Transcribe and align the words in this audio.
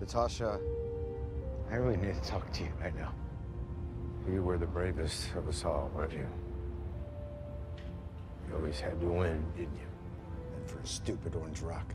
Natasha, 0.00 0.60
I 1.70 1.76
really 1.76 1.96
need 1.96 2.14
to 2.14 2.28
talk 2.28 2.52
to 2.52 2.62
you 2.62 2.70
right 2.80 2.94
now. 2.96 3.12
You 4.30 4.42
were 4.42 4.58
the 4.58 4.66
bravest 4.66 5.34
of 5.34 5.48
us 5.48 5.64
all, 5.64 5.90
weren't 5.94 6.12
you? 6.12 6.26
You 8.48 8.56
always 8.56 8.78
had 8.78 9.00
to 9.00 9.06
win, 9.06 9.44
didn't 9.56 9.74
you? 9.74 9.88
And 10.56 10.70
for 10.70 10.78
a 10.78 10.86
stupid 10.86 11.34
orange 11.34 11.60
rock. 11.60 11.94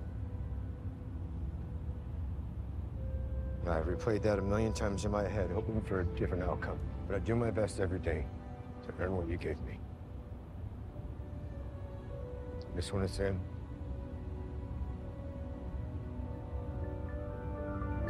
I've 3.68 3.86
replayed 3.86 4.24
that 4.24 4.40
a 4.40 4.42
million 4.42 4.74
times 4.74 5.06
in 5.06 5.12
my 5.12 5.28
head, 5.28 5.52
hoping 5.52 5.82
for 5.82 6.02
a 6.02 6.06
different 6.06 6.44
outcome. 6.44 6.80
But 7.08 7.16
I 7.16 7.20
do 7.20 7.36
my 7.36 7.52
best 7.52 7.80
every 7.80 8.00
day 8.00 8.26
to 8.88 9.04
earn 9.04 9.16
what 9.16 9.30
you 9.30 9.38
gave 9.38 9.62
me. 9.62 9.78
This 12.76 12.92
one 12.92 13.04
is 13.04 13.20
in. 13.20 13.40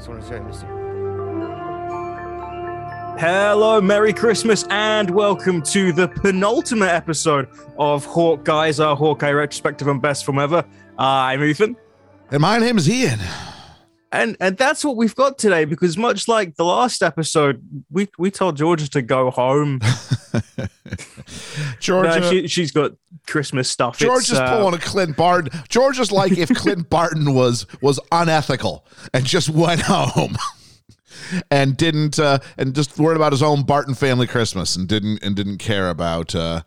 This 0.02 0.08
one 0.08 0.18
is 0.18 0.32
in, 0.32 0.48
Missy. 0.48 0.66
Hello, 3.24 3.80
Merry 3.80 4.14
Christmas, 4.14 4.66
and 4.72 5.12
welcome 5.12 5.62
to 5.62 5.94
the 5.94 6.08
penultimate 6.08 6.90
episode 6.90 7.48
of 7.78 8.04
Hawkeye's 8.08 8.80
our 8.80 8.96
Hawkeye 8.96 9.30
retrospective 9.30 9.88
and 9.88 10.02
best 10.02 10.26
from 10.26 10.40
ever. 10.40 10.66
Uh, 10.98 11.02
I'm 11.04 11.44
Ethan, 11.44 11.76
And 12.32 12.42
my 12.42 12.58
name 12.58 12.80
is 12.80 12.90
Ian. 12.90 13.20
And 14.12 14.36
and 14.40 14.58
that's 14.58 14.84
what 14.84 14.98
we've 14.98 15.16
got 15.16 15.38
today. 15.38 15.66
Because 15.66 15.98
much 15.98 16.28
like 16.28 16.56
the 16.56 16.66
last 16.66 17.02
episode, 17.02 17.62
we 17.90 18.08
we 18.18 18.30
told 18.32 18.58
Georgia 18.58 18.90
to 18.90 19.02
go 19.02 19.32
home. 19.32 19.80
Georgia, 21.80 22.20
No, 22.20 22.30
she, 22.30 22.48
she's 22.48 22.72
got 22.72 22.92
Christmas 23.28 23.70
stuff. 23.70 23.98
Georgia's 23.98 24.38
uh, 24.38 24.58
pulling 24.58 24.76
a 24.76 24.80
Clint 24.80 25.16
Barton. 25.16 25.52
Georgia's 25.70 26.12
like 26.12 26.38
if 26.38 26.50
Clint 26.56 26.90
Barton 26.90 27.34
was 27.34 27.66
was 27.82 28.00
unethical 28.12 28.86
and 29.14 29.26
just 29.26 29.50
went 29.50 29.82
home 29.82 30.36
and 31.52 31.78
didn't 31.78 32.20
uh, 32.20 32.40
and 32.58 32.76
just 32.76 33.00
worried 33.00 33.16
about 33.16 33.32
his 33.32 33.44
own 33.44 33.64
Barton 33.64 33.96
family 33.96 34.28
Christmas 34.28 34.76
and 34.76 34.88
didn't 34.88 35.24
and 35.24 35.36
didn't 35.36 35.60
care 35.60 35.90
about 35.90 36.36
uh, 36.36 36.62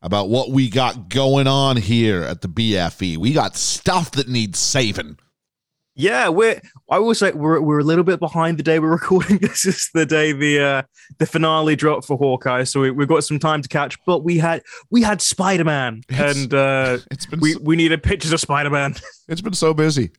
about 0.00 0.28
what 0.28 0.50
we 0.50 0.68
got 0.68 1.08
going 1.08 1.46
on 1.48 1.76
here 1.76 2.22
at 2.22 2.40
the 2.40 2.48
BFE. 2.48 3.16
We 3.16 3.32
got 3.32 3.56
stuff 3.56 4.12
that 4.12 4.28
needs 4.28 4.58
saving. 4.58 5.18
Yeah, 5.96 6.28
we're. 6.28 6.60
I 6.90 6.98
will 6.98 7.14
say 7.14 7.32
we're 7.32 7.60
we're 7.60 7.78
a 7.78 7.84
little 7.84 8.04
bit 8.04 8.18
behind 8.18 8.58
the 8.58 8.62
day 8.62 8.78
we're 8.78 8.90
recording. 8.92 9.38
This 9.38 9.64
is 9.64 9.90
the 9.94 10.04
day 10.04 10.32
the 10.32 10.60
uh, 10.60 10.82
the 11.18 11.26
finale 11.26 11.76
dropped 11.76 12.06
for 12.06 12.16
Hawkeye, 12.16 12.64
so 12.64 12.80
we, 12.80 12.90
we've 12.90 13.08
got 13.08 13.24
some 13.24 13.38
time 13.38 13.62
to 13.62 13.68
catch. 13.68 13.96
But 14.04 14.24
we 14.24 14.38
had 14.38 14.62
we 14.90 15.02
had 15.02 15.22
Spider 15.22 15.64
Man, 15.64 16.02
and 16.08 16.52
uh, 16.52 16.98
It's 17.10 17.26
been 17.26 17.40
we 17.40 17.52
so, 17.52 17.60
we 17.62 17.76
needed 17.76 18.02
pictures 18.02 18.32
of 18.32 18.40
Spider 18.40 18.70
Man. 18.70 18.96
it's 19.28 19.40
been 19.40 19.54
so 19.54 19.72
busy. 19.72 20.10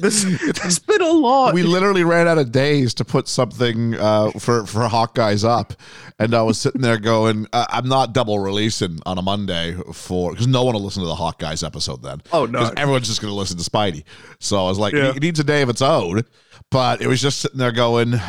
This 0.00 0.24
it's 0.24 0.78
been 0.78 1.02
a 1.02 1.10
lot. 1.10 1.52
we 1.52 1.62
literally 1.64 2.04
ran 2.04 2.28
out 2.28 2.38
of 2.38 2.52
days 2.52 2.94
to 2.94 3.04
put 3.04 3.26
something 3.26 3.94
uh, 3.94 4.30
for 4.32 4.66
for 4.66 4.82
Hawkeyes 4.82 5.46
up, 5.46 5.74
and 6.18 6.32
I 6.32 6.42
was 6.42 6.58
sitting 6.58 6.80
there 6.80 6.98
going, 6.98 7.46
uh, 7.52 7.66
"I'm 7.70 7.88
not 7.88 8.14
double 8.14 8.38
releasing 8.38 9.00
on 9.04 9.18
a 9.18 9.22
Monday 9.22 9.76
for 9.92 10.30
because 10.30 10.46
no 10.46 10.62
one 10.62 10.74
will 10.74 10.82
listen 10.82 11.02
to 11.02 11.08
the 11.08 11.14
Hawkeyes 11.14 11.66
episode 11.66 12.02
then. 12.02 12.22
Oh, 12.32 12.46
no. 12.46 12.70
everyone's 12.76 13.08
just 13.08 13.20
going 13.20 13.32
to 13.32 13.36
listen 13.36 13.58
to 13.58 13.68
Spidey. 13.68 14.04
So 14.38 14.64
I 14.64 14.75
was 14.76 14.80
like, 14.80 14.94
Yeah. 14.94 15.12
it 15.14 15.22
needs 15.22 15.40
a 15.40 15.44
day 15.44 15.62
of 15.62 15.68
its 15.68 15.82
own, 15.82 16.22
but 16.70 17.00
it 17.00 17.06
was 17.06 17.20
just 17.22 17.40
sitting 17.40 17.58
there 17.58 17.72
going." 17.72 18.20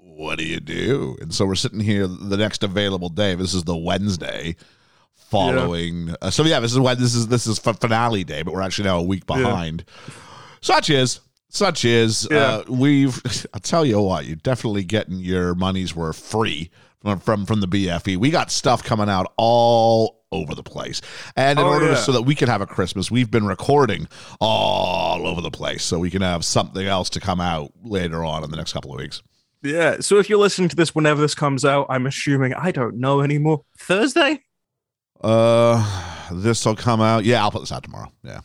What 0.00 0.36
do 0.38 0.44
you 0.44 0.58
do? 0.58 1.16
And 1.20 1.32
so 1.32 1.46
we're 1.46 1.54
sitting 1.54 1.78
here 1.78 2.08
the 2.08 2.36
next 2.36 2.64
available 2.64 3.08
day. 3.08 3.36
This 3.36 3.54
is 3.54 3.62
the 3.62 3.76
Wednesday 3.76 4.56
following. 5.14 6.14
Uh, 6.20 6.30
so 6.30 6.44
yeah, 6.44 6.60
this 6.60 6.72
is 6.72 6.78
when 6.80 6.98
this 6.98 7.14
is 7.14 7.28
this 7.28 7.46
is 7.46 7.58
for 7.58 7.72
finale 7.74 8.24
day, 8.24 8.42
but 8.42 8.52
we're 8.54 8.62
actually 8.62 8.84
now 8.88 8.98
a 8.98 9.02
week 9.02 9.26
behind. 9.26 9.84
Such 10.60 10.90
is 10.90 11.20
such 11.50 11.84
is 11.84 12.26
Yeah. 12.30 12.38
uh, 12.38 12.62
we've. 12.68 13.22
I'll 13.54 13.60
tell 13.60 13.84
you 13.84 14.00
what, 14.00 14.26
you're 14.26 14.36
definitely 14.36 14.84
getting 14.84 15.18
your 15.20 15.54
money's 15.54 15.94
worth 15.94 16.18
free 16.18 16.70
from 17.02 17.20
from 17.20 17.46
from 17.46 17.60
the 17.60 17.68
BFE. 17.68 18.16
We 18.16 18.30
got 18.30 18.50
stuff 18.50 18.82
coming 18.84 19.08
out 19.08 19.32
all 19.36 20.24
over 20.30 20.54
the 20.54 20.62
place, 20.62 21.00
and 21.36 21.58
in 21.58 21.64
Oh, 21.64 21.68
order 21.70 21.88
to, 21.88 21.96
so 21.96 22.12
that 22.12 22.22
we 22.22 22.34
can 22.34 22.48
have 22.48 22.60
a 22.60 22.66
Christmas, 22.66 23.10
we've 23.10 23.30
been 23.30 23.46
recording 23.46 24.08
all 24.40 25.26
over 25.26 25.40
the 25.40 25.50
place, 25.50 25.82
so 25.84 25.98
we 25.98 26.10
can 26.10 26.20
have 26.22 26.44
something 26.44 26.86
else 26.86 27.08
to 27.10 27.20
come 27.20 27.40
out 27.40 27.72
later 27.82 28.24
on 28.24 28.44
in 28.44 28.50
the 28.50 28.56
next 28.56 28.72
couple 28.74 28.92
of 28.92 28.98
weeks. 29.00 29.22
yeah. 29.62 29.96
So 30.00 30.18
if 30.18 30.28
you're 30.28 30.38
listening 30.38 30.68
to 30.68 30.76
this 30.76 30.94
whenever 30.94 31.20
this 31.20 31.34
comes 31.34 31.64
out, 31.64 31.86
I'm 31.88 32.06
assuming 32.06 32.52
I 32.54 32.70
don't 32.72 32.98
know 32.98 33.22
anymore. 33.22 33.62
Thursday. 33.78 34.42
Uh, 35.22 36.28
this 36.32 36.64
will 36.64 36.76
come 36.76 37.00
out. 37.00 37.24
Yeah, 37.24 37.42
I'll 37.42 37.50
put 37.50 37.60
this 37.62 37.72
out 37.72 37.82
tomorrow. 37.82 38.12
Yeah. 38.22 38.40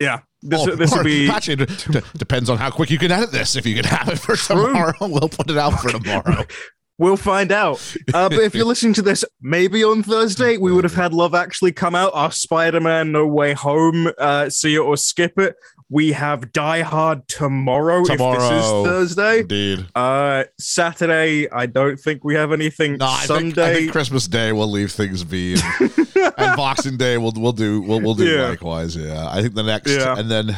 Yeah. 0.00 0.20
This 0.42 0.60
Oh, 0.60 0.74
this 0.76 0.92
will 0.92 1.04
be. 1.04 1.28
actually 1.30 1.66
d- 1.66 2.00
depends 2.16 2.50
on 2.50 2.58
how 2.58 2.70
quick 2.70 2.90
you 2.90 2.98
can 2.98 3.10
edit 3.10 3.32
this. 3.32 3.56
If 3.56 3.64
you 3.66 3.74
can 3.74 3.84
have 3.84 4.08
it 4.08 4.18
for 4.18 4.36
tomorrow, 4.36 4.92
we'll 5.00 5.28
put 5.28 5.50
it 5.50 5.56
out 5.56 5.80
for 5.80 5.90
tomorrow. 5.90 6.44
We'll 6.98 7.16
find 7.16 7.52
out. 7.52 7.80
Uh, 8.12 8.28
but 8.28 8.40
if 8.40 8.54
you're 8.56 8.64
listening 8.74 8.92
to 8.94 9.02
this, 9.02 9.24
maybe 9.40 9.84
on 9.84 10.02
Thursday, 10.02 10.56
we 10.56 10.72
would 10.72 10.82
have 10.84 10.94
had 10.94 11.14
Love 11.14 11.34
Actually 11.34 11.70
come 11.72 11.94
out, 11.94 12.10
our 12.12 12.32
Spider 12.32 12.80
Man 12.80 13.12
No 13.12 13.26
Way 13.26 13.52
Home, 13.54 14.10
uh, 14.18 14.50
see 14.50 14.74
it 14.74 14.78
or 14.80 14.96
skip 14.96 15.38
it. 15.38 15.54
We 15.90 16.12
have 16.12 16.52
Die 16.52 16.82
Hard 16.82 17.26
tomorrow, 17.28 18.02
if 18.02 18.08
this 18.08 18.20
is 18.20 18.70
Thursday. 18.84 19.38
Indeed. 19.40 19.86
Uh, 19.94 20.44
Saturday, 20.58 21.48
I 21.50 21.64
don't 21.66 21.98
think 21.98 22.24
we 22.24 22.34
have 22.34 22.52
anything. 22.52 22.98
No, 22.98 23.06
I 23.06 23.26
think, 23.26 23.56
I 23.56 23.74
think 23.74 23.92
Christmas 23.92 24.26
Day 24.28 24.52
we'll 24.52 24.70
leave 24.70 24.92
things 24.92 25.24
be, 25.24 25.54
and, 25.54 25.90
and 26.36 26.56
Boxing 26.56 26.98
Day 26.98 27.16
we'll 27.16 27.32
we'll 27.36 27.52
do 27.52 27.80
we'll 27.80 28.00
we'll 28.02 28.14
do 28.14 28.26
Yeah. 28.26 28.48
likewise. 28.48 28.96
Yeah, 28.96 29.28
I 29.30 29.40
think 29.40 29.54
the 29.54 29.62
next 29.62 29.90
Yeah. 29.92 30.14
and 30.18 30.30
then 30.30 30.54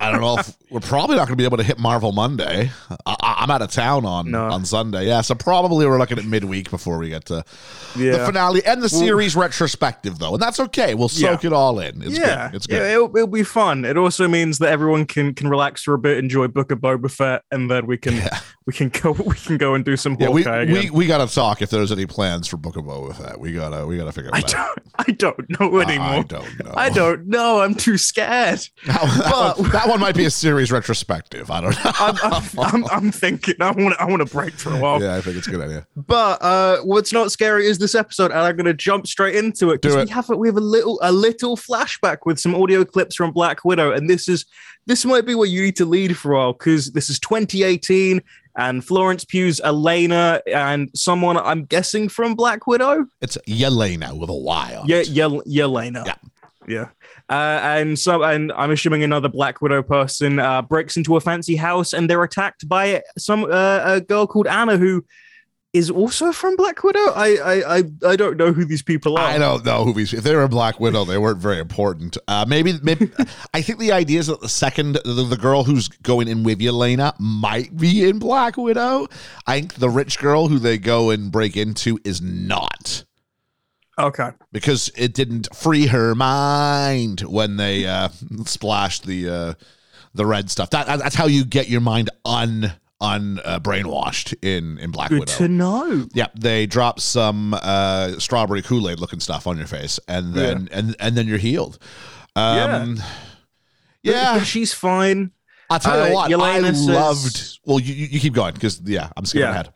I 0.00 0.10
don't 0.10 0.20
know 0.20 0.38
if 0.38 0.56
we're 0.70 0.80
probably 0.80 1.16
not 1.16 1.26
going 1.28 1.36
to 1.36 1.40
be 1.40 1.44
able 1.44 1.56
to 1.58 1.62
hit 1.62 1.78
Marvel 1.78 2.12
Monday. 2.12 2.70
I, 3.06 3.16
I- 3.22 3.34
I'm 3.44 3.50
out 3.50 3.60
of 3.62 3.70
town 3.70 4.06
on 4.06 4.30
No. 4.30 4.44
on 4.44 4.64
Sunday. 4.64 5.06
Yeah, 5.06 5.20
so 5.20 5.34
probably 5.34 5.86
we're 5.86 5.98
looking 5.98 6.18
at 6.18 6.24
midweek 6.24 6.70
before 6.70 6.98
we 6.98 7.10
get 7.10 7.26
to 7.26 7.44
the 7.94 8.22
finale 8.24 8.64
and 8.64 8.82
the 8.82 8.88
series 8.88 9.36
retrospective 9.36 10.18
though, 10.18 10.32
and 10.34 10.42
that's 10.42 10.58
okay. 10.60 10.94
We'll 10.94 11.08
soak 11.08 11.42
Yeah. 11.42 11.48
it 11.48 11.52
all 11.52 11.78
in. 11.80 12.00
It's 12.02 12.18
yeah, 12.18 12.48
good. 12.48 12.56
It's 12.56 12.66
yeah, 12.70 12.78
good. 12.78 12.90
it'll, 12.92 13.16
it'll 13.16 13.26
be 13.28 13.42
fun. 13.42 13.84
It 13.84 13.98
also 13.98 14.28
means 14.28 14.58
that 14.60 14.70
everyone 14.70 15.04
can 15.06 15.34
can 15.34 15.48
relax 15.48 15.82
for 15.82 15.92
a 15.94 15.98
bit, 15.98 16.16
enjoy 16.18 16.48
Book 16.48 16.70
of 16.72 16.78
Boba 16.78 17.10
Fett, 17.10 17.42
and 17.50 17.70
then 17.70 17.86
we 17.86 17.98
can 17.98 18.14
Yeah. 18.16 18.38
we 18.66 18.72
can 18.72 18.88
go 18.88 19.12
we 19.26 19.34
can 19.34 19.58
go 19.58 19.74
and 19.74 19.84
do 19.84 19.96
some 19.96 20.16
Yeah, 20.18 20.30
we, 20.30 20.42
again. 20.42 20.72
we 20.72 20.90
we 20.90 21.06
gotta 21.06 21.32
talk 21.32 21.60
if 21.60 21.68
there's 21.70 21.92
any 21.92 22.06
plans 22.06 22.48
for 22.48 22.56
Book 22.56 22.76
of 22.76 22.84
Boba 22.84 23.14
Fett. 23.14 23.38
We 23.38 23.52
gotta 23.52 23.86
we 23.86 23.98
gotta 23.98 24.12
figure 24.12 24.30
I 24.32 24.38
out. 24.38 24.46
don't 24.48 24.78
I 24.96 25.12
don't 25.12 25.60
know 25.60 25.80
anymore. 25.80 26.06
I 26.06 26.22
don't 26.22 26.64
know. 26.64 26.72
I 26.74 26.88
don't 26.88 27.26
know. 27.26 27.60
I'm 27.60 27.74
too 27.74 27.98
scared. 27.98 28.60
But- 28.86 29.58
that 29.72 29.88
one 29.88 30.00
might 30.00 30.16
be 30.16 30.24
a 30.24 30.30
series 30.30 30.70
retrospective. 30.72 31.50
I 31.50 31.60
don't 31.60 31.74
know. 31.84 31.90
I'm, 31.98 32.16
I'm, 32.22 32.44
I'm, 32.58 32.84
I'm 32.90 33.10
thinking 33.12 33.54
I 33.60 33.70
want 33.72 33.94
I 34.00 34.04
want 34.04 34.26
to 34.26 34.32
break 34.34 34.54
for 34.54 34.72
a 34.74 34.78
while. 34.78 35.00
yeah, 35.02 35.14
I 35.16 35.20
think 35.20 35.36
it's 35.36 35.46
a 35.46 35.50
good 35.50 35.60
idea. 35.60 35.86
But 35.96 36.42
uh, 36.42 36.78
what's 36.82 37.12
not 37.12 37.30
scary 37.32 37.66
is 37.66 37.78
this 37.78 37.94
episode, 37.94 38.30
and 38.30 38.40
I'm 38.40 38.56
going 38.56 38.66
to 38.66 38.74
jump 38.74 39.06
straight 39.06 39.34
into 39.36 39.70
it 39.70 39.82
because 39.82 39.96
we 40.04 40.10
have 40.10 40.30
a, 40.30 40.36
we 40.36 40.48
have 40.48 40.56
a 40.56 40.60
little 40.60 40.98
a 41.02 41.12
little 41.12 41.56
flashback 41.56 42.18
with 42.26 42.38
some 42.38 42.54
audio 42.54 42.84
clips 42.84 43.14
from 43.16 43.30
Black 43.32 43.64
Widow, 43.64 43.92
and 43.92 44.08
this 44.08 44.28
is 44.28 44.46
this 44.86 45.04
might 45.04 45.24
be 45.26 45.34
what 45.34 45.48
you 45.48 45.62
need 45.62 45.76
to 45.76 45.84
lead 45.86 46.16
for 46.16 46.32
a 46.32 46.36
while 46.36 46.52
because 46.52 46.92
this 46.92 47.08
is 47.08 47.18
2018, 47.20 48.20
and 48.56 48.84
Florence 48.84 49.24
Pugh's 49.24 49.60
Elena 49.62 50.40
and 50.46 50.90
someone 50.94 51.36
I'm 51.38 51.64
guessing 51.64 52.08
from 52.08 52.34
Black 52.34 52.66
Widow. 52.66 53.06
It's 53.20 53.36
Yelena 53.48 54.16
with 54.18 54.28
a 54.30 54.34
Y 54.34 54.76
on 54.78 54.86
Yeah, 54.86 54.96
it. 54.98 55.08
Yel- 55.08 55.42
Yelena. 55.42 56.04
Yeah. 56.06 56.14
Yeah. 56.68 56.88
Uh, 57.28 57.60
and 57.62 57.98
so, 57.98 58.22
and 58.22 58.52
I'm 58.52 58.70
assuming 58.70 59.02
another 59.02 59.28
Black 59.28 59.60
Widow 59.62 59.82
person 59.82 60.38
uh, 60.38 60.62
breaks 60.62 60.96
into 60.96 61.16
a 61.16 61.20
fancy 61.20 61.56
house, 61.56 61.92
and 61.92 62.08
they're 62.08 62.22
attacked 62.22 62.68
by 62.68 63.02
some 63.18 63.44
uh, 63.44 63.80
a 63.84 64.00
girl 64.00 64.26
called 64.26 64.46
Anna 64.46 64.76
who 64.76 65.04
is 65.74 65.90
also 65.90 66.30
from 66.32 66.54
Black 66.56 66.82
Widow. 66.84 67.10
I 67.14 67.36
I 67.36 67.76
I, 67.76 67.82
I 68.06 68.16
don't 68.16 68.36
know 68.36 68.52
who 68.52 68.64
these 68.64 68.82
people 68.82 69.18
are. 69.18 69.24
I 69.24 69.38
don't 69.38 69.64
know 69.64 69.84
who 69.84 69.92
these. 69.92 70.14
If 70.14 70.22
they 70.22 70.34
were 70.34 70.44
a 70.44 70.48
Black 70.48 70.78
Widow, 70.78 71.04
they 71.04 71.18
weren't 71.18 71.38
very 71.40 71.58
important. 71.58 72.16
Uh, 72.28 72.46
maybe, 72.48 72.74
maybe. 72.82 73.10
I 73.54 73.60
think 73.60 73.80
the 73.80 73.92
idea 73.92 74.20
is 74.20 74.28
that 74.28 74.40
the 74.40 74.48
second, 74.48 74.98
the, 75.04 75.26
the 75.28 75.36
girl 75.36 75.64
who's 75.64 75.88
going 75.88 76.28
in 76.28 76.44
with 76.44 76.60
Yelena 76.60 77.14
might 77.18 77.76
be 77.76 78.08
in 78.08 78.20
Black 78.20 78.56
Widow. 78.56 79.08
I 79.46 79.60
think 79.60 79.74
the 79.74 79.90
rich 79.90 80.18
girl 80.18 80.48
who 80.48 80.58
they 80.58 80.78
go 80.78 81.10
and 81.10 81.32
break 81.32 81.56
into 81.56 81.98
is 82.04 82.22
not. 82.22 83.04
Okay. 83.98 84.30
because 84.52 84.90
it 84.96 85.14
didn't 85.14 85.54
free 85.54 85.86
her 85.86 86.14
mind 86.14 87.20
when 87.20 87.56
they 87.56 87.86
uh, 87.86 88.08
splashed 88.44 89.06
the 89.06 89.28
uh, 89.28 89.54
the 90.14 90.26
red 90.26 90.50
stuff. 90.50 90.70
That 90.70 90.86
that's 90.98 91.14
how 91.14 91.26
you 91.26 91.44
get 91.44 91.68
your 91.68 91.80
mind 91.80 92.10
un 92.24 92.72
un 93.00 93.40
uh, 93.44 93.60
brainwashed 93.60 94.34
in 94.42 94.78
in 94.78 94.90
Black 94.90 95.10
Good 95.10 95.20
Widow. 95.20 95.32
to 95.36 95.48
know. 95.48 96.08
Yeah, 96.14 96.26
they 96.34 96.66
drop 96.66 96.98
some 97.00 97.54
uh, 97.54 98.18
strawberry 98.18 98.62
Kool 98.62 98.88
Aid 98.88 98.98
looking 98.98 99.20
stuff 99.20 99.46
on 99.46 99.58
your 99.58 99.66
face, 99.66 100.00
and 100.08 100.34
then 100.34 100.68
and 100.72 100.96
and 100.98 101.16
then 101.16 101.26
you're 101.28 101.38
healed. 101.38 101.78
Um, 102.36 102.98
yeah, 104.02 104.38
But 104.38 104.44
she's 104.44 104.72
fine. 104.74 105.30
I'll 105.70 105.78
tell 105.80 106.02
uh, 106.02 106.06
you 106.08 106.14
what, 106.14 106.30
Yelena 106.30 106.64
I 106.64 106.72
says- 106.72 106.86
loved. 106.88 107.58
Well, 107.64 107.80
you, 107.80 107.94
you 107.94 108.06
you 108.06 108.20
keep 108.20 108.34
going 108.34 108.54
because 108.54 108.80
yeah, 108.84 109.10
I'm 109.16 109.24
skipping 109.24 109.44
Yeah. 109.46 109.50
ahead. 109.52 109.72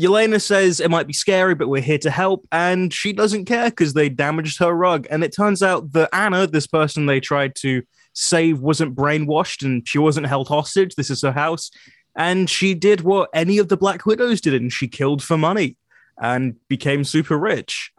Yelena 0.00 0.40
says 0.40 0.80
it 0.80 0.90
might 0.90 1.06
be 1.06 1.12
scary, 1.12 1.54
but 1.54 1.68
we're 1.68 1.82
here 1.82 1.98
to 1.98 2.10
help. 2.10 2.46
And 2.50 2.92
she 2.92 3.12
doesn't 3.12 3.44
care 3.44 3.70
because 3.70 3.92
they 3.92 4.08
damaged 4.08 4.58
her 4.58 4.72
rug. 4.72 5.06
And 5.10 5.22
it 5.22 5.34
turns 5.34 5.62
out 5.62 5.92
that 5.92 6.08
Anna, 6.12 6.46
this 6.46 6.66
person 6.66 7.06
they 7.06 7.20
tried 7.20 7.54
to 7.56 7.82
Save 8.14 8.60
wasn't 8.60 8.94
brainwashed 8.94 9.64
and 9.64 9.86
she 9.86 9.98
wasn't 9.98 10.26
held 10.26 10.48
hostage. 10.48 10.94
This 10.94 11.10
is 11.10 11.22
her 11.22 11.32
house. 11.32 11.70
And 12.14 12.48
she 12.48 12.74
did 12.74 13.00
what 13.00 13.30
any 13.32 13.58
of 13.58 13.68
the 13.68 13.76
Black 13.76 14.04
Widows 14.04 14.42
did, 14.42 14.54
and 14.54 14.70
she 14.72 14.86
killed 14.86 15.22
for 15.22 15.38
money 15.38 15.78
and 16.20 16.56
became 16.68 17.04
super 17.04 17.38
rich. 17.38 17.90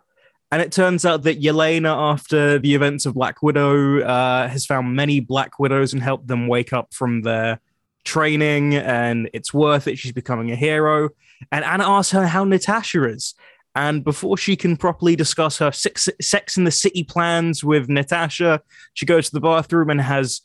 And 0.51 0.61
it 0.61 0.71
turns 0.71 1.03
out 1.03 1.23
that 1.23 1.41
Yelena, 1.41 1.89
after 2.13 2.59
the 2.59 2.75
events 2.75 3.07
of 3.07 3.15
Black 3.15 3.41
Widow, 3.41 4.01
uh, 4.01 4.47
has 4.47 4.67
found 4.67 4.95
many 4.95 5.19
Black 5.19 5.57
Widows 5.57 5.93
and 5.93 6.03
helped 6.03 6.27
them 6.27 6.47
wake 6.47 6.73
up 6.73 6.93
from 6.93 7.23
their 7.23 7.59
training, 8.03 8.75
and 8.75 9.31
it's 9.33 9.51
worth 9.51 9.87
it. 9.87 9.97
She's 9.97 10.11
becoming 10.11 10.51
a 10.51 10.55
hero. 10.55 11.09
And 11.51 11.63
Anna 11.65 11.87
asks 11.89 12.11
her 12.11 12.27
how 12.27 12.43
Natasha 12.43 13.03
is. 13.07 13.33
And 13.75 14.03
before 14.03 14.37
she 14.37 14.55
can 14.55 14.77
properly 14.77 15.15
discuss 15.15 15.57
her 15.57 15.71
sex, 15.71 16.07
sex 16.21 16.57
in 16.57 16.63
the 16.63 16.71
City 16.71 17.03
plans 17.03 17.63
with 17.63 17.89
Natasha, 17.89 18.61
she 18.93 19.05
goes 19.05 19.27
to 19.29 19.33
the 19.33 19.41
bathroom 19.41 19.89
and 19.89 19.99
has 19.99 20.41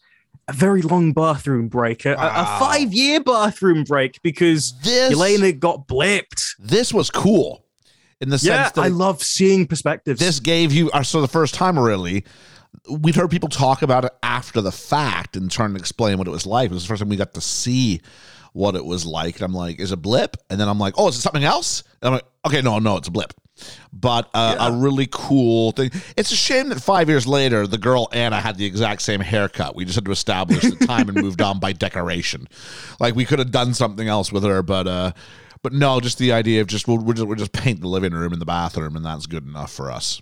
a 0.48 0.52
very 0.54 0.80
long 0.80 1.12
bathroom 1.12 1.68
break, 1.68 2.06
a, 2.06 2.14
Wow. 2.14 2.56
a 2.56 2.58
five 2.58 2.94
year 2.94 3.20
bathroom 3.20 3.84
break 3.84 4.18
because 4.22 4.72
This 4.82 5.12
Yelena 5.14 5.58
got 5.58 5.86
blipped. 5.86 6.42
this 6.58 6.92
was 6.94 7.10
cool 7.10 7.66
in 8.20 8.30
the 8.30 8.36
Yeah, 8.42 8.62
sense 8.64 8.72
that 8.76 8.80
I 8.82 8.88
love 8.88 9.22
seeing 9.22 9.66
perspectives. 9.66 10.18
this 10.20 10.40
gave 10.40 10.72
you 10.72 10.90
uh, 10.92 11.02
so 11.02 11.20
the 11.20 11.28
first 11.28 11.52
time 11.54 11.78
really 11.78 12.24
we'd 12.88 13.14
heard 13.14 13.30
people 13.30 13.48
talk 13.50 13.82
about 13.82 14.04
it 14.06 14.12
after 14.22 14.60
the 14.62 14.72
fact 14.72 15.36
and 15.36 15.50
trying 15.50 15.72
to 15.74 15.78
explain 15.78 16.16
what 16.18 16.26
it 16.26 16.30
was 16.30 16.46
like 16.46 16.70
it 16.70 16.74
was 16.74 16.84
the 16.84 16.88
first 16.88 17.00
time 17.00 17.08
we 17.10 17.16
got 17.16 17.34
to 17.34 17.40
see 17.42 18.00
what 18.52 18.74
it 18.74 18.84
was 18.84 19.06
like. 19.06 19.36
And 19.36 19.44
i'm 19.44 19.54
like 19.54 19.80
is 19.80 19.92
it 19.92 20.02
blip? 20.02 20.36
And 20.50 20.60
then 20.60 20.68
i'm 20.68 20.78
like 20.78 20.94
oh 20.96 21.08
is 21.08 21.16
it 21.16 21.20
something 21.20 21.44
else? 21.44 21.82
And 22.02 22.08
i'm 22.08 22.14
like 22.14 22.26
okay 22.46 22.62
no 22.62 22.78
no 22.78 22.96
it's 22.96 23.08
a 23.08 23.12
blip. 23.12 23.34
But 23.92 24.30
uh, 24.34 24.56
a 24.60 24.72
really 24.72 25.08
cool 25.10 25.72
thing. 25.72 25.90
It's 26.16 26.30
a 26.30 26.36
shame 26.36 26.68
that 26.68 26.80
five 26.80 27.08
years 27.08 27.26
later 27.26 27.66
the 27.66 27.78
girl 27.78 28.08
anna 28.12 28.40
had 28.40 28.56
the 28.56 28.64
exact 28.64 29.02
same 29.02 29.18
haircut. 29.18 29.74
We 29.74 29.84
just 29.84 29.96
had 29.96 30.04
to 30.04 30.12
establish 30.12 30.62
the 30.62 30.86
time 30.86 31.08
and 31.08 31.20
moved 31.20 31.42
on 31.42 31.58
by 31.58 31.72
decoration. 31.72 32.46
Like 33.00 33.16
we 33.16 33.24
could 33.24 33.40
have 33.40 33.50
done 33.50 33.74
something 33.74 34.06
else 34.06 34.30
with 34.30 34.44
her 34.44 34.62
but 34.62 34.86
uh 34.86 35.12
but 35.62 35.72
no, 35.72 36.00
just 36.00 36.18
the 36.18 36.32
idea 36.32 36.60
of 36.60 36.66
just 36.66 36.86
we'll, 36.86 36.98
we'll 36.98 37.14
just 37.14 37.26
we'll 37.26 37.36
just 37.36 37.52
paint 37.52 37.80
the 37.80 37.88
living 37.88 38.12
room 38.12 38.32
and 38.32 38.40
the 38.40 38.46
bathroom, 38.46 38.96
and 38.96 39.04
that's 39.04 39.26
good 39.26 39.46
enough 39.46 39.72
for 39.72 39.90
us. 39.90 40.20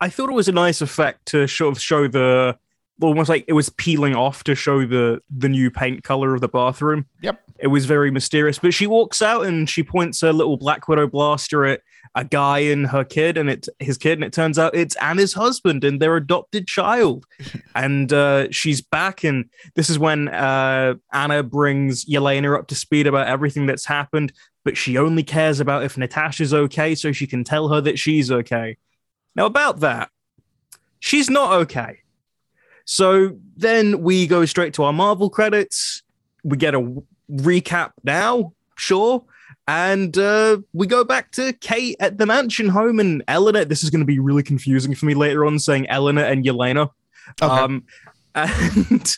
I 0.00 0.08
thought 0.08 0.28
it 0.28 0.34
was 0.34 0.48
a 0.48 0.52
nice 0.52 0.80
effect 0.80 1.26
to 1.26 1.46
sort 1.46 1.74
of 1.74 1.82
show 1.82 2.06
the 2.08 2.58
almost 3.00 3.28
like 3.28 3.44
it 3.48 3.52
was 3.52 3.68
peeling 3.70 4.14
off 4.14 4.44
to 4.44 4.54
show 4.54 4.86
the 4.86 5.20
the 5.30 5.48
new 5.48 5.70
paint 5.70 6.04
color 6.04 6.34
of 6.34 6.40
the 6.40 6.48
bathroom. 6.48 7.06
Yep. 7.22 7.40
It 7.58 7.68
was 7.68 7.86
very 7.86 8.10
mysterious. 8.10 8.58
But 8.58 8.74
she 8.74 8.86
walks 8.86 9.22
out 9.22 9.46
and 9.46 9.68
she 9.68 9.82
points 9.82 10.22
a 10.22 10.32
little 10.32 10.56
Black 10.56 10.88
Widow 10.88 11.06
blaster 11.06 11.64
at 11.64 11.80
a 12.14 12.24
guy 12.24 12.60
and 12.60 12.86
her 12.86 13.04
kid 13.04 13.36
and 13.36 13.50
it's 13.50 13.68
his 13.78 13.98
kid, 13.98 14.12
and 14.14 14.24
it 14.24 14.32
turns 14.32 14.58
out 14.58 14.74
it's 14.74 14.96
Anna's 14.96 15.34
husband 15.34 15.84
and 15.84 16.00
their 16.00 16.16
adopted 16.16 16.66
child. 16.66 17.26
and 17.74 18.12
uh, 18.12 18.50
she's 18.50 18.80
back, 18.80 19.24
and 19.24 19.48
this 19.74 19.90
is 19.90 19.98
when 19.98 20.28
uh, 20.28 20.94
Anna 21.12 21.42
brings 21.42 22.04
Yelena 22.06 22.58
up 22.58 22.68
to 22.68 22.74
speed 22.74 23.06
about 23.06 23.26
everything 23.26 23.66
that's 23.66 23.84
happened. 23.84 24.32
But 24.64 24.76
she 24.76 24.98
only 24.98 25.22
cares 25.22 25.60
about 25.60 25.84
if 25.84 25.96
Natasha's 25.96 26.52
okay, 26.52 26.94
so 26.94 27.12
she 27.12 27.26
can 27.26 27.44
tell 27.44 27.68
her 27.68 27.80
that 27.82 27.98
she's 27.98 28.32
okay. 28.32 28.78
Now, 29.36 29.46
about 29.46 29.80
that, 29.80 30.10
she's 30.98 31.30
not 31.30 31.52
okay. 31.52 32.00
So 32.86 33.36
then 33.56 34.02
we 34.02 34.26
go 34.26 34.44
straight 34.46 34.74
to 34.74 34.84
our 34.84 34.92
Marvel 34.92 35.28
credits. 35.28 36.02
We 36.42 36.56
get 36.56 36.74
a 36.74 37.02
recap 37.30 37.92
now, 38.04 38.52
sure. 38.76 39.24
And 39.68 40.16
uh, 40.16 40.58
we 40.72 40.86
go 40.86 41.04
back 41.04 41.32
to 41.32 41.52
Kate 41.54 41.96
at 41.98 42.18
the 42.18 42.26
mansion 42.26 42.68
home 42.68 43.00
and 43.00 43.24
Eleanor. 43.26 43.64
This 43.64 43.82
is 43.82 43.90
going 43.90 44.00
to 44.00 44.06
be 44.06 44.20
really 44.20 44.44
confusing 44.44 44.94
for 44.94 45.06
me 45.06 45.14
later 45.14 45.44
on 45.44 45.58
saying 45.58 45.88
Eleanor 45.88 46.22
and 46.24 46.44
Yelena. 46.44 46.90
Okay. 47.42 47.52
Um, 47.52 47.84
and 48.34 49.16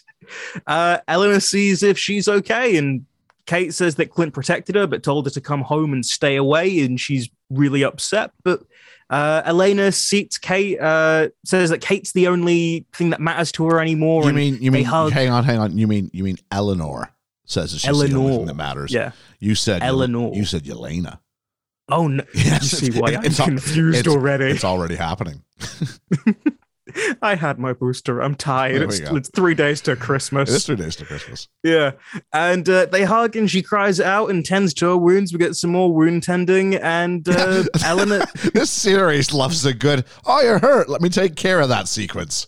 uh, 0.67 0.99
Eleanor 1.07 1.41
sees 1.41 1.83
if 1.83 1.99
she's 1.99 2.29
okay. 2.29 2.77
And 2.79 3.05
Kate 3.45 3.75
says 3.75 3.97
that 3.97 4.11
Clint 4.11 4.33
protected 4.33 4.75
her, 4.75 4.87
but 4.87 5.03
told 5.03 5.27
her 5.27 5.31
to 5.31 5.41
come 5.41 5.61
home 5.61 5.93
and 5.93 6.05
stay 6.05 6.37
away. 6.37 6.81
And 6.81 6.99
she's 6.99 7.29
really 7.51 7.83
upset. 7.83 8.31
But 8.43 8.63
uh, 9.11 9.43
Elena 9.45 9.93
seats 9.93 10.39
Kate, 10.39 10.81
uh, 10.81 11.29
says 11.45 11.69
that 11.71 11.83
Kate's 11.83 12.13
the 12.13 12.29
only 12.29 12.87
thing 12.95 13.11
that 13.11 13.21
matters 13.21 13.53
to 13.53 13.67
her 13.67 13.81
anymore. 13.81 14.25
You 14.25 14.33
mean 14.33 14.63
you 14.63 14.71
mean 14.71 14.85
hang 14.85 15.31
on, 15.31 15.45
hang 15.45 15.59
on. 15.59 15.77
You 15.77 15.87
mean 15.87 16.11
you 16.13 16.25
mean 16.25 16.37
Eleanor 16.51 17.11
says 17.49 17.73
that 17.73 17.79
she's 17.79 17.89
the 17.91 17.95
only 17.95 18.13
Eleanor. 18.13 18.37
thing 18.37 18.47
that 18.47 18.55
matters. 18.57 18.93
Yeah. 18.93 19.13
You 19.41 19.55
said 19.55 19.83
Eleanor. 19.83 20.33
You 20.35 20.45
said 20.45 20.63
Yelena. 20.65 21.19
Oh, 21.89 22.07
no. 22.07 22.23
Yes, 22.35 22.81
you 22.83 22.93
see 22.93 23.01
why 23.01 23.15
I'm 23.15 23.23
confused 23.23 24.01
it's- 24.01 24.07
already. 24.15 24.45
It's 24.47 24.65
already 24.65 24.95
happening. 24.97 25.43
I 27.21 27.35
had 27.35 27.59
my 27.59 27.75
booster. 27.75 28.21
I'm 28.21 28.35
tired. 28.35 28.81
It's, 28.83 28.99
it's 28.99 29.29
three 29.31 29.55
days 29.55 29.83
to 29.83 29.95
Christmas. 29.95 30.53
It's 30.53 30.65
three 30.65 30.77
days 30.77 30.97
to 30.97 31.05
Christmas. 31.05 31.47
Yeah. 31.63 31.93
And 32.33 32.67
uh, 32.69 32.87
they 32.87 33.05
hug 33.05 33.37
and 33.37 33.51
she 33.51 33.63
cries 33.63 34.01
out 34.01 34.31
and 34.31 34.45
tends 34.45 34.73
to 34.75 34.87
her 34.87 34.97
wounds. 34.97 35.33
We 35.33 35.39
get 35.39 35.55
some 35.55 35.71
more 35.71 35.93
wound 35.93 36.23
tending. 36.23 36.77
And 36.77 37.29
uh, 37.29 37.65
Eleanor, 37.85 38.25
this 38.55 38.71
series 38.71 39.35
loves 39.35 39.67
a 39.67 39.75
good. 39.75 40.07
Oh, 40.25 40.41
you're 40.41 40.59
hurt. 40.61 40.89
Let 40.89 41.03
me 41.03 41.11
take 41.11 41.37
care 41.37 41.61
of 41.61 41.69
that 41.69 41.89
sequence. 41.89 42.47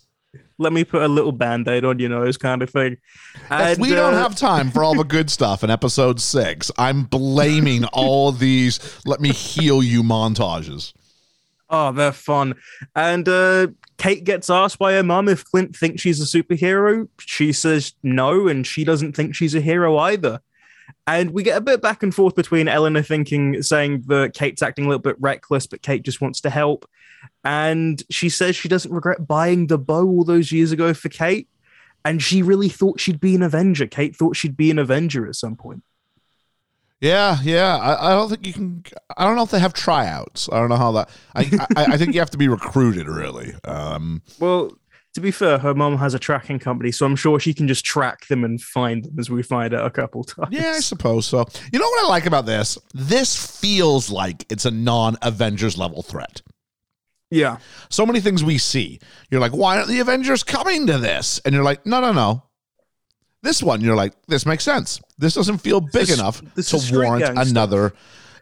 Let 0.61 0.71
me 0.71 0.83
put 0.83 1.01
a 1.01 1.07
little 1.07 1.31
band 1.31 1.67
aid 1.67 1.83
on 1.83 1.99
your 1.99 2.09
nose, 2.09 2.37
kind 2.37 2.61
of 2.61 2.69
thing. 2.69 2.97
If 3.35 3.51
And, 3.51 3.81
we 3.81 3.89
don't 3.89 4.13
uh, 4.13 4.21
have 4.21 4.35
time 4.35 4.71
for 4.71 4.83
all 4.83 4.95
the 4.95 5.03
good 5.03 5.29
stuff 5.37 5.63
in 5.63 5.69
episode 5.69 6.21
six, 6.21 6.71
I'm 6.77 7.03
blaming 7.03 7.85
all 7.85 8.31
these 8.31 8.79
"let 9.05 9.19
me 9.19 9.31
heal 9.31 9.83
you" 9.83 10.03
montages. 10.03 10.93
Oh, 11.69 11.91
they're 11.91 12.11
fun. 12.11 12.55
And 12.95 13.27
uh, 13.29 13.67
Kate 13.97 14.23
gets 14.23 14.49
asked 14.49 14.77
by 14.77 14.93
her 14.93 15.03
mum 15.03 15.29
if 15.29 15.45
Clint 15.45 15.75
thinks 15.75 16.01
she's 16.01 16.21
a 16.21 16.25
superhero. 16.25 17.07
She 17.19 17.53
says 17.53 17.93
no, 18.03 18.47
and 18.47 18.67
she 18.67 18.83
doesn't 18.83 19.15
think 19.15 19.35
she's 19.35 19.55
a 19.55 19.61
hero 19.61 19.97
either. 19.97 20.41
And 21.07 21.31
we 21.31 21.43
get 21.43 21.57
a 21.57 21.61
bit 21.61 21.81
back 21.81 22.03
and 22.03 22.13
forth 22.13 22.35
between 22.35 22.67
Eleanor 22.67 23.01
thinking, 23.01 23.63
saying 23.63 24.03
that 24.07 24.33
Kate's 24.33 24.61
acting 24.61 24.85
a 24.85 24.89
little 24.89 25.01
bit 25.01 25.15
reckless, 25.19 25.65
but 25.65 25.81
Kate 25.81 26.03
just 26.03 26.21
wants 26.21 26.41
to 26.41 26.49
help. 26.49 26.85
And 27.43 28.01
she 28.09 28.29
says 28.29 28.55
she 28.55 28.69
doesn't 28.69 28.91
regret 28.93 29.27
buying 29.27 29.67
the 29.67 29.77
bow 29.77 30.07
all 30.07 30.23
those 30.23 30.51
years 30.51 30.71
ago 30.71 30.93
for 30.93 31.09
Kate. 31.09 31.47
And 32.03 32.21
she 32.21 32.41
really 32.41 32.69
thought 32.69 32.99
she'd 32.99 33.19
be 33.19 33.35
an 33.35 33.43
Avenger. 33.43 33.87
Kate 33.87 34.15
thought 34.15 34.35
she'd 34.35 34.57
be 34.57 34.71
an 34.71 34.79
Avenger 34.79 35.27
at 35.27 35.35
some 35.35 35.55
point. 35.55 35.83
Yeah, 36.99 37.37
yeah. 37.41 37.77
I, 37.77 38.11
I 38.11 38.15
don't 38.15 38.29
think 38.29 38.45
you 38.45 38.53
can. 38.53 38.83
I 39.17 39.25
don't 39.25 39.35
know 39.35 39.43
if 39.43 39.49
they 39.51 39.59
have 39.59 39.73
tryouts. 39.73 40.47
I 40.51 40.59
don't 40.59 40.69
know 40.69 40.75
how 40.77 40.91
that. 40.93 41.09
I 41.35 41.41
I, 41.75 41.93
I 41.93 41.97
think 41.97 42.13
you 42.13 42.19
have 42.19 42.29
to 42.31 42.37
be 42.37 42.47
recruited 42.47 43.07
really. 43.07 43.53
Um, 43.65 44.21
Well, 44.39 44.71
to 45.15 45.21
be 45.21 45.31
fair, 45.31 45.57
her 45.57 45.73
mom 45.73 45.97
has 45.97 46.13
a 46.13 46.19
tracking 46.19 46.59
company, 46.59 46.91
so 46.91 47.05
I'm 47.05 47.15
sure 47.15 47.39
she 47.39 47.53
can 47.53 47.67
just 47.67 47.83
track 47.83 48.27
them 48.27 48.43
and 48.43 48.61
find 48.61 49.03
them 49.03 49.19
as 49.19 49.29
we 49.29 49.41
find 49.43 49.73
out 49.73 49.85
a 49.85 49.89
couple 49.89 50.23
times. 50.23 50.49
yeah, 50.51 50.73
I 50.77 50.79
suppose 50.79 51.25
so. 51.25 51.43
You 51.73 51.79
know 51.79 51.85
what 51.85 52.05
I 52.05 52.07
like 52.07 52.27
about 52.27 52.45
this? 52.45 52.77
This 52.93 53.59
feels 53.59 54.09
like 54.11 54.45
it's 54.51 54.65
a 54.65 54.71
non-Avengers 54.71 55.77
level 55.77 56.03
threat. 56.03 56.41
Yeah. 57.31 57.57
So 57.89 58.05
many 58.05 58.19
things 58.19 58.43
we 58.43 58.57
see. 58.57 58.99
You're 59.31 59.41
like, 59.41 59.53
why 59.53 59.77
aren't 59.77 59.87
the 59.87 59.99
Avengers 59.99 60.43
coming 60.43 60.85
to 60.87 60.97
this? 60.97 61.39
And 61.45 61.55
you're 61.55 61.63
like, 61.63 61.85
no, 61.85 62.01
no, 62.01 62.11
no. 62.11 62.43
This 63.41 63.63
one, 63.63 63.81
you're 63.81 63.95
like, 63.95 64.13
this 64.27 64.45
makes 64.45 64.63
sense. 64.63 64.99
This 65.17 65.33
doesn't 65.33 65.57
feel 65.59 65.81
big 65.81 65.93
This- 66.07 66.13
enough 66.19 66.41
this 66.55 66.69
to 66.69 66.93
warrant 66.93 67.23
gang 67.25 67.35
stuff. 67.35 67.47
another. 67.49 67.93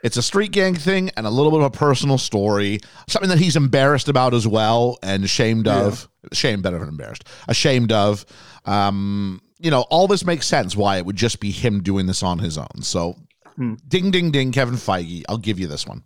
It's 0.04 0.18
a 0.18 0.22
street 0.22 0.52
gang 0.52 0.76
thing 0.76 1.10
and 1.18 1.26
a 1.26 1.30
little 1.30 1.52
bit 1.52 1.60
of 1.60 1.66
a 1.68 1.70
personal 1.78 2.18
story, 2.18 2.80
something 3.08 3.30
that 3.30 3.38
he's 3.40 3.56
embarrassed 3.56 4.08
about 4.10 4.34
as 4.34 4.48
well 4.48 4.98
and 5.04 5.24
ashamed 5.24 5.68
of. 5.68 6.08
Shame 6.34 6.62
better 6.62 6.80
than 6.80 6.88
embarrassed. 6.90 7.26
Ashamed 7.48 7.92
of. 7.92 8.26
Um, 8.66 9.42
you 9.60 9.70
know, 9.72 9.82
all 9.90 10.08
this 10.08 10.26
makes 10.26 10.48
sense 10.48 10.76
why 10.76 10.98
it 10.98 11.06
would 11.06 11.16
just 11.18 11.40
be 11.42 11.52
him 11.52 11.84
doing 11.84 12.06
this 12.06 12.24
on 12.24 12.40
his 12.40 12.58
own. 12.58 12.82
So, 12.82 13.18
Hmm. 13.58 13.74
ding, 13.88 14.10
ding, 14.10 14.32
ding, 14.32 14.54
Kevin 14.54 14.76
Feige. 14.76 15.24
I'll 15.28 15.38
give 15.38 15.60
you 15.60 15.68
this 15.68 15.86
one. 15.86 16.04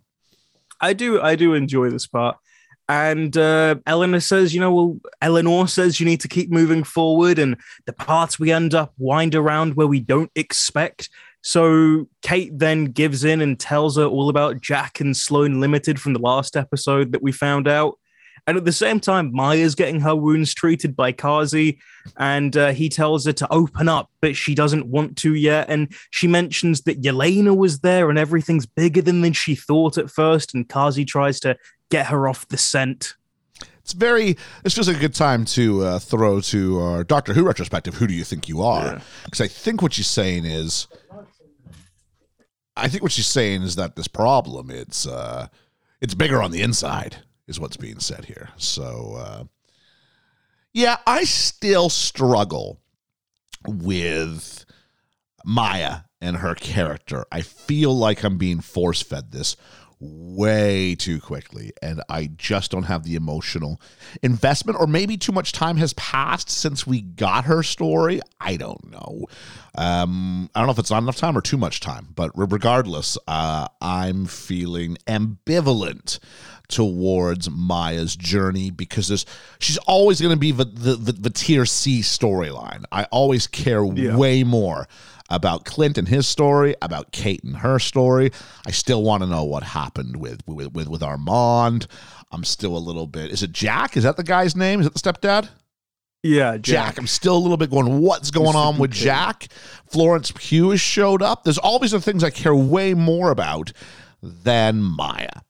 I 0.80 0.92
do 0.92 1.20
I 1.20 1.36
do 1.36 1.54
enjoy 1.54 1.88
this 1.90 2.06
part. 2.06 2.36
And 2.88 3.36
uh, 3.36 3.76
Eleanor 3.86 4.20
says, 4.20 4.54
you 4.54 4.60
know, 4.60 4.72
well, 4.72 5.00
Eleanor 5.22 5.66
says 5.66 6.00
you 6.00 6.06
need 6.06 6.20
to 6.20 6.28
keep 6.28 6.50
moving 6.50 6.84
forward, 6.84 7.38
and 7.38 7.56
the 7.86 7.92
paths 7.92 8.38
we 8.38 8.52
end 8.52 8.74
up 8.74 8.92
wind 8.98 9.34
around 9.34 9.74
where 9.74 9.86
we 9.86 10.00
don't 10.00 10.30
expect. 10.34 11.08
So 11.42 12.08
Kate 12.22 12.58
then 12.58 12.86
gives 12.86 13.24
in 13.24 13.40
and 13.40 13.60
tells 13.60 13.96
her 13.96 14.04
all 14.04 14.28
about 14.28 14.60
Jack 14.60 15.00
and 15.00 15.16
Sloan 15.16 15.60
Limited 15.60 16.00
from 16.00 16.14
the 16.14 16.20
last 16.20 16.56
episode 16.56 17.12
that 17.12 17.22
we 17.22 17.32
found 17.32 17.68
out. 17.68 17.98
And 18.46 18.58
at 18.58 18.66
the 18.66 18.72
same 18.72 19.00
time, 19.00 19.32
Maya's 19.32 19.74
getting 19.74 20.00
her 20.00 20.14
wounds 20.14 20.52
treated 20.52 20.94
by 20.94 21.12
Kazi, 21.12 21.78
and 22.18 22.54
uh, 22.54 22.72
he 22.72 22.90
tells 22.90 23.24
her 23.24 23.32
to 23.32 23.50
open 23.50 23.88
up, 23.88 24.10
but 24.20 24.36
she 24.36 24.54
doesn't 24.54 24.86
want 24.86 25.16
to 25.18 25.34
yet. 25.34 25.70
And 25.70 25.94
she 26.10 26.26
mentions 26.26 26.82
that 26.82 27.00
Yelena 27.00 27.56
was 27.56 27.80
there 27.80 28.10
and 28.10 28.18
everything's 28.18 28.66
bigger 28.66 29.00
than, 29.00 29.22
than 29.22 29.32
she 29.32 29.54
thought 29.54 29.96
at 29.96 30.10
first. 30.10 30.52
And 30.54 30.68
Kazi 30.68 31.06
tries 31.06 31.40
to 31.40 31.56
get 31.90 32.06
her 32.06 32.28
off 32.28 32.48
the 32.48 32.58
scent. 32.58 33.14
It's 33.78 33.92
very. 33.92 34.36
It's 34.64 34.74
just 34.74 34.88
a 34.88 34.94
good 34.94 35.14
time 35.14 35.44
to 35.46 35.82
uh, 35.84 35.98
throw 35.98 36.40
to 36.40 36.78
our 36.80 37.04
Doctor 37.04 37.34
Who 37.34 37.44
retrospective. 37.44 37.94
Who 37.96 38.06
do 38.06 38.14
you 38.14 38.24
think 38.24 38.48
you 38.48 38.62
are? 38.62 39.02
Because 39.24 39.42
I 39.42 39.48
think 39.48 39.82
what 39.82 39.92
she's 39.92 40.06
saying 40.06 40.46
is, 40.46 40.86
I 42.76 42.88
think 42.88 43.02
what 43.02 43.12
she's 43.12 43.26
saying 43.26 43.62
is 43.62 43.76
that 43.76 43.94
this 43.94 44.08
problem 44.08 44.70
it's 44.70 45.06
uh, 45.06 45.48
it's 46.00 46.14
bigger 46.14 46.42
on 46.42 46.50
the 46.50 46.62
inside 46.62 47.18
is 47.46 47.60
what's 47.60 47.76
being 47.76 47.98
said 48.00 48.24
here. 48.24 48.48
So 48.56 49.16
uh, 49.18 49.44
Yeah, 50.72 50.96
I 51.06 51.24
still 51.24 51.90
struggle 51.90 52.80
with 53.68 54.64
Maya 55.44 55.98
and 56.22 56.38
her 56.38 56.54
character. 56.54 57.26
I 57.30 57.42
feel 57.42 57.96
like 57.96 58.24
I'm 58.24 58.38
being 58.38 58.60
force 58.60 59.02
fed 59.02 59.30
this 59.30 59.56
way 60.06 60.94
too 60.94 61.20
quickly 61.20 61.72
and 61.80 62.02
I 62.08 62.26
just 62.36 62.70
don't 62.70 62.82
have 62.84 63.04
the 63.04 63.14
emotional 63.14 63.80
investment 64.22 64.78
or 64.78 64.86
maybe 64.86 65.16
too 65.16 65.32
much 65.32 65.52
time 65.52 65.76
has 65.78 65.92
passed 65.94 66.50
since 66.50 66.86
we 66.86 67.00
got 67.00 67.44
her 67.44 67.62
story. 67.62 68.20
I 68.40 68.56
don't 68.56 68.90
know. 68.90 69.26
Um 69.76 70.50
I 70.54 70.60
don't 70.60 70.66
know 70.66 70.72
if 70.72 70.78
it's 70.78 70.90
not 70.90 71.02
enough 71.02 71.16
time 71.16 71.36
or 71.38 71.40
too 71.40 71.56
much 71.56 71.80
time, 71.80 72.08
but 72.14 72.30
regardless, 72.34 73.16
uh 73.28 73.68
I'm 73.80 74.26
feeling 74.26 74.96
ambivalent 75.06 76.18
towards 76.68 77.50
Maya's 77.50 78.16
journey 78.16 78.70
because 78.70 79.08
there's 79.08 79.26
she's 79.58 79.76
always 79.78 80.20
going 80.20 80.32
to 80.34 80.38
be 80.38 80.50
the, 80.50 80.64
the 80.64 80.94
the 80.96 81.12
the 81.12 81.30
tier 81.30 81.66
C 81.66 82.00
storyline. 82.00 82.84
I 82.90 83.04
always 83.04 83.46
care 83.46 83.84
Yeah. 83.84 84.16
way 84.16 84.44
more 84.44 84.88
about 85.30 85.64
Clint 85.64 85.98
and 85.98 86.08
his 86.08 86.26
story, 86.26 86.74
about 86.82 87.12
Kate 87.12 87.42
and 87.42 87.56
her 87.58 87.78
story. 87.78 88.30
I 88.66 88.70
still 88.70 89.02
want 89.02 89.22
to 89.22 89.28
know 89.28 89.44
what 89.44 89.62
happened 89.62 90.16
with 90.16 90.42
with 90.46 90.72
with, 90.72 90.88
with 90.88 91.02
Armand. 91.02 91.86
I'm 92.30 92.44
still 92.44 92.76
a 92.76 92.78
little 92.78 93.06
bit. 93.06 93.30
Is 93.30 93.42
it 93.42 93.52
Jack? 93.52 93.96
Is 93.96 94.04
that 94.04 94.16
the 94.16 94.24
guy's 94.24 94.56
name? 94.56 94.80
Is 94.80 94.86
it 94.86 94.94
the 94.94 95.00
stepdad? 95.00 95.48
Yeah, 96.22 96.56
Jack. 96.56 96.98
I'm 96.98 97.06
still 97.06 97.36
a 97.36 97.38
little 97.38 97.58
bit 97.58 97.70
going, 97.70 98.00
what's 98.00 98.30
going 98.30 98.56
on 98.56 98.78
with. 98.78 98.90
Jack? 98.92 99.48
Florence 99.90 100.32
Pugh 100.34 100.70
has 100.70 100.80
showed 100.80 101.22
up. 101.22 101.44
There's 101.44 101.58
all 101.58 101.78
these 101.78 101.92
other 101.92 102.00
things 102.00 102.24
I 102.24 102.30
care 102.30 102.54
way 102.54 102.94
more 102.94 103.30
about 103.30 103.72
than 104.22 104.80
Maya. 104.80 105.42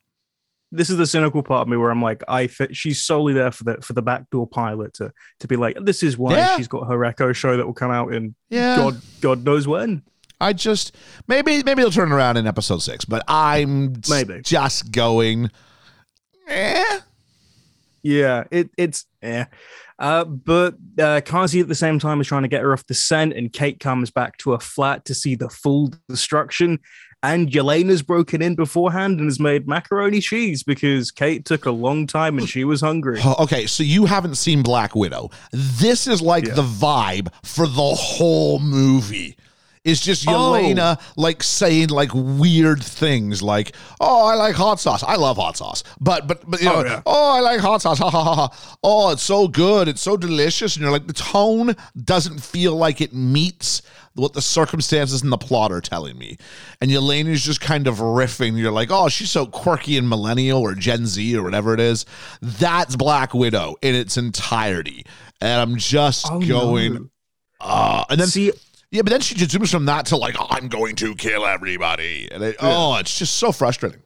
This 0.76 0.90
is 0.90 0.96
the 0.96 1.06
cynical 1.06 1.42
part 1.42 1.62
of 1.62 1.68
me 1.68 1.76
where 1.76 1.90
I'm 1.90 2.02
like, 2.02 2.22
I 2.28 2.46
fit, 2.46 2.74
she's 2.76 3.02
solely 3.02 3.32
there 3.32 3.50
for 3.50 3.64
the 3.64 3.76
for 3.80 3.92
the 3.92 4.02
backdoor 4.02 4.46
pilot 4.46 4.94
to 4.94 5.12
to 5.40 5.48
be 5.48 5.56
like, 5.56 5.76
this 5.82 6.02
is 6.02 6.18
why 6.18 6.36
Yeah. 6.36 6.56
she's 6.56 6.68
got 6.68 6.86
her 6.88 7.04
Echo 7.04 7.32
show 7.32 7.56
that 7.56 7.66
will 7.66 7.74
come 7.74 7.90
out 7.90 8.12
in 8.12 8.34
Yeah. 8.50 8.76
God 8.76 9.00
God 9.20 9.44
knows 9.44 9.66
when. 9.68 10.02
I 10.40 10.52
just 10.52 10.94
maybe 11.28 11.62
maybe 11.62 11.82
they'll 11.82 11.90
turn 11.90 12.12
around 12.12 12.36
in 12.36 12.46
episode 12.46 12.82
six, 12.82 13.04
but 13.04 13.22
I'm 13.28 13.94
Maybe. 14.10 14.40
just 14.42 14.90
going. 14.92 15.50
Eh. 16.48 17.00
Yeah, 18.02 18.44
it 18.50 18.68
it's 18.76 19.06
yeah. 19.22 19.46
Uh, 19.98 20.24
but 20.24 20.74
uh, 20.98 21.20
Kazi 21.24 21.60
at 21.60 21.68
the 21.68 21.74
same 21.74 21.98
time 22.00 22.20
is 22.20 22.26
trying 22.26 22.42
to 22.42 22.48
get 22.48 22.62
her 22.62 22.72
off 22.72 22.86
the 22.86 22.94
scent, 22.94 23.32
and 23.32 23.52
Kate 23.52 23.78
comes 23.80 24.10
back 24.10 24.36
to 24.38 24.50
her 24.50 24.58
flat 24.58 25.04
to 25.06 25.14
see 25.14 25.36
the 25.36 25.48
full 25.48 25.92
destruction. 26.08 26.80
And 27.24 27.50
Yelena's 27.50 28.02
broken 28.02 28.42
in 28.42 28.54
beforehand 28.54 29.18
and 29.18 29.28
has 29.28 29.40
made 29.40 29.66
macaroni 29.66 30.20
cheese 30.20 30.62
because 30.62 31.10
Kate 31.10 31.46
took 31.46 31.64
a 31.64 31.70
long 31.70 32.06
time 32.06 32.36
and 32.36 32.46
she 32.46 32.64
was 32.64 32.82
hungry. 32.82 33.18
Okay, 33.40 33.66
so 33.66 33.82
you 33.82 34.04
haven't 34.04 34.34
seen 34.34 34.62
Black 34.62 34.94
Widow. 34.94 35.30
This 35.50 36.06
is 36.06 36.20
like 36.20 36.46
Yeah. 36.46 36.54
the 36.54 36.62
vibe 36.62 37.28
for 37.42 37.66
the 37.66 37.94
whole 37.94 38.58
movie. 38.58 39.36
It's 39.84 40.00
just 40.00 40.26
Oh. 40.26 40.32
Yelena 40.32 40.98
like 41.16 41.42
saying 41.42 41.90
like 41.90 42.10
weird 42.14 42.82
things 42.82 43.42
like, 43.42 43.76
"Oh, 44.00 44.26
I 44.26 44.34
like 44.34 44.54
hot 44.54 44.80
sauce. 44.80 45.02
I 45.02 45.16
love 45.16 45.36
hot 45.36 45.58
sauce." 45.58 45.84
But 46.00 46.26
but 46.26 46.42
but 46.50 46.60
you 46.60 46.66
know, 46.66 46.76
Oh, 46.76 46.84
yeah. 46.84 47.02
"Oh, 47.04 47.36
I 47.36 47.40
like 47.40 47.60
hot 47.60 47.82
sauce." 47.82 47.98
Ha 47.98 48.08
ha 48.08 48.24
ha. 48.24 48.34
ha. 48.48 48.76
Oh, 48.82 49.10
it's 49.10 49.22
so 49.22 49.46
good. 49.46 49.86
It's 49.88 50.00
so 50.00 50.16
delicious. 50.16 50.76
And 50.76 50.82
you're 50.82 50.90
like 50.92 51.06
the 51.06 51.12
tone 51.12 51.76
doesn't 52.02 52.40
feel 52.42 52.74
like 52.76 53.02
it 53.02 53.12
meets 53.12 53.82
what 54.14 54.32
the 54.32 54.40
circumstances 54.40 55.22
and 55.22 55.30
the 55.32 55.36
plot 55.36 55.70
are 55.72 55.80
telling 55.82 56.16
me. 56.16 56.38
And 56.80 56.90
Yelena 56.90 57.28
is 57.28 57.42
just 57.44 57.60
kind 57.60 57.86
of 57.86 57.96
riffing. 57.98 58.56
You're 58.56 58.72
like, 58.72 58.88
"Oh, 58.90 59.10
she's 59.10 59.30
so 59.30 59.44
quirky 59.44 59.98
and 59.98 60.08
millennial 60.08 60.62
or 60.62 60.74
Gen 60.74 61.04
Z 61.04 61.36
or 61.36 61.42
whatever 61.42 61.74
it 61.74 61.80
is." 61.80 62.06
That's 62.40 62.96
Black 62.96 63.34
Widow 63.34 63.74
in 63.82 63.94
its 63.94 64.16
entirety. 64.16 65.04
And 65.42 65.60
I'm 65.60 65.76
just 65.76 66.26
Oh, 66.30 66.40
going 66.40 66.94
no. 66.94 67.08
uh, 67.60 68.04
and 68.08 68.18
then 68.18 68.28
See, 68.28 68.52
yeah, 68.94 69.02
but 69.02 69.10
then 69.10 69.20
she 69.20 69.34
just 69.34 69.50
zooms 69.50 69.70
from 69.72 69.86
that 69.86 70.06
to 70.06 70.16
like, 70.16 70.36
I'm 70.38 70.68
going 70.68 70.94
to 70.96 71.14
kill 71.16 71.44
everybody. 71.44 72.28
And 72.30 72.42
it, 72.44 72.56
oh, 72.60 72.96
it's 72.96 73.18
just 73.18 73.36
so 73.36 73.50
frustrating. 73.50 74.00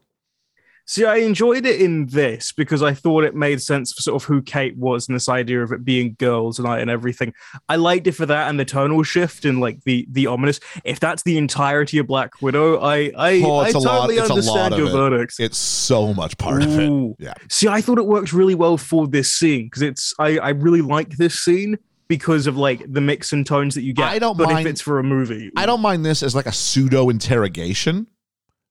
See, 0.87 1.05
I 1.05 1.17
enjoyed 1.17 1.67
it 1.67 1.83
in 1.83 2.07
this 2.07 2.51
because 2.53 2.83
I 2.83 2.95
thought 2.95 3.23
it 3.25 3.35
made 3.35 3.61
sense 3.61 3.93
for 3.93 4.01
sort 4.01 4.23
of 4.23 4.27
who 4.27 4.41
Kate 4.41 4.75
was 4.79 5.07
and 5.07 5.15
this 5.15 5.29
idea 5.29 5.63
of 5.63 5.71
it 5.71 5.85
being 5.85 6.17
girls 6.19 6.59
night 6.59 6.81
and 6.81 6.89
everything. 6.91 7.35
I 7.69 7.77
liked 7.77 8.07
it 8.07 8.13
for 8.13 8.25
that 8.25 8.49
and 8.49 8.59
the 8.59 8.65
tonal 8.65 9.03
shift 9.03 9.45
and 9.45 9.61
like 9.61 9.85
the 9.85 10.07
the 10.11 10.27
ominous. 10.29 10.61
If 10.87 10.99
that's 10.99 11.23
the 11.25 11.37
entirety 11.37 11.99
of 11.99 12.07
Black 12.07 12.41
Widow, 12.41 12.79
I 12.81 13.13
I, 13.19 13.43
Oh, 13.45 13.57
I 13.59 13.67
it's 13.67 13.75
a 13.75 13.79
lot- 13.81 14.07
totally 14.07 14.15
it's 14.17 14.31
a 14.31 14.33
lot 14.33 14.39
understand 14.39 14.77
your 14.79 14.89
it. 14.89 14.93
verdict. 14.93 15.35
It's 15.39 15.59
so 15.59 16.15
much 16.15 16.39
part 16.39 16.63
of 16.63 16.79
it. 16.79 17.17
Yeah. 17.19 17.35
See, 17.51 17.69
I 17.69 17.83
thought 17.83 17.99
it 17.99 18.07
worked 18.07 18.33
really 18.33 18.55
well 18.55 18.79
for 18.79 19.07
this 19.07 19.31
scene 19.31 19.67
because 19.67 19.83
it's 19.83 20.15
I 20.19 20.39
I 20.39 20.49
really 20.51 20.81
like 20.81 21.11
this 21.19 21.39
scene 21.39 21.77
because 22.09 22.47
of 22.47 22.57
like 22.57 22.83
the 22.93 23.01
mix 23.01 23.33
and 23.33 23.47
tones 23.47 23.75
that 23.75 23.83
you 23.83 23.93
get. 23.93 24.07
I 24.09 24.19
don't 24.19 24.37
but 24.37 24.49
mind- 24.51 24.67
if 24.67 24.71
it's 24.73 24.81
for 24.81 24.99
a 24.99 25.05
movie, 25.05 25.51
I 25.57 25.67
don't 25.67 25.81
mind 25.83 26.05
this 26.05 26.23
as 26.23 26.35
like 26.35 26.47
a 26.47 26.53
pseudo 26.53 27.09
interrogation. 27.11 28.07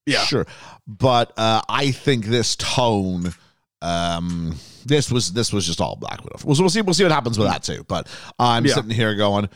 Yeah. 0.05 0.23
Sure. 0.23 0.45
But 0.87 1.33
uh, 1.37 1.61
I 1.69 1.91
think 1.91 2.25
this 2.25 2.55
tone. 2.55 3.33
Um, 3.81 4.55
this 4.85 5.11
was 5.11 5.33
this 5.33 5.51
was 5.53 5.65
just 5.67 5.79
all 5.81 5.95
Black 5.97 6.23
Widow. 6.23 6.37
We'll, 6.43 6.55
we'll 6.59 6.69
see. 6.69 6.81
We'll 6.81 6.93
see 6.95 7.03
what 7.03 7.11
happens 7.11 7.37
with 7.37 7.47
that 7.47 7.61
too. 7.63 7.85
But 7.87 8.07
I'm 8.39 8.65
Yeah. 8.65 8.73
sitting 8.73 8.89
here 8.89 9.13
going, 9.15 9.49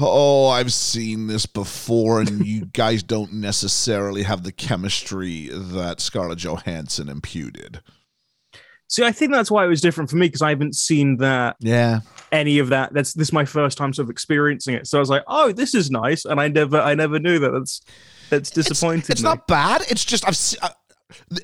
"Oh, 0.00 0.48
I've 0.48 0.72
seen 0.72 1.26
this 1.28 1.46
before, 1.46 2.20
and 2.20 2.44
you 2.46 2.64
guys 2.72 3.02
don't 3.02 3.34
necessarily 3.34 4.22
have 4.24 4.42
the 4.42 4.52
chemistry 4.52 5.50
that 5.52 6.00
Scarlett 6.00 6.38
Johansson 6.38 7.08
imputed." 7.08 7.80
See, 8.88 9.04
I 9.04 9.12
think 9.12 9.32
that's 9.32 9.50
why 9.50 9.64
it 9.64 9.68
was 9.68 9.80
different 9.80 10.08
for 10.10 10.16
me 10.16 10.26
because 10.26 10.40
I 10.42 10.48
haven't 10.48 10.74
seen 10.74 11.18
that 11.18 11.56
Yeah, 11.60 12.00
any 12.32 12.58
of 12.58 12.70
that. 12.70 12.92
That's 12.94 13.12
this 13.12 13.28
is 13.28 13.32
my 13.32 13.44
first 13.44 13.76
time 13.78 13.92
sort 13.92 14.06
of 14.06 14.10
experiencing 14.10 14.74
it. 14.74 14.86
So 14.86 14.98
I 14.98 15.00
was 15.00 15.10
like, 15.10 15.24
oh, 15.28 15.52
this 15.52 15.74
is 15.74 15.90
nice, 15.90 16.24
and 16.24 16.40
I 16.40 16.48
never 16.48 16.80
I 16.80 16.94
never 16.94 17.18
knew 17.18 17.38
that. 17.38 17.50
That's 17.50 17.82
that's 18.30 18.50
disappointing. 18.50 19.04
it's 19.10 19.22
me. 19.22 19.28
not 19.28 19.46
bad. 19.46 19.82
It's 19.90 20.04
just 20.04 20.26
I've 20.26 20.36
se- 20.36 20.58
uh, 20.62 20.70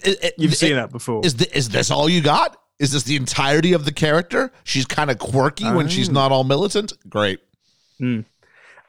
it- 0.02 0.24
it- 0.24 0.34
You've 0.38 0.52
it- 0.52 0.56
seen 0.56 0.74
that 0.76 0.90
before. 0.90 1.20
Is 1.24 1.34
thi- 1.34 1.50
is 1.54 1.68
this 1.68 1.90
all 1.90 2.08
you 2.08 2.20
got? 2.22 2.56
Is 2.78 2.92
this 2.92 3.02
the 3.04 3.16
entirety 3.16 3.72
of 3.72 3.84
the 3.84 3.92
character? 3.92 4.50
She's 4.64 4.84
kind 4.86 5.10
of 5.10 5.18
quirky 5.18 5.70
when 5.70 5.88
she's 5.88 6.08
Oh. 6.08 6.12
not 6.12 6.32
all 6.32 6.44
militant. 6.44 6.92
Great. 7.08 7.40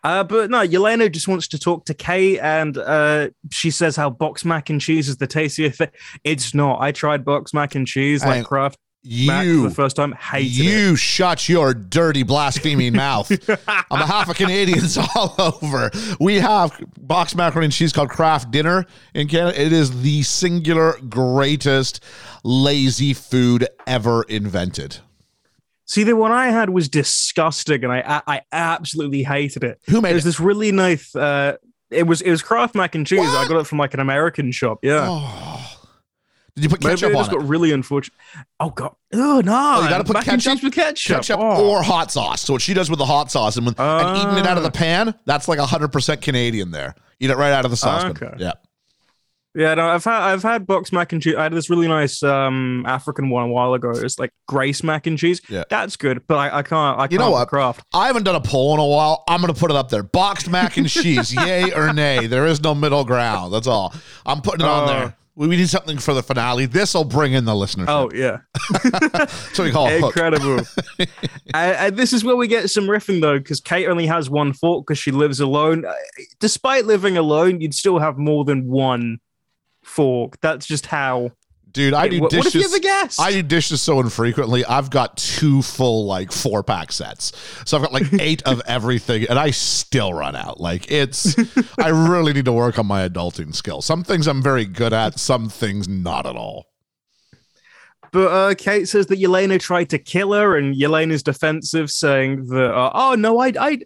Uh, 0.05 0.23
but 0.23 0.51
no, 0.51 0.59
Yelena 0.59 1.11
just 1.11 1.27
wants 1.27 1.47
to 1.47 1.57
talk 1.57 1.85
to 1.85 1.93
Kay, 1.95 2.37
and 2.37 2.77
uh, 2.77 3.29
she 3.49 3.71
says 3.71 3.95
how 3.95 4.07
box 4.11 4.45
mac 4.45 4.69
and 4.69 4.79
cheese 4.79 5.09
is 5.09 5.17
the 5.17 5.25
tastier 5.25 5.71
thing. 5.71 5.89
It's 6.23 6.53
not. 6.53 6.79
I 6.79 6.91
tried 6.91 7.25
box 7.25 7.55
mac 7.55 7.73
and 7.73 7.87
cheese, 7.87 8.23
like 8.23 8.45
Kraft 8.45 8.77
mac 9.03 9.41
for 9.41 9.45
You 9.45 9.67
the 9.67 9.73
first 9.73 9.95
time. 9.95 10.11
Hated 10.11 10.45
it. 10.45 10.63
you 10.63 10.95
shut 10.95 11.49
your 11.49 11.73
dirty 11.73 12.21
blaspheming 12.21 12.93
mouth. 12.93 13.31
I'm 13.67 13.83
On 13.89 13.97
behalf 13.97 14.29
of 14.29 14.35
Canadians 14.35 14.95
all 15.15 15.33
over, 15.39 15.89
we 16.19 16.35
have 16.35 16.79
box 16.99 17.33
macaroni 17.33 17.65
and 17.65 17.73
cheese 17.73 17.91
called 17.91 18.09
Kraft 18.09 18.51
Dinner 18.51 18.85
in 19.15 19.27
Canada. 19.27 19.59
It 19.59 19.73
is 19.73 20.03
the 20.03 20.21
singular 20.21 20.99
greatest 21.09 22.03
lazy 22.43 23.15
food 23.15 23.67
ever 23.87 24.21
invented. 24.29 24.99
See, 25.85 26.03
the 26.03 26.15
one 26.15 26.31
I 26.31 26.47
had 26.47 26.69
was 26.71 26.89
disgusting, 26.89 27.83
and 27.83 27.93
I 27.93 28.21
I, 28.27 28.35
I 28.37 28.41
absolutely 28.51 29.23
hated 29.23 29.63
it. 29.63 29.79
Who 29.87 30.01
made 30.01 30.11
It 30.11 30.15
was 30.15 30.23
it? 30.23 30.29
this 30.29 30.39
really 30.39 30.71
nice. 30.71 31.15
Uh, 31.15 31.57
it 31.91 32.03
was 32.07 32.21
it 32.21 32.31
was 32.31 32.41
Kraft 32.41 32.73
mac 32.75 32.95
and 32.95 33.05
cheese. 33.05 33.19
I 33.21 33.47
got 33.47 33.57
it 33.59 33.67
from 33.67 33.77
like 33.77 33.93
an 33.93 33.99
American 33.99 34.51
shop. 34.51 34.79
Yeah. 34.81 35.05
Oh. 35.09 35.71
Did 36.55 36.63
you 36.63 36.69
put 36.69 36.83
Maybe 36.83 36.93
ketchup 36.95 37.09
it 37.11 37.15
on 37.15 37.19
just 37.25 37.31
it? 37.33 37.37
got 37.39 37.47
really 37.49 37.71
unfortunate. 37.73 38.17
Oh 38.61 38.69
god! 38.69 38.95
Oh 39.13 39.41
no! 39.43 39.81
you 39.83 39.89
gotta 39.89 40.05
put 40.05 40.13
mac 40.13 40.27
and 40.27 40.41
ketchup- 40.41 40.53
cheese 40.59 40.63
with 40.63 40.73
ketchup. 40.73 41.17
ketchup 41.17 41.39
Oh. 41.41 41.69
or 41.69 41.83
hot 41.83 42.11
sauce. 42.11 42.41
So 42.41 42.53
what 42.53 42.61
she 42.61 42.73
does 42.73 42.89
with 42.89 42.97
the 42.97 43.05
hot 43.05 43.29
sauce 43.29 43.57
and, 43.57 43.65
when, 43.65 43.75
and 43.77 44.17
eating 44.17 44.37
it 44.37 44.47
out 44.47 44.55
of 44.57 44.63
the 44.63 44.69
Ah. 44.69 44.79
pan, 44.79 45.15
that's 45.25 45.47
like 45.49 45.59
hundred 45.59 45.89
percent 45.91 46.21
Canadian. 46.21 46.71
There, 46.71 46.95
eat 47.19 47.29
it 47.29 47.35
right 47.35 47.51
out 47.51 47.65
of 47.65 47.71
the 47.71 47.77
saucepan. 47.77 48.11
Okay. 48.11 48.35
Yeah, 48.39 48.53
Yeah, 49.55 49.73
no, 49.75 49.87
I've 49.87 50.03
had 50.03 50.21
I've 50.21 50.43
had 50.43 50.67
box 50.67 50.91
mac 50.91 51.13
and 51.13 51.21
cheese. 51.21 51.35
I 51.35 51.43
had 51.43 51.53
this 51.53 51.69
really 51.69 51.87
nice 51.87 52.21
um 52.23 52.83
African 52.85 53.29
one 53.29 53.45
a 53.45 53.47
while 53.47 53.73
ago. 53.73 53.91
It's 53.91 54.19
like 54.19 54.31
Grace 54.47 54.83
mac 54.83 55.07
and 55.07 55.17
cheese. 55.17 55.41
Yeah. 55.49 55.63
that's 55.69 55.95
good. 55.95 56.27
But 56.27 56.35
I, 56.37 56.59
I 56.59 56.61
can't. 56.63 56.99
I 56.99 57.03
You 57.03 57.09
can't 57.09 57.21
know 57.21 57.31
what? 57.31 57.47
Kraft. 57.47 57.83
I 57.93 58.07
haven't 58.07 58.23
done 58.23 58.35
a 58.35 58.41
poll 58.41 58.73
in 58.73 58.79
a 58.81 58.85
while. 58.85 59.23
I'm 59.29 59.39
gonna 59.41 59.53
put 59.53 59.71
it 59.71 59.77
up 59.77 59.89
there. 59.89 60.03
Boxed 60.03 60.49
mac 60.49 60.75
and 60.77 60.89
cheese, 60.89 61.33
yay 61.33 61.71
or 61.73 61.93
nay? 61.93 62.27
There 62.27 62.45
is 62.45 62.61
no 62.61 62.75
middle 62.75 63.05
ground. 63.05 63.53
That's 63.53 63.67
all. 63.67 63.93
I'm 64.25 64.41
putting 64.41 64.65
it 64.65 64.69
on 64.69 64.83
Oh. 64.83 64.87
there. 64.91 65.17
We 65.37 65.47
we 65.49 65.57
need 65.57 65.67
something 65.69 65.97
for 65.97 66.13
the 66.13 66.23
finale. 66.23 66.65
This 66.65 66.93
will 66.93 67.03
bring 67.03 67.33
in 67.33 67.43
the 67.43 67.53
listeners. 67.55 67.87
Oh 67.89 68.09
yeah, 68.13 68.37
so 69.53 69.63
we 69.65 69.71
call 69.71 69.87
it 69.87 70.01
incredible. 70.01 70.59
and, 70.99 71.09
and 71.53 71.97
this 71.97 72.13
is 72.13 72.23
where 72.23 72.37
we 72.37 72.47
get 72.47 72.69
some 72.69 72.85
riffing 72.85 73.19
though, 73.21 73.37
because 73.37 73.59
Kate 73.59 73.87
only 73.87 74.05
has 74.05 74.29
one 74.29 74.53
fork 74.53 74.85
because 74.87 74.97
she 74.97 75.11
lives 75.11 75.39
alone. 75.41 75.85
Uh, 75.85 75.93
Despite 76.39 76.85
living 76.85 77.17
alone, 77.17 77.59
you'd 77.59 77.73
still 77.73 77.99
have 77.99 78.17
more 78.17 78.45
than 78.45 78.67
one 78.69 79.17
fork. 79.85 80.39
That's 80.41 80.65
just 80.65 80.87
how. 80.87 81.31
Dude, 81.71 81.93
I 81.93 82.07
do 82.07 82.21
what, 82.21 82.31
what 82.33 82.45
if 82.45 82.55
you 82.55 82.61
dishes. 82.61 82.73
ever 82.73 82.81
guessed? 82.81 83.19
I 83.19 83.33
do 83.33 83.43
dishes 83.43 83.81
so 83.81 83.99
infrequently. 83.99 84.63
I've 84.63 84.89
got 84.89 85.17
two 85.17 85.61
full 85.61 86.05
like 86.05 86.31
four 86.31 86.63
pack 86.63 86.93
sets. 86.93 87.33
So 87.65 87.75
I've 87.75 87.83
got 87.83 87.91
like 87.91 88.13
eight 88.21 88.41
of 88.43 88.61
everything 88.65 89.25
and 89.29 89.37
I 89.37 89.51
still 89.51 90.13
run 90.13 90.37
out. 90.37 90.61
Like 90.61 90.89
it's 90.89 91.35
I 91.77 91.89
really 91.89 92.31
need 92.31 92.45
to 92.45 92.53
work 92.53 92.79
on 92.79 92.85
my 92.85 93.07
adulting 93.07 93.53
skills. 93.53 93.85
Some 93.85 94.05
things 94.05 94.25
I'm 94.25 94.41
very 94.41 94.63
good 94.63 94.93
at, 94.93 95.19
some 95.19 95.49
things 95.49 95.89
not 95.89 96.25
at 96.25 96.37
all. 96.37 96.67
But 98.15 98.31
uh, 98.31 98.55
Kate 98.55 98.87
says 98.87 99.07
that 99.07 99.19
Yelena 99.19 99.59
tried 99.59 99.89
to 99.89 99.99
kill 99.99 100.31
her, 100.31 100.55
and 100.55 100.73
Yelena's 100.73 101.21
defensive, 101.21 101.91
saying 101.91 102.45
that, 102.45 102.73
uh, 102.73 102.89
"Oh 102.93 103.15
no, 103.15 103.39
I, 103.39 103.51
I, 103.59 103.79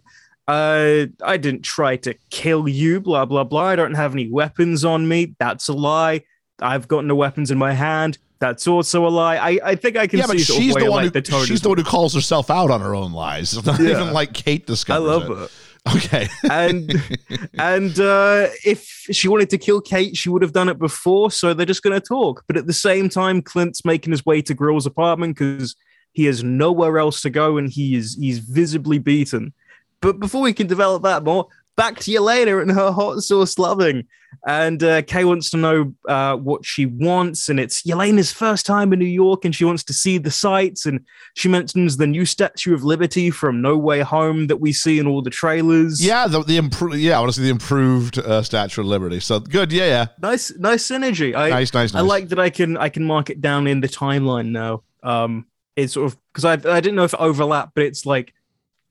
uh, 0.48 1.06
I 1.22 1.36
didn't 1.36 1.62
try 1.62 1.96
to 1.98 2.14
kill 2.30 2.68
you." 2.68 3.00
Blah 3.00 3.24
blah 3.24 3.44
blah. 3.44 3.64
I 3.64 3.76
don't 3.76 3.94
have 3.94 4.12
any 4.12 4.30
weapons 4.30 4.84
on 4.84 5.06
me. 5.08 5.34
That's 5.38 5.68
a 5.68 5.72
lie. 5.72 6.22
I've 6.60 6.88
got 6.88 7.04
no 7.04 7.14
weapons 7.14 7.50
in 7.50 7.58
my 7.58 7.72
hand. 7.72 8.18
That's 8.38 8.66
also 8.66 9.06
a 9.06 9.08
lie. 9.08 9.36
I, 9.36 9.60
I 9.62 9.74
think 9.74 9.96
I 9.96 10.06
can 10.06 10.18
yeah, 10.18 10.26
see 10.26 10.32
but 10.32 10.40
she's 10.40 10.74
the 10.74 10.90
one 10.90 11.04
like, 11.04 11.14
who 11.14 11.20
the 11.20 11.44
she's 11.46 11.60
the 11.60 11.68
one 11.68 11.76
who 11.78 11.84
calls 11.84 12.14
herself 12.14 12.50
out 12.50 12.70
on 12.70 12.80
her 12.80 12.94
own 12.94 13.12
lies. 13.12 13.54
It's 13.56 13.66
not 13.66 13.78
Yeah. 13.80 13.90
even 13.90 14.12
like 14.12 14.32
Kate 14.32 14.66
discovers 14.66 15.08
I 15.08 15.12
love 15.12 15.30
it. 15.30 15.44
it. 15.44 15.50
Okay. 15.96 16.28
and 16.50 17.02
and 17.58 18.00
uh, 18.00 18.48
if 18.64 18.86
she 19.10 19.28
wanted 19.28 19.50
to 19.50 19.58
kill 19.58 19.80
Kate, 19.80 20.16
she 20.16 20.28
would 20.30 20.42
have 20.42 20.52
done 20.52 20.68
it 20.68 20.78
before. 20.78 21.30
So 21.30 21.52
they're 21.54 21.66
just 21.66 21.82
going 21.82 21.98
to 21.98 22.06
talk. 22.06 22.44
But 22.46 22.56
at 22.56 22.66
the 22.66 22.72
same 22.72 23.08
time, 23.08 23.42
Clint's 23.42 23.84
making 23.84 24.10
his 24.10 24.24
way 24.24 24.40
to 24.42 24.54
Grill's 24.54 24.86
apartment 24.86 25.36
because 25.38 25.76
he 26.12 26.24
has 26.24 26.42
nowhere 26.42 26.98
else 26.98 27.20
to 27.22 27.30
go, 27.30 27.56
and 27.58 27.70
he 27.70 27.94
is 27.94 28.16
he's 28.18 28.38
visibly 28.38 28.98
beaten. 28.98 29.52
But 30.00 30.18
before 30.20 30.42
we 30.42 30.52
can 30.52 30.66
develop 30.66 31.02
that 31.02 31.24
more, 31.24 31.48
back 31.76 31.98
to 31.98 32.10
Yelena 32.10 32.60
and 32.60 32.70
her 32.70 32.92
hot 32.92 33.20
sauce 33.22 33.58
loving. 33.58 34.06
And 34.46 34.82
uh, 34.82 35.02
Kay 35.02 35.24
wants 35.24 35.50
to 35.50 35.56
know 35.56 35.92
uh, 36.08 36.36
what 36.36 36.64
she 36.64 36.86
wants, 36.86 37.48
and 37.48 37.58
it's 37.58 37.82
Yelena's 37.82 38.32
first 38.32 38.64
time 38.64 38.92
in 38.92 38.98
New 38.98 39.04
York, 39.04 39.44
and 39.44 39.54
she 39.54 39.64
wants 39.64 39.82
to 39.84 39.92
see 39.92 40.18
the 40.18 40.30
sights. 40.30 40.86
And 40.86 41.04
she 41.34 41.48
mentions 41.48 41.96
the 41.96 42.06
new 42.06 42.24
Statue 42.24 42.72
of 42.72 42.84
Liberty 42.84 43.30
from 43.30 43.60
No 43.60 43.76
Way 43.76 44.00
Home 44.00 44.46
that 44.46 44.58
we 44.58 44.72
see 44.72 44.98
in 44.98 45.06
all 45.06 45.20
the 45.20 45.30
trailers. 45.30 46.02
Yeah, 46.04 46.28
the 46.28 46.42
the 46.44 46.56
improved. 46.58 46.96
Yeah, 46.96 47.16
I 47.16 47.20
want 47.20 47.32
to 47.32 47.40
see 47.40 47.44
the 47.44 47.50
improved 47.50 48.18
uh, 48.18 48.42
Statue 48.42 48.82
of 48.82 48.86
Liberty. 48.86 49.18
So 49.20 49.40
good. 49.40 49.72
Yeah, 49.72 49.86
yeah. 49.86 50.06
nice 50.22 50.56
nice 50.58 50.86
synergy 50.86 51.34
i 51.34 51.50
Nice, 51.50 51.74
nice, 51.74 51.92
nice. 51.92 52.00
i 52.00 52.04
like 52.04 52.28
that 52.28 52.38
i 52.38 52.50
can 52.50 52.76
i 52.76 52.88
can 52.88 53.04
mark 53.04 53.30
it 53.30 53.40
down 53.40 53.66
in 53.66 53.80
the 53.80 53.88
timeline 53.88 54.50
now 54.50 54.82
um 55.02 55.46
it's 55.76 55.94
sort 55.94 56.06
of 56.06 56.18
because 56.32 56.44
i 56.44 56.52
i 56.52 56.80
didn't 56.80 56.94
know 56.94 57.04
if 57.04 57.14
it 57.14 57.20
overlapped 57.20 57.74
but 57.74 57.84
it's 57.84 58.06
like 58.06 58.32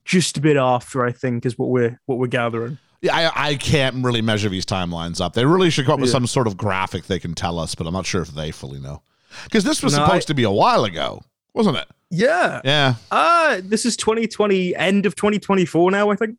just 0.06 0.38
a 0.38 0.42
bit 0.42 0.58
after 0.58 1.06
i 1.06 1.12
think 1.12 1.46
is 1.46 1.58
what 1.58 1.70
we're 1.70 2.00
what 2.06 2.18
we're 2.18 2.28
gathering 2.28 2.78
Yeah, 3.02 3.16
I, 3.16 3.50
I 3.52 3.56
can't 3.56 4.04
really 4.04 4.22
measure 4.22 4.50
these 4.50 4.66
timelines 4.66 5.22
up. 5.22 5.34
They 5.34 5.46
really 5.46 5.70
should 5.70 5.86
come 5.86 5.94
up 5.94 6.00
with 6.02 6.10
Yeah. 6.10 6.20
some 6.20 6.28
sort 6.28 6.48
of 6.48 6.58
graphic 6.58 7.06
they 7.06 7.18
can 7.20 7.34
tell 7.34 7.58
us, 7.58 7.74
but 7.74 7.88
I'm 7.88 7.94
not 7.94 8.06
sure 8.06 8.22
if 8.22 8.28
they 8.30 8.52
fully 8.52 8.78
know. 8.82 9.02
Because 9.46 9.64
this 9.64 9.82
was 9.82 9.94
No, 9.96 10.04
supposed 10.04 10.26
I- 10.28 10.32
to 10.32 10.34
be 10.34 10.44
a 10.44 10.52
while 10.52 10.84
ago, 10.84 11.22
wasn't 11.54 11.78
it? 11.78 11.88
yeah 12.12 12.60
Yeah. 12.66 12.96
uh 13.12 13.62
this 13.64 13.86
is 13.86 13.96
2020 13.96 14.76
end 14.76 15.06
of 15.06 15.16
2024 15.16 15.92
now 15.92 16.10
i 16.10 16.16
think 16.16 16.36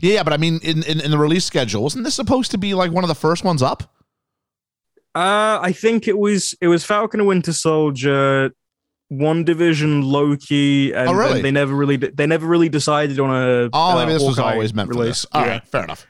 Yeah, 0.00 0.14
yeah, 0.14 0.22
but 0.24 0.32
I 0.32 0.36
mean, 0.38 0.58
in, 0.64 0.82
in, 0.84 1.00
in 1.00 1.10
the 1.12 1.18
release 1.18 1.44
schedule, 1.44 1.82
wasn't 1.84 2.04
this 2.04 2.14
supposed 2.16 2.50
to 2.52 2.58
be 2.58 2.72
like 2.74 2.90
one 2.90 3.04
of 3.04 3.08
the 3.08 3.14
first 3.14 3.44
ones 3.44 3.62
up? 3.62 3.82
uh 5.14 5.58
i 5.62 5.72
think 5.72 6.06
it 6.08 6.18
was 6.18 6.54
it 6.60 6.68
was 6.68 6.84
falcon 6.84 7.20
and 7.20 7.28
winter 7.28 7.52
soldier 7.52 8.50
WandaVision 9.12 10.04
loki 10.04 10.92
and, 10.92 11.08
Oh, 11.08 11.12
really? 11.12 11.36
and 11.36 11.44
they 11.44 11.50
never 11.50 11.74
really 11.74 11.96
they 11.96 12.26
never 12.26 12.46
really 12.46 12.68
decided 12.68 13.18
on 13.20 13.30
a 13.30 13.70
Oh, 13.72 13.94
maybe 13.98 14.10
uh, 14.12 14.14
this 14.18 14.22
was 14.22 14.38
always 14.38 14.74
meant 14.74 14.92
for 14.92 15.04
this. 15.04 15.26
All 15.32 15.42
right, 15.42 15.48
Yeah. 15.54 15.60
fair 15.60 15.84
enough. 15.84 16.06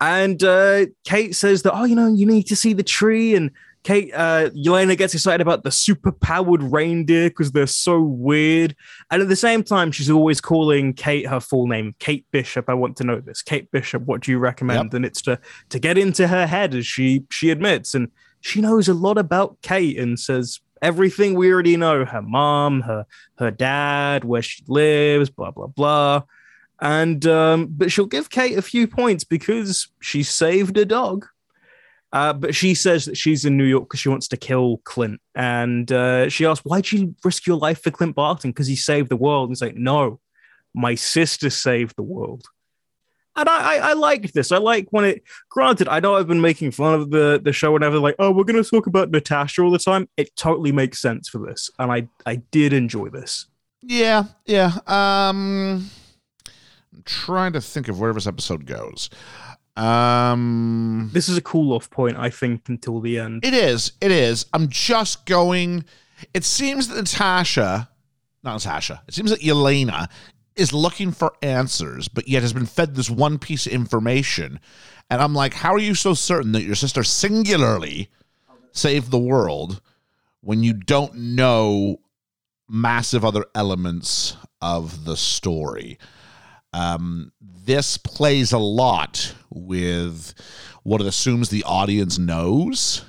And 0.00 0.42
uh, 0.42 0.86
Kate 1.04 1.34
says 1.34 1.62
that, 1.62 1.72
oh, 1.74 1.84
you 1.84 1.94
know, 1.94 2.08
you 2.12 2.26
need 2.26 2.44
to 2.48 2.56
see 2.56 2.72
the 2.72 2.82
tree. 2.82 3.36
And 3.36 3.52
Kate, 3.84 4.10
uh, 4.12 4.50
Yelena 4.50 4.96
gets 4.98 5.14
excited 5.14 5.40
about 5.40 5.62
the 5.62 5.70
super 5.70 6.10
powered 6.10 6.60
reindeer 6.62 7.28
because 7.30 7.52
they're 7.52 7.68
so 7.68 8.00
weird. 8.00 8.74
And 9.12 9.22
at 9.22 9.28
the 9.28 9.36
same 9.36 9.62
time, 9.62 9.92
she's 9.92 10.10
always 10.10 10.40
calling 10.40 10.92
Kate 10.92 11.28
her 11.28 11.38
full 11.38 11.68
name, 11.68 11.94
Kate 12.00 12.26
Bishop. 12.32 12.68
I 12.68 12.74
want 12.74 12.96
to 12.96 13.04
know 13.04 13.20
this. 13.20 13.42
Kate 13.42 13.70
Bishop, 13.70 14.02
what 14.02 14.22
do 14.22 14.32
you 14.32 14.38
recommend? 14.40 14.92
And 14.92 15.04
it's 15.04 15.22
to 15.22 15.38
to 15.68 15.78
get 15.78 15.96
into 15.96 16.26
her 16.26 16.48
head, 16.48 16.74
as 16.74 16.84
she 16.86 17.24
she 17.30 17.50
admits. 17.50 17.94
And 17.94 18.08
she 18.40 18.60
knows 18.60 18.88
a 18.88 18.94
lot 18.94 19.18
about 19.18 19.56
Kate 19.62 19.96
and 19.98 20.18
says 20.18 20.58
everything 20.82 21.34
we 21.34 21.52
already 21.52 21.76
know: 21.76 22.04
her 22.04 22.20
mom, 22.20 22.82
her 22.82 23.06
her 23.38 23.50
dad, 23.50 24.24
where 24.24 24.42
she 24.42 24.62
lives, 24.68 25.30
blah 25.30 25.52
blah 25.52 25.68
blah. 25.68 26.22
And 26.80 27.24
um, 27.26 27.68
but 27.70 27.92
she'll 27.92 28.06
give 28.06 28.28
Kate 28.28 28.58
a 28.58 28.62
few 28.62 28.86
points 28.86 29.24
because 29.24 29.88
she 30.00 30.22
saved 30.22 30.76
a 30.76 30.84
dog. 30.84 31.26
Uh, 32.12 32.32
but 32.34 32.54
she 32.54 32.74
says 32.74 33.06
that 33.06 33.16
she's 33.16 33.46
in 33.46 33.56
New 33.56 33.64
York 33.64 33.84
because 33.84 34.00
she 34.00 34.10
wants 34.10 34.28
to 34.28 34.36
kill 34.36 34.78
Clint. 34.84 35.18
And 35.34 35.90
uh, 35.90 36.28
she 36.28 36.44
asks, 36.44 36.64
"Why'd 36.64 36.90
you 36.92 37.14
risk 37.24 37.46
your 37.46 37.56
life 37.56 37.82
for 37.82 37.90
Clint 37.90 38.14
Barton? 38.14 38.50
Because 38.50 38.66
he 38.66 38.76
saved 38.76 39.08
the 39.08 39.16
world." 39.16 39.48
And 39.48 39.52
he's 39.52 39.62
like, 39.62 39.76
"No, 39.76 40.20
my 40.74 40.94
sister 40.94 41.48
saved 41.48 41.96
the 41.96 42.02
world." 42.02 42.44
And 43.34 43.48
I, 43.48 43.76
I, 43.76 43.90
I 43.90 43.92
liked 43.94 44.34
this. 44.34 44.52
I 44.52 44.58
like 44.58 44.88
when 44.90 45.04
it. 45.06 45.22
Granted, 45.48 45.88
I 45.88 46.00
know 46.00 46.16
I've 46.16 46.28
been 46.28 46.40
making 46.42 46.70
fun 46.72 46.94
of 46.94 47.10
the 47.10 47.40
the 47.42 47.52
show 47.52 47.72
whenever 47.72 47.98
like, 47.98 48.16
oh, 48.18 48.30
we're 48.30 48.44
going 48.44 48.62
to 48.62 48.68
talk 48.68 48.86
about 48.86 49.10
Natasha 49.10 49.62
all 49.62 49.70
the 49.70 49.78
time. 49.78 50.08
It 50.16 50.34
totally 50.36 50.72
makes 50.72 51.00
sense 51.00 51.28
for 51.28 51.38
this, 51.38 51.70
and 51.78 51.90
I 51.90 52.08
I 52.26 52.36
did 52.36 52.72
enjoy 52.72 53.08
this. 53.08 53.46
Yeah, 53.80 54.24
yeah. 54.46 54.72
Um, 54.86 55.88
I'm 56.94 57.02
trying 57.04 57.52
to 57.54 57.60
think 57.60 57.88
of 57.88 57.98
where 57.98 58.12
this 58.12 58.26
episode 58.26 58.66
goes. 58.66 59.08
Um, 59.76 61.10
This 61.12 61.28
is 61.28 61.36
a 61.36 61.40
cool 61.42 61.72
off 61.72 61.88
point, 61.90 62.16
I 62.18 62.30
think, 62.30 62.68
until 62.68 63.00
the 63.00 63.18
end. 63.18 63.44
it 63.44 63.54
is. 63.54 63.92
It 64.00 64.10
is. 64.10 64.46
I'm 64.52 64.68
just 64.68 65.24
going. 65.26 65.84
It 66.34 66.44
seems 66.44 66.88
that 66.88 66.96
Natasha, 66.96 67.88
not 68.44 68.52
Natasha. 68.54 69.02
It 69.08 69.14
seems 69.14 69.30
that 69.30 69.40
Yelena 69.40 70.08
is 70.56 70.72
looking 70.72 71.12
for 71.12 71.34
answers, 71.42 72.08
but 72.08 72.28
yet 72.28 72.42
has 72.42 72.52
been 72.52 72.66
fed 72.66 72.94
this 72.94 73.10
one 73.10 73.38
piece 73.38 73.66
of 73.66 73.72
information. 73.72 74.60
And 75.10 75.20
I'm 75.20 75.34
like, 75.34 75.54
how 75.54 75.74
are 75.74 75.78
you 75.78 75.94
so 75.94 76.14
certain 76.14 76.52
that 76.52 76.62
your 76.62 76.74
sister 76.74 77.04
singularly 77.04 78.08
saved 78.72 79.10
the 79.10 79.18
world 79.18 79.80
when 80.40 80.62
you 80.62 80.72
don't 80.72 81.14
know 81.14 82.00
massive 82.68 83.24
other 83.24 83.44
elements 83.54 84.36
of 84.60 85.04
the 85.04 85.16
story? 85.16 85.98
Um, 86.72 87.32
this 87.40 87.98
plays 87.98 88.52
a 88.52 88.58
lot 88.58 89.34
with 89.50 90.34
what 90.82 91.00
it 91.00 91.06
assumes 91.06 91.48
the 91.50 91.64
audience 91.64 92.18
knows, 92.18 93.04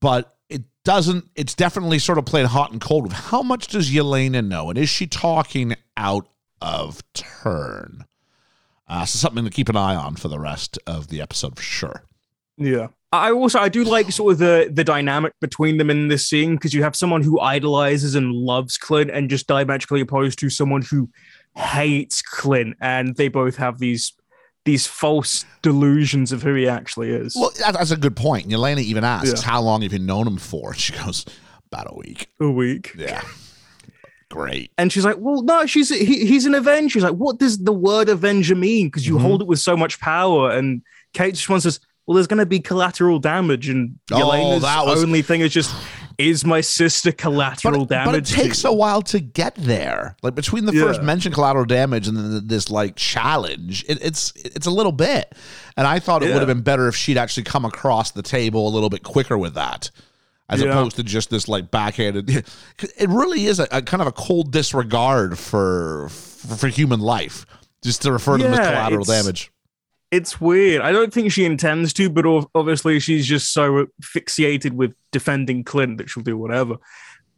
but 0.00 0.34
it 0.48 0.62
doesn't. 0.84 1.28
It's 1.34 1.54
definitely 1.54 1.98
sort 1.98 2.18
of 2.18 2.24
playing 2.24 2.46
hot 2.46 2.72
and 2.72 2.80
cold 2.80 3.04
with 3.04 3.12
how 3.12 3.42
much 3.42 3.66
does 3.68 3.90
Yelena 3.90 4.46
know, 4.46 4.70
and 4.70 4.78
is 4.78 4.88
she 4.88 5.06
talking 5.06 5.74
out 5.96 6.26
of 6.60 7.02
turn? 7.14 8.04
Uh, 8.88 9.04
so 9.04 9.18
something 9.18 9.44
to 9.44 9.50
keep 9.50 9.68
an 9.68 9.76
eye 9.76 9.94
on 9.94 10.16
for 10.16 10.28
the 10.28 10.38
rest 10.38 10.78
of 10.86 11.08
the 11.08 11.20
episode 11.20 11.56
for 11.56 11.62
sure. 11.62 12.02
Yeah. 12.56 12.88
I 13.12 13.30
also 13.30 13.58
I 13.58 13.68
do 13.70 13.84
like 13.84 14.10
sort 14.12 14.32
of 14.32 14.38
the 14.38 14.70
the 14.70 14.84
dynamic 14.84 15.32
between 15.40 15.78
them 15.78 15.88
in 15.88 16.08
this 16.08 16.28
scene 16.28 16.56
because 16.56 16.74
you 16.74 16.82
have 16.82 16.94
someone 16.94 17.22
who 17.22 17.40
idolizes 17.40 18.14
and 18.14 18.32
loves 18.34 18.76
Clint 18.76 19.10
and 19.10 19.30
just 19.30 19.46
diametrically 19.46 20.00
opposed 20.02 20.38
to 20.40 20.50
someone 20.50 20.82
who 20.82 21.08
hates 21.56 22.20
Clint 22.20 22.76
and 22.82 23.16
they 23.16 23.28
both 23.28 23.56
have 23.56 23.78
these 23.78 24.12
these 24.66 24.86
false 24.86 25.46
delusions 25.62 26.32
of 26.32 26.42
who 26.42 26.52
he 26.54 26.68
actually 26.68 27.10
is. 27.10 27.34
Well, 27.34 27.50
that's 27.58 27.90
a 27.90 27.96
good 27.96 28.14
point. 28.16 28.48
Yelena 28.48 28.80
even 28.80 29.04
asks, 29.04 29.40
Yeah. 29.42 29.50
"How 29.50 29.62
long 29.62 29.80
have 29.80 29.92
you 29.94 29.98
known 30.00 30.26
him 30.26 30.36
for?" 30.36 30.74
She 30.78 30.92
goes, 30.92 31.24
"About 31.72 31.90
a 31.90 31.96
week." 31.96 32.28
a 32.40 32.50
week. 32.50 32.92
Yeah, 32.94 33.22
great. 34.30 34.70
And 34.78 34.92
she's 34.92 35.04
like, 35.04 35.16
"Well, 35.18 35.42
no, 35.42 35.66
she's 35.66 35.88
he, 35.90 36.26
he's 36.26 36.46
an 36.46 36.54
Avenger." 36.54 36.92
She's 36.94 37.02
like, 37.02 37.14
"What 37.14 37.38
does 37.38 37.58
the 37.58 37.72
word 37.72 38.08
Avenger 38.08 38.54
mean?" 38.54 38.86
Because 38.88 39.06
you 39.06 39.16
Mhm. 39.16 39.20
hold 39.22 39.42
it 39.42 39.48
with 39.48 39.58
so 39.60 39.76
much 39.76 39.98
power. 40.00 40.50
And 40.50 40.82
Kate 41.14 41.34
just 41.34 41.48
wants 41.48 41.66
us. 41.66 41.80
Well, 42.06 42.14
there's 42.14 42.26
going 42.26 42.38
to 42.38 42.46
be 42.46 42.58
collateral 42.60 43.18
damage, 43.18 43.68
and 43.68 43.96
Oh, 44.10 44.16
Yelena's 44.16 44.62
that 44.62 44.86
was- 44.86 45.02
only 45.04 45.20
thing 45.20 45.42
is 45.42 45.52
just, 45.52 45.74
is 46.16 46.42
my 46.42 46.62
sister 46.62 47.12
collateral 47.12 47.80
but, 47.84 47.88
damage? 47.90 48.06
but 48.06 48.38
it 48.38 48.42
takes 48.44 48.64
a 48.64 48.72
while 48.72 49.02
to 49.02 49.20
get 49.20 49.54
there. 49.56 50.16
Like 50.22 50.34
between 50.34 50.64
the 50.64 50.72
Yeah. 50.72 50.84
first 50.84 51.02
mention 51.02 51.32
collateral 51.32 51.66
damage 51.66 52.08
and 52.08 52.16
then 52.16 52.46
this 52.46 52.70
like 52.70 52.96
challenge, 52.96 53.84
it, 53.88 53.98
it's 54.00 54.32
it's 54.36 54.66
a 54.66 54.70
little 54.70 54.90
bit. 54.92 55.34
And 55.76 55.86
I 55.86 55.98
thought 55.98 56.22
it 56.22 56.28
Yeah. 56.28 56.32
would 56.36 56.40
have 56.40 56.48
been 56.48 56.62
better 56.62 56.88
if 56.88 56.96
she'd 56.96 57.18
actually 57.18 57.42
come 57.42 57.66
across 57.66 58.10
the 58.12 58.22
table 58.22 58.66
a 58.66 58.70
little 58.70 58.88
bit 58.88 59.02
quicker 59.02 59.36
with 59.36 59.52
that, 59.52 59.90
as 60.48 60.60
Yeah. 60.60 60.68
opposed 60.70 60.96
to 60.96 61.02
just 61.02 61.30
this 61.30 61.48
like 61.48 61.70
backhanded. 61.70 62.28
It 62.96 63.08
really 63.08 63.46
is 63.46 63.58
a, 63.60 63.66
a 63.70 63.82
kind 63.82 64.00
of 64.00 64.06
a 64.06 64.12
cold 64.12 64.52
disregard 64.52 65.38
for 65.38 66.08
for, 66.10 66.56
for 66.56 66.68
human 66.68 67.00
life, 67.00 67.44
just 67.82 68.02
to 68.02 68.12
refer 68.12 68.38
to 68.38 68.44
them 68.44 68.54
as 68.54 68.58
collateral 68.60 69.04
damage. 69.04 69.50
It's 70.10 70.40
weird. 70.40 70.80
I 70.80 70.90
don't 70.92 71.12
think 71.12 71.32
she 71.32 71.44
intends 71.44 71.92
to, 71.94 72.08
but 72.08 72.24
obviously 72.54 72.98
she's 72.98 73.26
just 73.26 73.52
so 73.52 73.86
fixated 74.02 74.72
with 74.72 74.94
defending 75.12 75.64
Clint 75.64 75.98
that 75.98 76.08
she'll 76.08 76.22
do 76.22 76.38
whatever. 76.38 76.76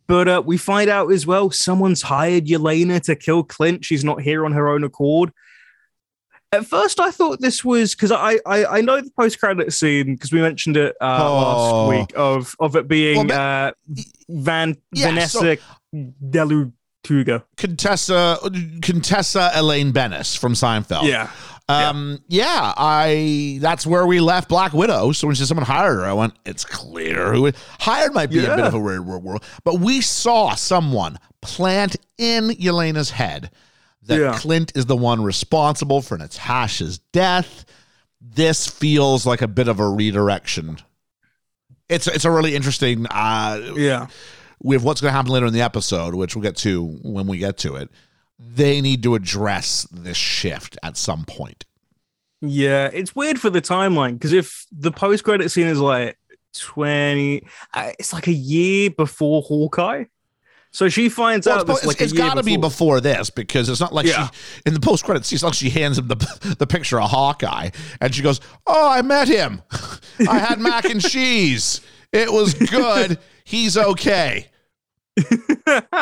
But 0.06 0.28
uh, 0.28 0.42
we 0.44 0.56
find 0.56 0.88
out 0.90 1.10
as 1.12 1.26
well 1.26 1.50
someone's 1.50 2.02
hired 2.02 2.46
Yelena 2.46 3.00
to 3.02 3.16
kill 3.16 3.42
Clint. 3.42 3.84
She's 3.84 4.04
not 4.04 4.20
here 4.22 4.44
on 4.44 4.52
her 4.52 4.68
own 4.68 4.84
accord. 4.84 5.32
At 6.52 6.66
first, 6.66 6.98
I 6.98 7.12
thought 7.12 7.40
this 7.40 7.64
was 7.64 7.94
because 7.94 8.10
I, 8.10 8.40
I 8.44 8.64
I 8.78 8.80
know 8.80 9.00
the 9.00 9.10
post 9.16 9.38
credit 9.38 9.72
scene 9.72 10.14
because 10.16 10.32
we 10.32 10.40
mentioned 10.40 10.76
it 10.76 10.96
uh, 11.00 11.18
Oh. 11.20 11.34
last 11.86 11.88
week 12.00 12.12
of 12.16 12.56
of 12.58 12.74
it 12.74 12.88
being 12.88 13.28
Well, 13.28 13.68
uh, 13.68 13.72
Van 14.28 14.76
Yeah, 14.92 15.08
Vanessa 15.10 15.58
Delutuga. 16.30 17.44
Contessa 17.56 18.38
Contessa 18.82 19.50
Elaine 19.54 19.92
Benes 19.92 20.34
from 20.34 20.54
Seinfeld. 20.54 21.04
Yeah, 21.04 21.30
Um, 21.68 22.18
yeah. 22.28 22.74
I 22.76 23.58
that's 23.60 23.86
where 23.86 24.06
we 24.06 24.20
left 24.20 24.48
Black 24.48 24.72
Widow. 24.72 25.12
So 25.12 25.26
when 25.26 25.36
she 25.36 25.40
said 25.40 25.48
someone 25.48 25.66
hired 25.66 25.98
her, 26.00 26.04
I 26.04 26.12
went, 26.12 26.34
it's 26.44 26.64
clear 26.64 27.32
who 27.32 27.46
it 27.46 27.56
hired 27.78 28.12
might 28.12 28.30
be 28.30 28.38
a 28.44 28.56
bit 28.56 28.64
of 28.64 28.74
a 28.74 28.78
weird 28.78 29.06
world. 29.06 29.44
But 29.64 29.80
we 29.80 30.00
saw 30.00 30.54
someone 30.54 31.18
plant 31.42 31.96
in 32.18 32.48
Yelena's 32.50 33.10
head 33.10 33.50
that 34.02 34.18
Yeah. 34.20 34.38
Clint 34.38 34.72
is 34.74 34.86
the 34.86 34.96
one 34.96 35.22
responsible 35.22 36.00
for 36.02 36.16
Natasha's 36.18 36.98
death. 37.12 37.64
This 38.20 38.66
feels 38.66 39.26
like 39.26 39.42
a 39.42 39.48
bit 39.48 39.68
of 39.68 39.80
a 39.80 39.88
redirection. 39.88 40.78
It's 41.88 42.06
it's 42.06 42.24
a 42.24 42.30
really 42.30 42.54
interesting 42.54 43.06
uh 43.06 43.60
Yeah. 43.76 44.06
with 44.62 44.82
what's 44.82 45.00
going 45.00 45.10
to 45.10 45.16
happen 45.16 45.32
later 45.32 45.46
in 45.46 45.52
the 45.52 45.62
episode, 45.62 46.14
which 46.14 46.36
we'll 46.36 46.42
get 46.42 46.56
to 46.58 46.84
when 47.02 47.26
we 47.26 47.38
get 47.38 47.56
to 47.58 47.76
it, 47.76 47.90
they 48.38 48.80
need 48.80 49.02
to 49.02 49.14
address 49.14 49.86
this 49.90 50.16
shift 50.16 50.78
at 50.82 50.96
some 50.96 51.24
point. 51.24 51.64
Yeah, 52.42 52.88
it's 52.92 53.14
weird 53.14 53.38
for 53.38 53.50
the 53.50 53.60
timeline 53.60 54.14
because 54.14 54.32
if 54.32 54.66
the 54.72 54.90
post 54.90 55.24
credit 55.24 55.50
scene 55.50 55.66
is 55.66 55.78
like 55.78 56.16
20, 56.54 57.42
uh, 57.74 57.90
it's 57.98 58.12
like 58.12 58.26
a 58.28 58.32
year 58.32 58.90
before 58.90 59.42
Hawkeye. 59.42 60.04
So 60.72 60.88
she 60.88 61.08
finds 61.08 61.46
Well, 61.48 61.58
out 61.60 61.68
it's, 61.68 61.84
like 61.84 62.00
it's 62.00 62.12
got 62.12 62.34
to 62.34 62.42
be 62.44 62.56
before. 62.56 63.00
this 63.00 63.28
because 63.30 63.68
it's 63.68 63.80
not 63.80 63.92
like 63.92 64.06
Yeah. 64.06 64.28
she 64.28 64.62
in 64.66 64.74
the 64.74 64.80
post 64.80 65.04
credits. 65.04 65.28
She's 65.28 65.42
like 65.42 65.54
she 65.54 65.68
hands 65.70 65.98
him 65.98 66.06
the 66.08 66.56
the 66.58 66.66
picture 66.66 67.00
of 67.00 67.10
Hawkeye 67.10 67.70
and 68.00 68.14
she 68.14 68.22
goes, 68.22 68.40
"Oh, 68.66 68.88
I 68.88 69.02
met 69.02 69.26
him. 69.28 69.62
I 70.28 70.38
had 70.38 70.60
mac 70.60 70.84
and 70.84 71.00
cheese. 71.00 71.80
It 72.12 72.32
was 72.32 72.54
good. 72.54 73.18
He's 73.44 73.76
okay." 73.76 74.46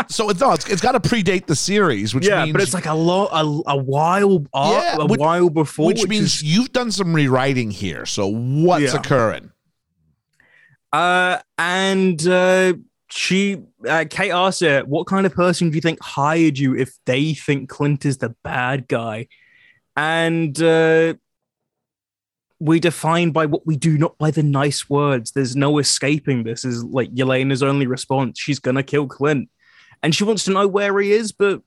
so 0.08 0.28
it's 0.30 0.40
no, 0.40 0.52
it's, 0.52 0.68
it's 0.68 0.82
got 0.82 0.92
to 0.92 1.00
predate 1.00 1.46
the 1.46 1.56
series, 1.56 2.14
which 2.14 2.28
yeah, 2.28 2.44
means 2.44 2.52
but 2.52 2.62
it's 2.62 2.74
like 2.74 2.86
a 2.86 2.94
lot, 2.94 3.30
a, 3.32 3.70
a 3.72 3.76
while, 3.76 4.44
uh, 4.52 4.80
Yeah, 4.82 4.96
a 5.02 5.06
which- 5.06 5.18
while 5.18 5.48
before, 5.50 5.86
which, 5.86 6.06
means 6.06 6.24
is- 6.36 6.42
you've 6.42 6.72
done 6.72 6.92
some 6.92 7.14
rewriting 7.14 7.70
here. 7.70 8.04
So 8.06 8.26
what's 8.28 8.92
Yeah. 8.92 8.96
occurring? 9.00 9.50
Uh, 10.92 11.38
and 11.56 12.26
uh, 12.28 12.74
she, 13.10 13.58
uh, 13.86 14.04
Kate 14.08 14.30
asked 14.30 14.60
her, 14.60 14.80
"What 14.84 15.06
kind 15.06 15.26
of 15.26 15.34
person 15.34 15.70
do 15.70 15.74
you 15.76 15.80
think 15.80 16.02
hired 16.02 16.58
you 16.58 16.74
if 16.76 16.96
they 17.04 17.34
think 17.34 17.68
Clint 17.68 18.04
is 18.04 18.18
the 18.18 18.34
bad 18.42 18.88
guy?" 18.88 19.28
And 19.96 20.60
uh, 20.62 21.14
we 22.60 22.80
define 22.80 23.30
by 23.30 23.46
what 23.46 23.66
we 23.66 23.76
do, 23.76 23.96
not 23.96 24.18
by 24.18 24.30
the 24.30 24.42
nice 24.42 24.88
words. 24.90 25.30
There's 25.32 25.54
no 25.56 25.78
escaping 25.78 26.42
this. 26.44 26.64
Is 26.64 26.82
like 26.84 27.12
Yelena's 27.14 27.62
only 27.62 27.86
response. 27.86 28.38
She's 28.38 28.58
gonna 28.58 28.82
kill 28.82 29.06
Clint, 29.06 29.48
and 30.02 30.14
she 30.14 30.24
wants 30.24 30.44
to 30.44 30.50
know 30.52 30.66
where 30.66 30.98
he 31.00 31.12
is, 31.12 31.30
but 31.32 31.62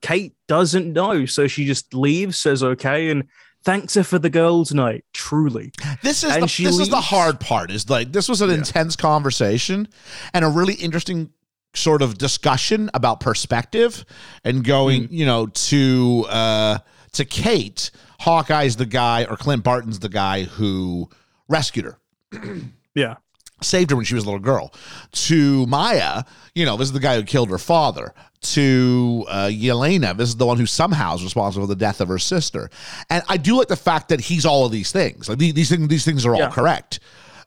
Kate 0.00 0.34
doesn't 0.46 0.92
know, 0.92 1.26
so 1.26 1.48
she 1.48 1.64
just 1.66 1.92
leaves, 1.92 2.36
says 2.38 2.62
okay, 2.62 3.10
and 3.10 3.24
thanks 3.64 3.94
her 3.94 4.04
for 4.04 4.20
the 4.20 4.30
girls' 4.30 4.72
night. 4.72 5.04
Truly, 5.12 5.72
This 6.02 6.22
is 6.22 6.32
And 6.32 6.44
the, 6.44 6.62
this 6.64 6.78
is 6.78 6.88
the 6.88 7.00
hard 7.00 7.40
part. 7.40 7.72
Is 7.72 7.90
like 7.90 8.12
this 8.12 8.28
was 8.28 8.40
an 8.40 8.50
Yeah. 8.50 8.56
intense 8.58 8.94
conversation 8.94 9.88
and 10.32 10.44
a 10.44 10.48
really 10.48 10.74
interesting 10.74 11.30
sort 11.78 12.02
of 12.02 12.18
discussion 12.18 12.90
about 12.94 13.20
perspective 13.20 14.04
and 14.44 14.64
going, 14.64 15.04
Mm-hmm. 15.04 15.14
you 15.14 15.26
know, 15.26 15.46
to 15.46 16.26
uh 16.28 16.78
to 17.12 17.24
Kate, 17.24 17.90
Hawkeye's 18.20 18.76
the 18.76 18.86
guy 18.86 19.24
or 19.24 19.36
Clint 19.36 19.64
Barton's 19.64 19.98
the 20.00 20.08
guy 20.08 20.44
who 20.44 21.08
rescued 21.48 21.86
her. 21.86 21.98
yeah, 22.94 23.16
saved 23.62 23.90
her 23.90 23.96
when 23.96 24.04
she 24.04 24.14
was 24.14 24.24
a 24.24 24.26
little 24.26 24.40
girl. 24.40 24.72
To 25.12 25.66
Maya, 25.66 26.24
you 26.54 26.64
know, 26.66 26.76
this 26.76 26.88
is 26.88 26.92
the 26.92 27.00
guy 27.00 27.16
who 27.16 27.22
killed 27.22 27.50
her 27.50 27.58
father. 27.58 28.12
To 28.42 29.24
uh, 29.28 29.46
Yelena, 29.50 30.16
this 30.16 30.28
is 30.28 30.36
the 30.36 30.46
one 30.46 30.58
who 30.58 30.66
somehow 30.66 31.16
is 31.16 31.24
responsible 31.24 31.64
for 31.66 31.74
the 31.74 31.74
death 31.78 32.00
of 32.00 32.06
her 32.06 32.20
sister. 32.20 32.70
And 33.10 33.24
I 33.28 33.36
do 33.36 33.56
like 33.58 33.66
the 33.66 33.74
fact 33.76 34.10
that 34.10 34.20
he's 34.20 34.46
all 34.46 34.64
of 34.64 34.70
these 34.70 34.92
things. 34.92 35.28
Like 35.28 35.38
these, 35.38 35.54
these 35.54 35.68
things, 35.70 35.88
these 35.88 36.04
things 36.04 36.24
are 36.24 36.34
all 36.34 36.40
Yeah. 36.40 36.50
correct. 36.50 37.00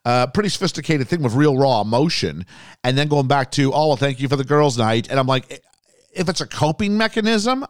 Uh, 0.04 0.26
pretty 0.28 0.50
sophisticated 0.50 1.08
thing 1.08 1.22
with 1.22 1.34
real 1.34 1.58
raw 1.58 1.82
emotion. 1.82 2.46
And 2.84 2.98
then 2.98 3.08
going 3.08 3.28
back 3.28 3.52
to, 3.52 3.72
oh, 3.74 3.96
thank 3.96 4.20
you 4.20 4.28
for 4.28 4.36
the 4.36 4.44
girls' 4.44 4.78
night. 4.78 5.10
And 5.10 5.20
I'm 5.20 5.28
like, 5.28 5.62
if 6.14 6.28
it's 6.28 6.42
a 6.42 6.48
coping 6.48 6.98
mechanism, 6.98 7.66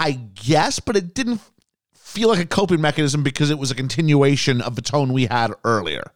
I 0.00 0.12
guess, 0.12 0.80
but 0.80 0.96
it 0.96 1.14
didn't 1.14 1.40
feel 1.94 2.28
like 2.28 2.40
a 2.40 2.46
coping 2.46 2.80
mechanism 2.80 3.22
because 3.22 3.50
it 3.50 3.58
was 3.58 3.70
a 3.70 3.74
continuation 3.74 4.60
of 4.60 4.76
the 4.76 4.82
tone 4.82 5.12
we 5.12 5.26
had 5.26 5.52
earlier. 5.64 6.12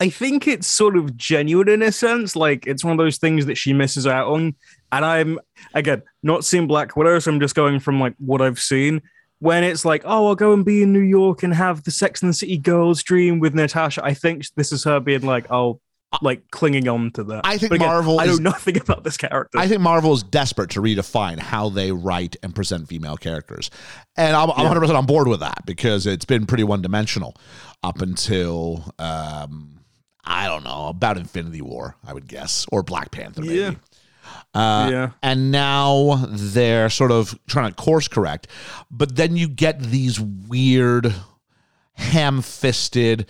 I 0.00 0.10
think 0.10 0.46
it's 0.46 0.68
sort 0.68 0.96
of 0.96 1.16
genuine 1.16 1.68
in 1.68 1.82
a 1.82 1.90
sense. 1.90 2.36
Like 2.36 2.66
it's 2.66 2.84
one 2.84 2.92
of 2.92 2.98
those 2.98 3.18
things 3.18 3.46
that 3.46 3.56
she 3.56 3.72
misses 3.72 4.06
out 4.06 4.28
on. 4.28 4.54
And 4.92 5.04
I'm 5.04 5.38
again 5.74 6.02
not 6.22 6.44
seeing 6.44 6.66
Black 6.66 6.96
Widow, 6.96 7.18
so 7.18 7.32
I'm 7.32 7.40
just 7.40 7.54
going 7.54 7.80
from 7.80 8.00
like 8.00 8.14
what 8.18 8.40
I've 8.40 8.60
seen. 8.60 9.02
When 9.40 9.62
it's 9.62 9.84
like, 9.84 10.02
oh, 10.04 10.26
I'll 10.28 10.34
go 10.34 10.52
and 10.52 10.64
be 10.64 10.82
in 10.82 10.92
New 10.92 10.98
York 10.98 11.42
and 11.42 11.54
have 11.54 11.84
the 11.84 11.90
Sex 11.92 12.22
and 12.22 12.30
the 12.30 12.34
City 12.34 12.58
girls 12.58 13.02
dream 13.02 13.38
with 13.38 13.54
Natasha. 13.54 14.04
I 14.04 14.14
think 14.14 14.44
this 14.56 14.72
is 14.72 14.82
her 14.84 14.98
being 14.98 15.22
like, 15.22 15.46
oh, 15.50 15.80
like 16.22 16.50
clinging 16.50 16.88
on 16.88 17.10
to 17.12 17.22
that. 17.24 17.42
I 17.44 17.58
think 17.58 17.72
again, 17.72 17.86
Marvel 17.86 18.18
I 18.18 18.26
know 18.26 18.32
is- 18.32 18.40
nothing 18.40 18.80
about 18.80 19.04
this 19.04 19.16
character. 19.16 19.58
I 19.58 19.68
think 19.68 19.80
Marvel 19.80 20.12
is 20.12 20.22
desperate 20.22 20.70
to 20.70 20.80
redefine 20.80 21.38
how 21.38 21.68
they 21.68 21.92
write 21.92 22.34
and 22.42 22.54
present 22.54 22.88
female 22.88 23.16
characters. 23.16 23.70
And 24.16 24.34
I'm, 24.34 24.50
I'm 24.50 24.66
100% 24.74 24.94
on 24.96 25.06
board 25.06 25.28
with 25.28 25.40
that 25.40 25.64
because 25.66 26.06
it's 26.06 26.24
been 26.24 26.46
pretty 26.46 26.64
one 26.64 26.82
dimensional 26.82 27.36
up 27.82 28.00
until, 28.00 28.92
um, 28.98 29.80
I 30.24 30.46
don't 30.48 30.64
know, 30.64 30.88
about 30.88 31.16
Infinity 31.16 31.62
War, 31.62 31.94
I 32.04 32.12
would 32.12 32.26
guess, 32.26 32.66
or 32.72 32.82
Black 32.82 33.10
Panther, 33.10 33.42
maybe. 33.42 33.54
Yeah. 33.54 33.74
Uh, 34.54 34.88
yeah. 34.90 35.10
And 35.22 35.50
now 35.52 36.24
they're 36.28 36.90
sort 36.90 37.12
of 37.12 37.38
trying 37.46 37.70
to 37.70 37.74
course 37.76 38.08
correct. 38.08 38.48
But 38.90 39.16
then 39.16 39.36
you 39.36 39.48
get 39.48 39.80
these 39.80 40.18
weird, 40.18 41.14
ham 41.94 42.42
fisted, 42.42 43.26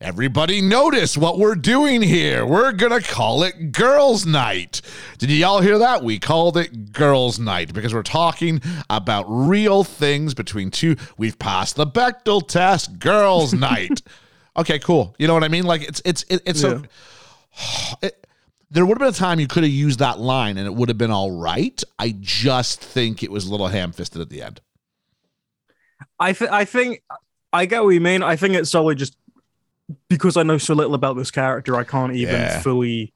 everybody 0.00 0.60
notice 0.60 1.16
what 1.16 1.38
we're 1.38 1.54
doing 1.54 2.02
here. 2.02 2.44
We're 2.44 2.72
going 2.72 3.00
to 3.00 3.06
call 3.08 3.42
it 3.42 3.72
Girls' 3.72 4.26
Night. 4.26 4.82
Did 5.18 5.30
y'all 5.30 5.60
hear 5.60 5.78
that? 5.78 6.02
We 6.02 6.18
called 6.18 6.56
it 6.58 6.92
Girls' 6.92 7.38
Night 7.38 7.72
because 7.72 7.94
we're 7.94 8.02
talking 8.02 8.60
about 8.90 9.24
real 9.28 9.84
things 9.84 10.34
between 10.34 10.70
two. 10.70 10.96
We've 11.16 11.38
passed 11.38 11.76
the 11.76 11.86
Bechdel 11.86 12.46
test, 12.46 12.98
Girls' 12.98 13.54
Night. 13.54 14.02
Okay, 14.56 14.78
cool. 14.78 15.14
You 15.18 15.26
know 15.28 15.34
what 15.34 15.44
I 15.44 15.48
mean? 15.48 15.64
Like 15.64 15.82
it's 15.82 16.02
it's 16.04 16.24
it, 16.28 16.42
it's 16.44 16.62
Yeah. 16.62 16.80
a 18.02 18.06
it, 18.06 18.25
there 18.70 18.84
would 18.84 18.94
have 18.98 19.06
been 19.06 19.14
a 19.14 19.16
time 19.26 19.38
you 19.40 19.46
could 19.46 19.62
have 19.62 19.72
used 19.72 19.98
that 20.00 20.18
line 20.18 20.58
and 20.58 20.66
it 20.66 20.74
would 20.74 20.88
have 20.88 20.98
been 20.98 21.10
all 21.10 21.30
right. 21.30 21.82
I 21.98 22.14
just 22.20 22.80
think 22.80 23.22
it 23.22 23.30
was 23.30 23.46
a 23.46 23.50
little 23.50 23.68
ham 23.68 23.92
fisted 23.92 24.20
at 24.20 24.28
the 24.28 24.42
end. 24.42 24.60
I 26.18 26.32
th- 26.32 26.50
I 26.50 26.64
think 26.64 27.02
I 27.52 27.66
get 27.66 27.84
what 27.84 27.90
you 27.90 28.00
mean. 28.00 28.22
I 28.22 28.36
think 28.36 28.54
it's 28.54 28.70
solely 28.70 28.94
just 28.94 29.16
because 30.08 30.36
I 30.36 30.42
know 30.42 30.58
so 30.58 30.74
little 30.74 30.94
about 30.94 31.16
this 31.16 31.30
character, 31.30 31.76
I 31.76 31.84
can't 31.84 32.14
even 32.14 32.34
Yeah. 32.34 32.60
fully 32.60 33.14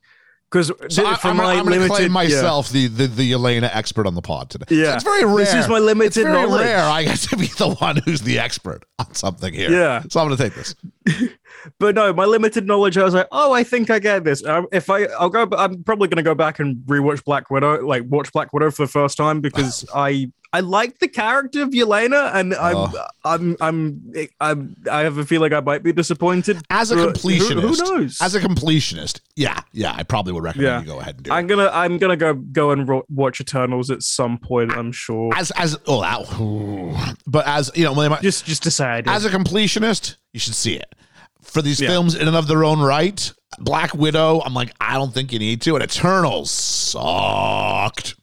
because 0.51 0.73
So 0.89 1.07
I, 1.07 1.15
from 1.17 1.33
am 1.33 1.37
my 1.39 1.57
to 1.57 1.63
limited 1.63 1.91
claim 1.91 2.03
yeah. 2.09 2.09
myself 2.09 2.71
the, 2.71 2.89
the 2.89 3.07
the 3.07 3.33
Elena 3.33 3.71
expert 3.73 4.07
on 4.07 4.15
the 4.15 4.23
pod 4.23 4.51
today. 4.51 4.67
Yeah. 4.69 4.95
it's 4.95 5.05
very 5.05 5.25
rare. 5.25 5.37
This 5.37 5.55
is 5.55 5.69
my 5.69 5.79
limited 5.79 6.07
It's 6.09 6.17
very 6.17 6.33
knowledge. 6.47 6.63
rare. 6.63 6.81
I 6.81 7.05
get 7.05 7.19
to 7.19 7.37
be 7.37 7.47
the 7.47 7.75
one 7.75 7.99
who's 7.99 8.23
the 8.23 8.39
expert 8.39 8.85
on 8.99 9.15
something 9.15 9.55
here. 9.55 9.71
Yeah. 9.71 10.03
so 10.09 10.21
I'm 10.21 10.27
going 10.29 10.37
to 10.37 10.43
take 10.43 10.55
this. 10.55 10.75
But 11.79 11.95
no, 11.95 12.13
my 12.13 12.25
limited 12.25 12.67
knowledge, 12.67 12.97
I 12.97 13.05
was 13.05 13.13
like, 13.13 13.29
oh, 13.33 13.53
I 13.53 13.65
think 13.65 13.91
I 13.91 13.99
get 13.99 14.25
this. 14.25 14.43
Um, 14.45 14.67
if 14.73 14.89
I, 14.89 15.05
I'll 15.19 15.29
go. 15.29 15.47
I'm 15.59 15.83
probably 15.85 16.09
going 16.09 16.17
to 16.17 16.23
go 16.23 16.35
back 16.35 16.59
and 16.59 16.77
rewatch 16.87 17.23
Black 17.25 17.51
Widow, 17.51 17.87
like 17.87 18.03
watch 18.07 18.33
Black 18.33 18.53
Widow 18.55 18.71
for 18.71 18.87
the 18.87 18.91
first 18.91 19.19
time 19.19 19.41
because 19.43 19.85
I, 19.95 20.31
I 20.53 20.61
like 20.61 20.99
the 20.99 21.07
character 21.07 21.63
of 21.63 21.69
Yelena, 21.71 22.35
and 22.35 22.55
I'm, 22.55 22.77
Oh. 22.77 23.07
I'm, 23.25 23.57
I'm, 23.61 24.13
I'm, 24.41 24.77
I 24.91 25.01
have 25.03 25.17
a 25.19 25.25
feeling 25.25 25.53
I 25.55 25.61
might 25.61 25.83
be 25.85 25.93
disappointed. 25.93 26.59
As 26.71 26.91
a 26.91 26.97
But 26.97 27.03
who- 27.03 27.13
completionist, 27.29 27.61
who, 27.79 27.99
knows? 27.99 28.19
As 28.21 28.35
a 28.35 28.41
completionist, 28.41 29.21
yeah, 29.37 29.61
yeah, 29.73 29.93
I 29.95 30.03
probably 30.03 30.33
would 30.33 30.43
recommend 30.43 30.67
Yeah. 30.67 30.81
you 30.81 30.87
go 30.87 30.99
ahead 31.01 31.15
and 31.17 31.25
do 31.25 31.31
it. 31.31 31.35
I'm 31.35 31.47
gonna, 31.47 31.71
I'm 31.73 31.99
gonna 31.99 32.17
go, 32.17 32.35
go 32.35 32.73
and 32.73 32.89
ro- 32.89 33.05
watch 33.09 33.41
Eternals 33.41 33.91
at 33.93 34.03
some 34.03 34.39
point. 34.39 34.73
I'm 34.73 34.91
sure. 34.91 35.31
As 35.37 35.53
as 35.53 35.79
oh, 35.87 36.01
that, 36.01 37.17
but 37.27 37.47
as 37.47 37.71
you 37.77 37.85
know, 37.85 37.95
might- 37.95 38.21
just, 38.23 38.45
just 38.45 38.65
to 38.65 38.71
say, 38.73 38.87
I 38.87 39.01
did. 39.03 39.09
as 39.11 39.25
a 39.25 39.31
completionist, 39.31 40.17
you 40.33 40.41
should 40.41 40.55
see 40.57 40.75
it. 40.75 40.95
For 41.43 41.63
these 41.63 41.81
Yeah. 41.81 41.89
films 41.91 42.15
in 42.17 42.27
and 42.29 42.37
of 42.37 42.49
their 42.49 42.65
own 42.65 42.81
right, 42.81 43.33
Black 43.59 43.95
Widow, 43.95 44.41
I'm 44.45 44.55
like, 44.55 44.73
I 44.81 44.95
don't 44.95 45.13
think 45.15 45.33
you 45.33 45.39
need 45.39 45.61
to. 45.63 45.75
And 45.77 45.83
Eternals 45.85 46.51
sucked. 46.51 48.15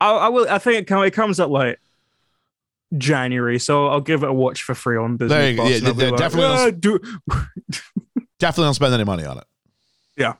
I, 0.00 0.10
I 0.10 0.28
will. 0.28 0.46
I 0.48 0.58
think 0.58 0.82
it, 0.82 0.86
come, 0.86 1.02
it 1.04 1.12
comes 1.12 1.40
at 1.40 1.50
like 1.50 1.80
January, 2.96 3.58
so 3.58 3.88
I'll 3.88 4.00
give 4.00 4.22
it 4.22 4.28
a 4.28 4.32
watch 4.32 4.62
for 4.62 4.74
free 4.74 4.96
on 4.96 5.16
Disney. 5.16 5.56
Plus, 5.56 5.70
Yeah, 5.70 5.76
and 5.76 5.86
I'll 5.88 5.94
be 5.94 6.04
yeah, 6.04 6.10
like, 6.10 6.18
definitely 6.18 6.46
"Ah, 6.46 6.70
do, 6.70 7.00
Definitely 8.38 8.66
don't 8.66 8.74
spend 8.74 8.94
any 8.94 9.04
money 9.04 9.24
on 9.24 9.38
it. 9.38 9.44
Yeah. 10.16 10.34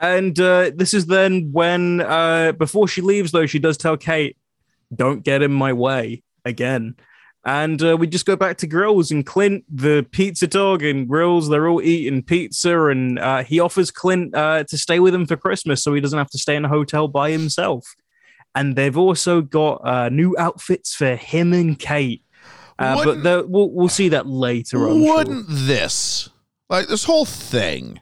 And 0.00 0.38
uh, 0.38 0.72
this 0.74 0.92
is 0.92 1.06
then 1.06 1.52
when, 1.52 2.00
uh, 2.00 2.52
before 2.52 2.88
she 2.88 3.00
leaves, 3.00 3.32
though, 3.32 3.46
she 3.46 3.58
does 3.58 3.78
tell 3.78 3.96
Kate, 3.96 4.36
"Don't 4.94 5.22
get 5.22 5.40
in 5.40 5.52
my 5.52 5.72
way 5.72 6.22
again." 6.44 6.96
And 7.46 7.82
uh, 7.82 7.96
we 7.96 8.06
just 8.06 8.26
go 8.26 8.36
back 8.36 8.56
to 8.58 8.66
Grills 8.66 9.10
and 9.10 9.24
Clint, 9.24 9.64
the 9.68 10.06
pizza 10.10 10.46
dog, 10.46 10.82
and 10.82 11.08
Grills. 11.08 11.48
They're 11.48 11.68
all 11.68 11.80
eating 11.80 12.22
pizza, 12.22 12.86
and 12.86 13.18
uh, 13.18 13.44
he 13.44 13.60
offers 13.60 13.90
Clint 13.90 14.34
uh, 14.34 14.64
to 14.64 14.76
stay 14.76 14.98
with 14.98 15.14
him 15.14 15.26
for 15.26 15.36
Christmas, 15.36 15.82
so 15.82 15.94
he 15.94 16.00
doesn't 16.00 16.18
have 16.18 16.30
to 16.30 16.38
stay 16.38 16.56
in 16.56 16.64
a 16.64 16.68
hotel 16.68 17.06
by 17.06 17.30
himself. 17.30 17.94
And 18.54 18.76
they've 18.76 18.96
also 18.96 19.40
got 19.40 19.80
uh, 19.84 20.08
new 20.08 20.36
outfits 20.38 20.94
for 20.94 21.16
him 21.16 21.52
and 21.52 21.78
Kate. 21.78 22.22
Uh, 22.78 23.04
but 23.04 23.22
the, 23.22 23.44
we'll 23.48 23.70
we'll 23.70 23.88
see 23.88 24.08
that 24.08 24.26
later. 24.26 24.88
I'm. 24.88 25.02
Wouldn't 25.02 25.46
this, 25.48 26.28
like 26.68 26.88
this 26.88 27.04
whole 27.04 27.24
thing, 27.24 28.00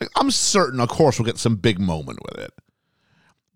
like, 0.00 0.10
I'm 0.16 0.30
certain, 0.30 0.80
of 0.80 0.88
course, 0.88 1.18
we'll 1.18 1.26
get 1.26 1.38
some 1.38 1.56
big 1.56 1.78
moment 1.78 2.18
with 2.22 2.44
it. 2.44 2.52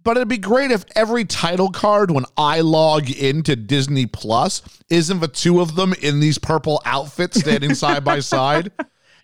But 0.03 0.19
it'd 0.19 0.29
be 0.29 0.39
great 0.39 0.71
if 0.71 0.85
every 0.95 1.25
title 1.25 1.71
card, 1.71 2.11
when 2.11 2.27
I 2.37 2.61
log 2.61 3.11
into 3.11 3.57
Disney 3.57 4.05
Plus, 4.05 4.61
isn't 4.91 5.21
the 5.21 5.29
two 5.29 5.61
of 5.61 5.77
them 5.77 5.95
in 6.03 6.21
these 6.21 6.37
purple 6.37 6.83
outfits 6.85 7.41
standing 7.41 7.75
side 7.75 8.05
by 8.05 8.19
side. 8.21 8.71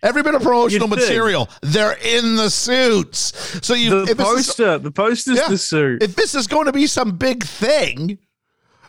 Every 0.03 0.23
bit 0.23 0.33
of 0.33 0.41
promotional 0.41 0.87
You'd 0.89 0.95
think. 0.97 1.09
material, 1.09 1.49
they're 1.61 1.97
in 2.03 2.35
the 2.35 2.49
suits. 2.49 3.33
So 3.65 3.73
you, 3.75 3.89
The 4.05 4.11
if 4.11 4.17
this 4.17 4.27
is- 4.27 4.47
poster, 4.47 4.77
the 4.79 4.91
poster's 4.91 5.37
Yeah. 5.37 5.47
the 5.47 5.57
suit. 5.57 6.01
if 6.03 6.15
this 6.15 6.33
is 6.33 6.47
going 6.47 6.65
to 6.65 6.71
be 6.71 6.87
some 6.87 7.11
big 7.17 7.43
thing, 7.43 8.17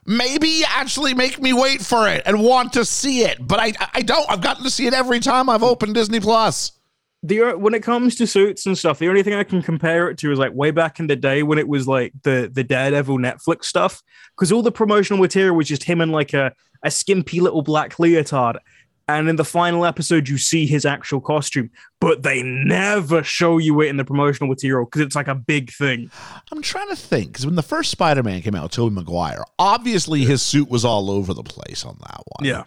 maybe 0.07 0.63
actually 0.67 1.15
make 1.15 1.41
me 1.41 1.53
wait 1.53 1.81
for 1.83 2.09
it 2.09 2.23
and 2.27 2.43
want 2.43 2.73
to 2.75 2.85
see 2.85 3.25
it. 3.25 3.47
But 3.47 3.61
I, 3.61 3.73
I 3.95 4.03
don't. 4.03 4.29
I've 4.31 4.41
gotten 4.41 4.65
to 4.65 4.71
see 4.71 4.87
it 4.87 4.95
every 4.95 5.21
time 5.21 5.49
I've 5.49 5.63
opened 5.63 5.95
Disney 5.95 6.19
Plus. 6.21 6.73
the 7.23 7.43
uh, 7.43 7.57
when 7.57 7.75
it 7.75 7.83
comes 7.83 8.17
to 8.17 8.27
suits 8.27 8.67
and 8.67 8.77
stuff, 8.77 8.99
the 8.99 9.09
only 9.09 9.23
thing 9.23 9.35
I 9.35 9.45
can 9.45 9.63
compare 9.63 10.09
it 10.09 10.19
to 10.19 10.33
is 10.33 10.39
like 10.39 10.53
way 10.55 10.71
back 10.71 10.99
in 10.99 11.07
the 11.07 11.17
day 11.17 11.43
when 11.43 11.59
it 11.59 11.69
was 11.69 11.87
like 11.87 12.13
the 12.23 12.51
the 12.53 12.65
Daredevil 12.65 13.19
Netflix 13.19 13.65
stuff, 13.67 14.03
because 14.35 14.51
all 14.51 14.63
the 14.63 14.73
promotional 14.73 15.21
material 15.21 15.55
was 15.57 15.69
just 15.69 15.85
him 15.85 16.01
in 16.01 16.11
like 16.11 16.33
a 16.33 16.53
a 16.85 16.91
skimpy 16.91 17.39
little 17.39 17.63
black 17.63 18.01
leotard, 18.01 18.57
and 19.09 19.29
in 19.29 19.37
the 19.37 19.45
final 19.45 19.85
episode 19.85 20.29
you 20.29 20.39
see 20.39 20.67
his 20.67 20.85
actual 20.85 21.21
costume, 21.21 21.71
but 22.01 22.23
they 22.23 22.43
never 22.43 23.23
show 23.23 23.59
you 23.59 23.81
it 23.81 23.89
in 23.89 23.97
the 23.97 24.05
promotional 24.05 24.49
material 24.49 24.85
because 24.85 25.01
it's 25.01 25.17
like 25.17 25.29
a 25.29 25.35
big 25.35 25.71
thing. 25.73 26.11
I'm 26.51 26.63
trying 26.63 26.89
to 26.89 26.97
think 26.97 27.33
because 27.33 27.47
when 27.47 27.57
the 27.57 27.63
first 27.63 27.91
Spider-Man 27.91 28.43
came 28.43 28.55
out, 28.55 28.73
Tobey 28.73 28.95
Maguire, 28.95 29.45
obviously 29.59 30.25
his 30.25 30.43
suit 30.43 30.71
was 30.71 30.85
all 30.85 31.11
over 31.11 31.35
the 31.35 31.43
place 31.43 31.85
on 31.85 31.97
that 32.01 32.23
one. 32.39 32.49
Yeah. 32.49 32.65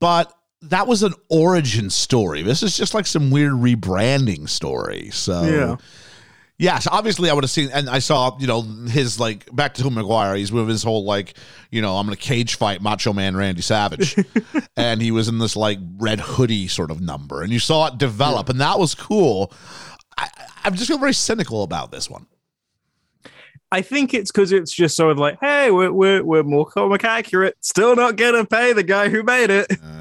But 0.00 0.32
that 0.62 0.86
was 0.86 1.02
an 1.02 1.14
origin 1.28 1.90
story. 1.90 2.42
This 2.42 2.62
is 2.62 2.76
just 2.76 2.94
like 2.94 3.06
some 3.06 3.30
weird 3.30 3.52
rebranding 3.52 4.48
story. 4.48 5.10
So 5.10 5.42
Yeah. 5.42 5.76
Yes, 6.60 6.88
obviously 6.90 7.30
I 7.30 7.34
would 7.34 7.44
have 7.44 7.52
seen, 7.52 7.70
and 7.72 7.88
I 7.88 8.00
saw, 8.00 8.36
you 8.40 8.48
know, 8.48 8.62
his 8.62 9.20
like 9.20 9.54
back 9.54 9.74
to 9.74 9.82
Tobey 9.82 9.94
Maguire. 9.94 10.34
He's 10.34 10.50
with 10.50 10.68
his 10.68 10.82
whole 10.82 11.04
like, 11.04 11.34
you 11.70 11.80
know, 11.80 11.96
I'm 11.96 12.04
gonna 12.04 12.16
cage 12.16 12.56
fight 12.56 12.82
Macho 12.82 13.12
Man 13.12 13.36
Randy 13.36 13.62
Savage, 13.62 14.16
and 14.76 15.00
he 15.00 15.12
was 15.12 15.28
in 15.28 15.38
this 15.38 15.54
like 15.54 15.78
red 15.98 16.18
hoodie 16.18 16.66
sort 16.66 16.90
of 16.90 17.00
number, 17.00 17.42
and 17.42 17.52
you 17.52 17.60
saw 17.60 17.86
it 17.86 17.98
develop, 17.98 18.48
and 18.48 18.60
that 18.60 18.76
was 18.76 18.96
cool. 18.96 19.52
I, 20.18 20.28
I'm 20.64 20.74
just 20.74 20.88
feel 20.88 20.98
very 20.98 21.14
cynical 21.14 21.62
about 21.62 21.92
this 21.92 22.10
one. 22.10 22.26
I 23.70 23.82
think 23.82 24.12
it's 24.12 24.32
because 24.32 24.50
it's 24.50 24.72
just 24.72 24.96
sort 24.96 25.12
of 25.12 25.18
like, 25.18 25.38
hey, 25.40 25.70
we're, 25.70 25.92
we're, 25.92 26.24
we're 26.24 26.42
more 26.42 26.64
comic 26.64 27.04
accurate. 27.04 27.56
Still 27.60 27.94
not 27.94 28.16
gonna 28.16 28.44
pay 28.44 28.72
the 28.72 28.82
guy 28.82 29.10
who 29.10 29.22
made 29.22 29.50
it. 29.50 29.70
Uh, 29.70 29.97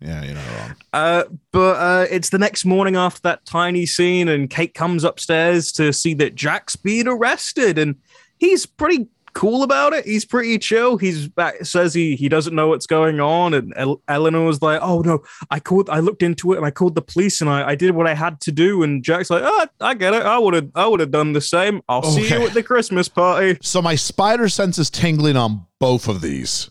yeah, 0.00 0.24
you're 0.24 0.34
not 0.34 0.58
wrong. 0.58 0.76
Uh, 0.92 1.24
but 1.52 1.76
uh, 1.76 2.06
it's 2.10 2.30
the 2.30 2.38
next 2.38 2.64
morning 2.64 2.96
after 2.96 3.20
that 3.22 3.44
tiny 3.44 3.86
scene, 3.86 4.28
and 4.28 4.48
Kate 4.48 4.74
comes 4.74 5.04
upstairs 5.04 5.72
to 5.72 5.92
see 5.92 6.14
that 6.14 6.34
Jack's 6.34 6.76
being 6.76 7.06
arrested, 7.06 7.78
and 7.78 7.96
he's 8.38 8.64
pretty 8.66 9.08
cool 9.32 9.62
about 9.62 9.92
it. 9.92 10.04
He's 10.04 10.24
pretty 10.24 10.58
chill. 10.58 10.96
He's 10.96 11.28
back, 11.28 11.64
says 11.64 11.94
he 11.94 12.16
he 12.16 12.28
doesn't 12.28 12.54
know 12.54 12.68
what's 12.68 12.86
going 12.86 13.20
on, 13.20 13.54
and 13.54 13.72
El- 13.76 14.02
Eleanor's 14.08 14.62
like, 14.62 14.80
"Oh 14.82 15.00
no, 15.02 15.22
I 15.50 15.60
called, 15.60 15.90
I 15.90 16.00
looked 16.00 16.22
into 16.22 16.52
it, 16.52 16.56
and 16.56 16.66
I 16.66 16.70
called 16.70 16.94
the 16.94 17.02
police, 17.02 17.40
and 17.40 17.50
I, 17.50 17.68
I 17.68 17.74
did 17.74 17.94
what 17.94 18.06
I 18.06 18.14
had 18.14 18.40
to 18.42 18.52
do." 18.52 18.82
And 18.82 19.02
Jack's 19.04 19.30
like, 19.30 19.42
"Oh, 19.44 19.66
I 19.80 19.94
get 19.94 20.14
it. 20.14 20.22
I 20.22 20.38
would 20.38 20.54
have, 20.54 20.70
I 20.74 20.86
would 20.86 21.00
have 21.00 21.10
done 21.10 21.32
the 21.32 21.40
same. 21.40 21.82
I'll 21.88 22.02
see 22.02 22.28
you 22.28 22.46
at 22.46 22.54
the 22.54 22.62
Christmas 22.62 23.08
party." 23.08 23.58
So 23.62 23.80
my 23.82 23.94
spider 23.94 24.48
sense 24.48 24.78
is 24.78 24.90
tingling 24.90 25.36
on 25.36 25.66
both 25.78 26.08
of 26.08 26.20
these. 26.22 26.70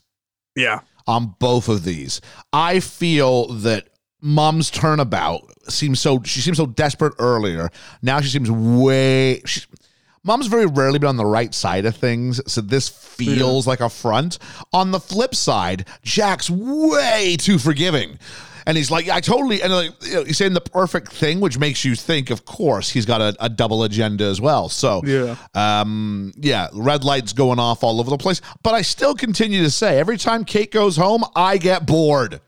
Yeah, 0.56 0.82
on 1.10 1.36
both 1.40 1.68
of 1.68 1.84
these. 1.84 2.22
I 2.54 2.80
feel 2.80 3.48
that 3.48 3.90
mom's 4.22 4.70
turnabout 4.70 5.42
seems 5.68 6.00
so 6.00 6.22
she 6.24 6.40
seems 6.40 6.58
so 6.58 6.68
desperate 6.68 7.14
earlier. 7.18 7.72
Now 8.04 8.22
she 8.22 8.30
seems 8.30 8.52
way 8.52 9.42
she, 9.44 9.62
mom's 10.24 10.46
very 10.46 10.68
rarely 10.68 11.00
been 11.00 11.10
on 11.10 11.18
the 11.18 11.26
right 11.26 11.54
side 11.54 11.88
of 11.88 11.96
things, 11.96 12.40
so 12.46 12.62
this 12.62 12.90
feels 12.90 13.66
like 13.66 13.80
a 13.80 13.90
front. 13.90 14.38
On 14.72 14.92
the 14.92 15.00
flip 15.00 15.34
side, 15.34 15.88
Jack's 16.04 16.48
way 16.48 17.36
too 17.40 17.58
forgiving. 17.58 18.20
And 18.70 18.78
he's 18.78 18.92
like, 18.92 19.10
I 19.10 19.20
totally, 19.20 19.64
and 19.64 19.74
like, 19.74 19.92
you 20.06 20.14
know, 20.14 20.24
he's 20.26 20.38
saying 20.38 20.54
the 20.54 20.62
perfect 20.62 21.12
thing, 21.12 21.40
which 21.40 21.58
makes 21.58 21.84
you 21.84 21.96
think, 21.96 22.30
of 22.30 22.46
course, 22.46 22.88
he's 22.92 23.08
got 23.08 23.20
a, 23.20 23.36
a 23.40 23.50
double 23.50 23.82
agenda 23.84 24.26
as 24.26 24.40
well. 24.40 24.70
So, 24.70 25.02
Yeah. 25.04 25.38
um, 25.56 26.32
yeah, 26.38 26.68
red 26.74 27.04
lights 27.04 27.34
going 27.34 27.58
off 27.58 27.84
all 27.84 28.00
over 28.00 28.12
the 28.12 28.18
place. 28.20 28.42
But 28.62 28.76
I 28.76 28.84
still 28.84 29.16
continue 29.16 29.64
to 29.64 29.72
say 29.72 29.98
every 29.98 30.18
time 30.18 30.46
Kate 30.46 30.72
goes 30.72 30.98
home, 30.98 31.24
I 31.36 31.58
get 31.58 31.88
bored. 31.88 32.42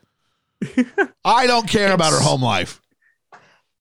I 1.25 1.47
don't 1.47 1.67
care 1.67 1.91
about 1.93 2.11
her 2.13 2.19
home 2.19 2.43
life. 2.43 2.79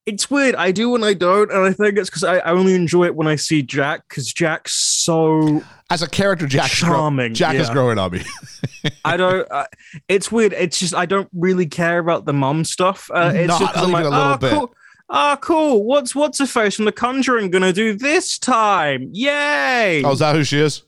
it's 0.07 0.31
weird. 0.31 0.55
I 0.55 0.73
do 0.73 0.95
and 0.95 1.05
I 1.05 1.13
don't, 1.13 1.53
and 1.53 1.61
I 1.67 1.75
think 1.75 1.99
it's 1.99 2.09
because 2.09 2.25
I, 2.25 2.39
I 2.39 2.53
only 2.53 2.75
enjoy 2.75 3.05
it 3.05 3.15
when 3.15 3.27
I 3.29 3.37
see 3.37 3.61
Jack 3.63 4.09
because 4.09 4.33
Jack's 4.33 4.73
so 4.73 5.63
As 5.91 6.03
a 6.03 6.09
character, 6.09 6.47
Jack 6.47 6.73
is 6.73 6.81
grow- 6.81 6.91
Charming, 6.97 7.35
Jack 7.35 7.57
is 7.57 7.69
growing 7.69 7.99
on 7.99 8.13
me. 8.13 8.23
I 9.05 9.17
don't. 9.17 9.51
Uh, 9.51 9.67
it's 10.09 10.31
weird. 10.31 10.53
It's 10.53 10.79
just 10.79 10.95
I 10.95 11.05
don't 11.05 11.29
really 11.35 11.67
care 11.67 11.99
about 11.99 12.25
the 12.27 12.33
mom 12.33 12.65
stuff. 12.65 13.11
Uh, 13.13 13.33
it's 13.35 13.49
Not 13.49 13.61
just 13.61 13.75
'cause 13.75 13.85
I'm 13.85 13.91
like, 13.93 14.05
a 14.05 14.09
little 14.09 14.23
"Ah, 14.23 14.37
bit." 14.37 14.51
cool. 14.53 14.75
Ah, 15.09 15.37
cool. 15.41 15.83
What's 15.85 16.15
what's 16.15 16.39
a 16.39 16.47
face 16.47 16.77
from 16.77 16.85
The 16.85 16.93
Conjuring 16.93 17.51
gonna 17.51 17.73
do 17.73 17.95
this 17.97 18.39
time? 18.39 19.09
Yay! 19.13 20.05
oh, 20.05 20.13
is 20.13 20.21
that 20.21 20.37
who 20.37 20.45
she 20.45 20.61
is? 20.61 20.83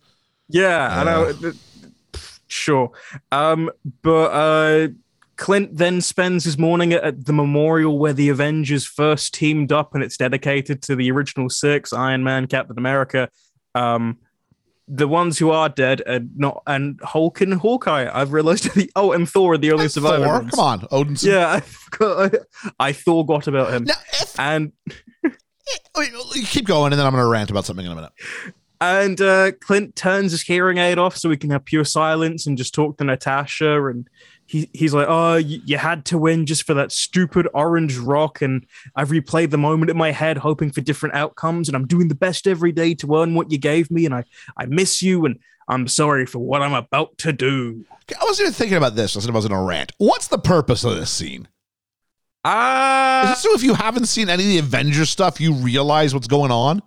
yeah, 0.49 1.01
I 1.01 1.05
know. 1.05 1.25
Uh. 1.49 1.53
Sure. 2.47 2.91
Um, 3.33 3.71
but 4.03 4.27
uh, 4.31 4.89
Clint 5.37 5.77
then 5.77 6.01
spends 6.03 6.45
his 6.45 6.59
morning 6.59 6.93
at, 6.93 7.03
at 7.03 7.25
the 7.27 7.33
memorial 7.33 7.99
where 7.99 8.13
the 8.13 8.29
Avengers 8.29 8.87
first 8.87 9.35
teamed 9.35 9.73
up, 9.73 9.95
and 9.95 10.05
it's 10.05 10.17
dedicated 10.19 10.83
to 10.83 10.95
the 10.95 11.11
original 11.11 11.49
six: 11.49 11.93
Iron 11.93 12.23
Man, 12.23 12.47
Captain 12.47 12.79
America. 12.79 13.29
Um, 13.75 14.19
the 14.89 15.09
ones 15.09 15.39
who 15.39 15.51
are 15.51 15.69
dead 15.69 16.03
are 16.07 16.21
not, 16.37 16.63
and 16.67 17.01
Hulk 17.03 17.41
and 17.41 17.55
Hawkeye. 17.55 18.11
I've 18.13 18.33
realized. 18.33 18.75
The, 18.75 18.91
oh, 18.97 19.13
and 19.13 19.29
Thor 19.29 19.55
are 19.55 19.59
the 19.59 19.73
only 19.73 19.85
And 19.85 19.93
surviving 19.93 20.27
Thor. 20.27 20.41
Come 20.41 20.61
on, 20.61 20.81
Odinson. 20.89 21.25
Yeah, 21.25 21.51
I 21.51 21.61
forgot. 21.61 22.35
I, 22.79 22.89
I 22.89 22.93
Thor 22.93 23.25
got 23.25 23.47
about 23.47 23.73
him, 23.73 23.85
Now, 23.85 23.95
if, 24.13 24.39
and 24.39 24.73
keep 26.47 26.67
going, 26.67 26.93
and 26.93 26.99
then 26.99 27.07
I'm 27.07 27.13
going 27.13 27.23
to 27.23 27.29
rant 27.29 27.51
about 27.51 27.65
something 27.65 27.85
in 27.85 27.93
a 27.93 27.95
minute. 27.95 28.13
And 28.81 29.21
uh, 29.21 29.53
Clint 29.61 29.95
turns 29.95 30.33
his 30.33 30.43
hearing 30.43 30.79
aid 30.79 30.99
off 30.99 31.17
so 31.17 31.29
we 31.29 31.37
can 31.37 31.51
have 31.51 31.65
pure 31.65 31.85
silence 31.85 32.49
and 32.49 32.59
just 32.59 32.75
talk 32.75 32.99
to 32.99 33.05
Natasha. 33.05 33.87
And 33.87 34.09
he, 34.53 34.69
he's 34.75 34.93
like, 34.93 35.07
Oh, 35.09 35.37
you, 35.37 35.79
had 35.79 36.05
to 36.07 36.19
win 36.19 36.45
just 36.45 36.65
for 36.65 36.75
that 36.75 36.93
stupid 36.93 37.49
orange 37.55 37.97
rock. 37.97 38.43
And 38.43 38.67
I've 38.95 39.09
replayed 39.09 39.49
the 39.49 39.57
moment 39.57 39.91
in 39.91 39.97
my 39.97 40.13
head, 40.13 40.37
hoping 40.37 40.71
for 40.71 40.83
different 40.83 41.15
outcomes. 41.15 41.71
And 41.71 41.75
I'm 41.75 41.87
doing 41.87 42.09
the 42.09 42.15
best 42.15 42.47
every 42.47 42.71
day 42.71 42.93
to 42.97 43.17
earn 43.17 43.35
what 43.35 43.51
you 43.51 43.57
gave 43.57 43.91
me. 43.91 44.05
And 44.05 44.15
I, 44.15 44.25
I 44.59 44.67
miss 44.67 45.03
you. 45.03 45.25
And 45.25 45.39
I'm 45.69 45.89
sorry 45.89 46.27
for 46.27 46.39
what 46.39 46.61
I'm 46.61 46.75
about 46.75 47.17
to 47.19 47.33
do. 47.33 47.87
I 48.11 48.25
was 48.25 48.39
even 48.41 48.53
thinking 48.53 48.77
about 48.77 48.95
this. 48.95 49.17
I 49.17 49.21
said 49.21 49.31
I 49.31 49.33
was 49.33 49.47
in 49.47 49.53
a 49.53 49.63
rant. 49.63 49.93
What's 49.97 50.29
the 50.29 50.39
purpose 50.39 50.85
of 50.85 50.97
this 50.97 51.11
scene? 51.11 51.43
Is 51.43 51.49
Ah, 52.45 53.35
so 53.39 53.55
if 53.55 53.63
you 53.63 53.73
haven't 53.73 54.07
seen 54.07 54.29
any 54.29 54.43
of 54.43 54.49
the 54.51 54.59
Avengers 54.59 55.09
stuff, 55.09 55.41
you 55.41 55.55
realize 55.55 56.13
what's 56.13 56.27
going 56.27 56.51
on? 56.51 56.83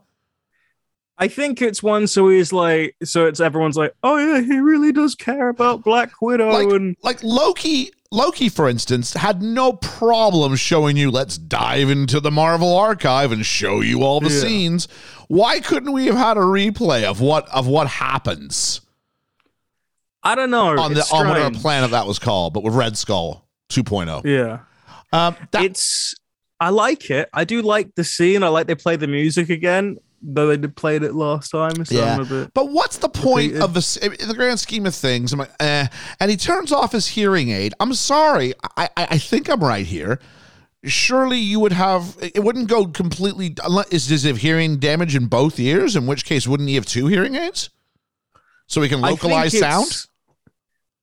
I 1.18 1.28
think 1.30 1.62
it's 1.62 1.82
one. 1.82 2.08
So 2.08 2.30
he's 2.30 2.52
like, 2.52 2.96
so 3.04 3.26
it's 3.26 3.40
everyone's 3.40 3.78
like, 3.78 3.94
Oh, 4.04 4.18
yeah, 4.18 4.42
he 4.42 4.58
really 4.60 4.92
does 4.92 5.16
care 5.16 5.50
about 5.50 5.84
Black 5.84 6.12
Widow. 6.22 6.50
like, 6.52 6.68
and 6.70 6.96
like 7.04 7.24
Loki, 7.24 7.92
Loki, 8.12 8.50
for 8.50 8.68
instance, 8.70 9.14
had 9.14 9.42
no 9.42 9.74
problem 9.74 10.56
showing 10.58 10.98
you. 10.98 11.10
Let's 11.12 11.38
dive 11.38 11.90
into 11.90 12.20
the 12.20 12.32
Marvel 12.32 12.76
archive 12.78 13.32
and 13.32 13.46
show 13.46 13.82
you 13.82 14.04
all 14.04 14.20
the 14.20 14.30
Yeah. 14.30 14.42
scenes. 14.42 14.88
Why 15.28 15.60
couldn't 15.60 15.92
we 15.94 16.06
have 16.08 16.16
had 16.18 16.38
a 16.38 16.42
replay 16.42 17.04
of 17.04 17.22
what 17.22 17.48
of 17.50 17.66
what 17.68 17.88
happens 17.88 18.82
I 20.24 20.36
don't 20.36 20.50
know. 20.50 20.78
on 20.80 20.94
the 20.94 21.00
it's 21.00 21.12
on 21.14 21.28
whatever 21.28 21.52
planet 21.60 21.92
that 21.92 22.08
was 22.08 22.20
called, 22.20 22.54
but 22.54 22.64
with 22.64 22.74
Red 22.74 22.98
Skull 22.98 23.46
2.0? 23.70 24.24
Yeah. 24.26 24.60
Um, 25.14 25.36
that, 25.52 25.64
it's 25.64 26.14
I 26.60 26.70
like 26.70 27.10
it. 27.10 27.30
I 27.34 27.44
do 27.44 27.62
like 27.62 27.94
the 27.96 28.04
scene. 28.04 28.44
I 28.44 28.48
like 28.48 28.68
they 28.68 28.76
play 28.76 28.96
the 28.96 29.08
music 29.08 29.50
again, 29.50 29.98
though 30.28 30.48
they 30.48 30.58
did 30.58 30.76
played 30.76 31.04
it 31.04 31.14
last 31.14 31.50
time. 31.52 31.86
So 31.86 31.96
I'm 32.04 32.20
Yeah. 32.20 32.22
a 32.22 32.26
bit. 32.26 32.54
But 32.54 32.70
what's 32.72 32.98
the 32.98 33.10
point 33.10 33.54
Repeated. 33.54 33.62
of 33.62 33.74
this 33.74 33.98
in 33.98 34.28
the 34.28 34.34
grand 34.34 34.60
scheme 34.60 34.86
of 34.86 34.96
things? 34.96 35.32
I'm 35.34 35.40
like, 35.40 35.52
eh. 35.60 35.88
And 36.20 36.32
he 36.32 36.38
turns 36.38 36.72
off 36.72 36.92
his 36.92 37.08
hearing 37.08 37.50
aid. 37.50 37.74
I'm 37.80 37.94
sorry. 37.94 38.54
I, 38.78 38.90
I, 38.98 39.08
I 39.12 39.18
think 39.18 39.50
I'm 39.50 39.64
right 39.64 39.86
here. 39.86 40.20
Surely 40.84 41.38
you 41.40 41.60
would 41.60 41.72
have 41.72 42.16
it 42.22 42.44
wouldn't 42.44 42.68
go 42.68 42.86
completely 42.86 43.56
unless 43.64 43.88
is 43.90 44.24
he 44.24 44.34
hearing 44.34 44.78
damage 44.78 45.16
in 45.16 45.26
both 45.28 45.60
ears? 45.60 45.96
In 45.96 46.06
which 46.06 46.26
case, 46.26 46.48
wouldn't 46.48 46.70
he 46.70 46.76
have 46.76 46.86
two 46.86 47.08
hearing 47.08 47.36
aids? 47.36 47.70
So 48.68 48.82
he 48.82 48.90
can 48.90 49.02
localize 49.02 49.58
sound? 49.58 50.08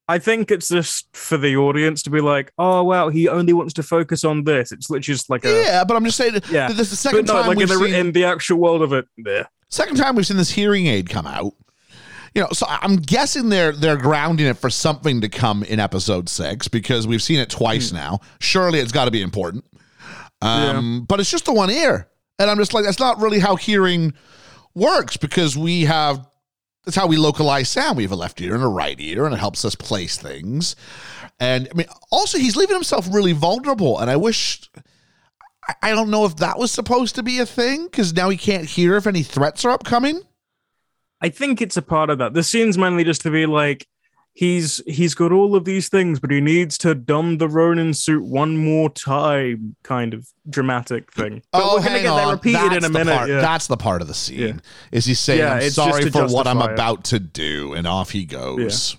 I 0.09 0.19
think 0.19 0.51
it's 0.51 0.69
just 0.69 1.07
for 1.17 1.39
the 1.39 1.57
audience 1.57 2.03
to 2.03 2.11
be 2.11 2.21
like, 2.21 2.53
"Oh 2.59 2.83
wow, 2.83 3.09
he 3.09 3.29
only 3.29 3.53
wants 3.53 3.73
to 3.75 3.83
focus 3.83 4.25
on 4.25 4.45
this." 4.45 4.73
It's 4.73 4.91
literally 4.91 5.15
just 5.15 5.31
like 5.31 5.45
a 5.45 5.51
Yeah, 5.63 5.85
but 5.85 5.97
I'm 5.97 6.05
just 6.05 6.17
saying 6.17 6.41
Yeah. 6.51 6.69
this 6.69 6.81
is 6.81 6.91
the 6.91 6.97
second 6.97 7.27
no, 7.27 7.35
time 7.35 7.47
like 7.49 7.57
we've 7.59 7.71
in 7.71 7.79
the, 7.79 7.85
seen 7.87 7.95
in 7.95 8.13
the 8.13 8.25
actual 8.25 8.59
world 8.59 8.83
of 8.83 8.93
it. 8.93 9.07
Yeah. 9.17 9.45
second 9.71 9.97
time 9.97 10.17
we've 10.17 10.27
seen 10.27 10.37
this 10.37 10.51
hearing 10.51 10.87
aid 10.87 11.09
come 11.09 11.27
out. 11.27 11.55
you 12.35 12.43
know, 12.43 12.49
so 12.53 12.67
I'm 12.69 12.97
guessing 12.97 13.49
they're 13.49 13.73
they're 13.73 13.97
grounding 13.97 14.47
it 14.47 14.57
for 14.59 14.71
something 14.71 15.21
to 15.21 15.29
come 15.29 15.63
in 15.65 15.79
episode 15.79 16.29
six 16.29 16.67
because 16.69 17.07
we've 17.07 17.23
seen 17.23 17.39
it 17.39 17.49
twice 17.51 17.91
Hmm. 17.91 17.97
now. 17.97 18.21
Surely 18.41 18.81
it's 18.81 18.93
got 18.93 19.05
to 19.07 19.11
be 19.11 19.23
important. 19.23 19.65
Um, 20.41 21.05
but 21.09 21.21
it's 21.21 21.31
just 21.31 21.45
the 21.45 21.53
one 21.53 21.71
ear, 21.71 22.09
and 22.39 22.51
I'm 22.51 22.59
just 22.59 22.75
like, 22.75 22.85
that's 22.85 22.99
not 22.99 23.21
really 23.21 23.39
how 23.39 23.55
hearing 23.57 24.13
works 24.75 25.17
because 25.17 25.57
we 25.57 25.83
have 25.85 26.27
that's 26.85 26.97
how 26.97 27.07
we 27.07 27.17
localize 27.17 27.69
sound. 27.69 27.97
We 27.97 28.03
have 28.03 28.13
a 28.13 28.17
left 28.17 28.41
ear 28.41 28.55
and 28.55 28.65
a 28.65 28.69
right 28.69 28.99
ear, 28.99 29.25
and 29.25 29.35
it 29.35 29.39
helps 29.39 29.65
us 29.65 29.75
place 29.75 30.17
things. 30.17 30.77
And 31.39 31.69
I 31.71 31.75
mean, 31.75 31.87
also 32.11 32.39
he's 32.39 32.57
leaving 32.57 32.77
himself 32.77 33.07
really 33.13 33.33
vulnerable, 33.33 33.99
and 33.99 34.11
I 34.11 34.17
wish. 34.17 34.71
I- 35.81 35.95
don't 35.95 36.11
know 36.11 36.25
if 36.25 36.37
that 36.39 36.59
was 36.59 36.73
supposed 36.73 37.15
to 37.15 37.23
be 37.23 37.39
a 37.39 37.47
thing 37.47 37.85
because 37.85 38.13
now 38.13 38.31
he 38.31 38.37
can't 38.37 38.65
hear 38.65 38.97
if 38.97 39.07
any 39.07 39.23
threats 39.23 39.65
are 39.65 39.71
upcoming. 39.71 40.23
I 41.21 41.29
think 41.29 41.63
it's 41.63 41.77
a 41.77 41.83
part 41.83 42.11
of 42.11 42.19
that. 42.19 42.35
The 42.35 42.43
scene's 42.43 42.77
mainly 42.77 43.05
just 43.05 43.23
to 43.23 43.31
be 43.31 43.47
like, 43.47 43.87
he's 44.35 44.83
he's 44.87 45.15
got 45.15 45.33
all 45.33 45.55
of 45.55 45.65
these 45.65 45.89
things, 45.89 46.19
but 46.21 46.31
he 46.31 46.41
needs 46.41 46.79
to 46.79 46.95
don 46.95 47.39
the 47.39 47.49
Ronin 47.49 47.95
suit 47.95 48.25
one 48.25 48.57
more 48.57 48.91
time, 48.91 49.77
kind 49.83 50.15
of 50.15 50.27
dramatic 50.49 51.13
thing. 51.13 51.43
But 51.53 51.63
oh, 51.63 51.77
we're 51.77 51.85
gonna 51.87 52.01
get 52.01 52.07
on. 52.09 52.17
that 52.17 52.33
repeated 52.33 52.61
That's 52.61 52.77
in 52.77 52.85
a 52.85 52.89
the 52.89 52.91
minute. 52.99 53.17
Part, 53.17 53.29
yeah. 53.29 53.41
That's 53.41 53.67
the 53.67 53.77
part 53.77 54.03
of 54.03 54.09
the 54.09 54.15
scene. 54.15 54.39
Yeah. 54.39 54.53
Is 54.91 55.05
he 55.05 55.15
saying, 55.15 55.41
Yeah, 55.41 55.55
"I'm 55.55 55.71
sorry 55.71 56.11
for 56.11 56.27
what 56.29 56.47
I'm 56.47 56.61
it. 56.63 56.73
about 56.73 57.05
to 57.05 57.19
do," 57.19 57.75
and 57.75 57.87
off 57.87 58.11
he 58.11 58.25
goes. 58.25 58.97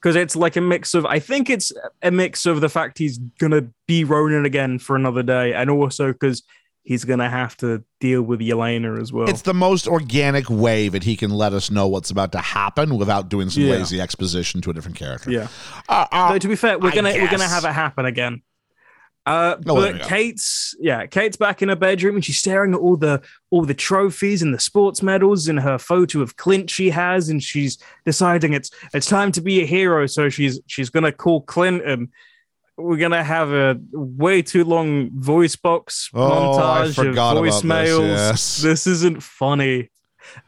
because 0.00 0.16
it's 0.16 0.34
like 0.34 0.56
a 0.56 0.60
mix 0.60 0.94
of 0.94 1.04
I 1.06 1.18
think 1.18 1.50
it's 1.50 1.72
a 2.02 2.10
mix 2.10 2.46
of 2.46 2.60
the 2.60 2.68
fact 2.68 2.98
he's 2.98 3.18
gonna 3.38 3.66
be 3.86 4.04
Ronin 4.04 4.44
again 4.46 4.78
for 4.78 4.96
another 4.96 5.22
day, 5.22 5.52
and 5.54 5.70
also 5.70 6.12
because 6.12 6.42
he's 6.90 7.04
gonna 7.04 7.30
have 7.30 7.56
to 7.58 7.84
deal 8.00 8.20
with 8.20 8.40
Yelena 8.40 9.00
as 9.00 9.12
well. 9.12 9.28
It's 9.30 9.42
the 9.42 9.54
most 9.54 9.86
organic 9.86 10.50
way 10.50 10.88
that 10.88 11.04
he 11.04 11.14
can 11.16 11.30
let 11.30 11.52
us 11.52 11.70
know 11.70 11.86
what's 11.86 12.10
about 12.10 12.32
to 12.32 12.38
happen 12.38 12.96
without 12.98 13.28
doing 13.28 13.48
some 13.48 13.62
Yeah. 13.62 13.74
lazy 13.76 14.00
exposition 14.00 14.60
to 14.62 14.70
a 14.70 14.74
different 14.74 14.96
character. 14.96 15.30
yeah. 15.30 15.46
Uh, 15.88 16.06
uh, 16.10 16.32
Though 16.32 16.38
to 16.40 16.48
be 16.48 16.56
fair, 16.56 16.80
we're 16.80 16.90
I 16.90 16.94
gonna 16.96 17.12
we're 17.12 17.30
gonna 17.30 17.46
have 17.48 17.64
it 17.64 17.72
happen 17.72 18.06
again. 18.06 18.42
Uh, 19.26 19.56
Oh, 19.66 19.76
but. 19.76 20.02
Kate's 20.02 20.74
yeah, 20.80 21.06
Kate's 21.06 21.36
back 21.36 21.62
in 21.62 21.68
her 21.68 21.76
bedroom 21.76 22.16
and 22.16 22.24
she's 22.24 22.38
staring 22.38 22.72
at 22.74 22.80
all 22.80 22.96
the 22.96 23.22
all 23.50 23.64
the 23.64 23.74
trophies 23.74 24.42
and 24.42 24.52
the 24.52 24.58
sports 24.58 25.02
medals 25.02 25.46
and 25.46 25.60
her 25.60 25.78
photo 25.78 26.20
of 26.22 26.36
Clint 26.36 26.70
she 26.70 26.90
has, 26.90 27.28
and 27.28 27.40
she's 27.40 27.78
deciding 28.04 28.52
it's 28.54 28.70
it's 28.94 29.06
time 29.06 29.30
to 29.32 29.40
be 29.40 29.62
a 29.62 29.66
hero. 29.66 30.06
So 30.06 30.28
she's 30.30 30.58
she's 30.66 30.90
gonna 30.90 31.12
call 31.12 31.42
Clint 31.42 31.84
and 31.86 32.08
we're 32.82 32.96
gonna 32.96 33.22
have 33.24 33.50
a 33.52 33.78
way 33.92 34.42
too 34.42 34.64
long 34.64 35.10
voice 35.18 35.56
box 35.56 36.10
Oh, 36.14 36.58
I 36.58 36.86
montage 36.86 36.94
forgot 36.94 37.36
of 37.36 37.42
about 37.44 37.44
this, 37.44 37.62
voicemails. 37.62 38.06
yes. 38.08 38.62
This 38.62 38.86
isn't 38.86 39.22
funny. 39.22 39.90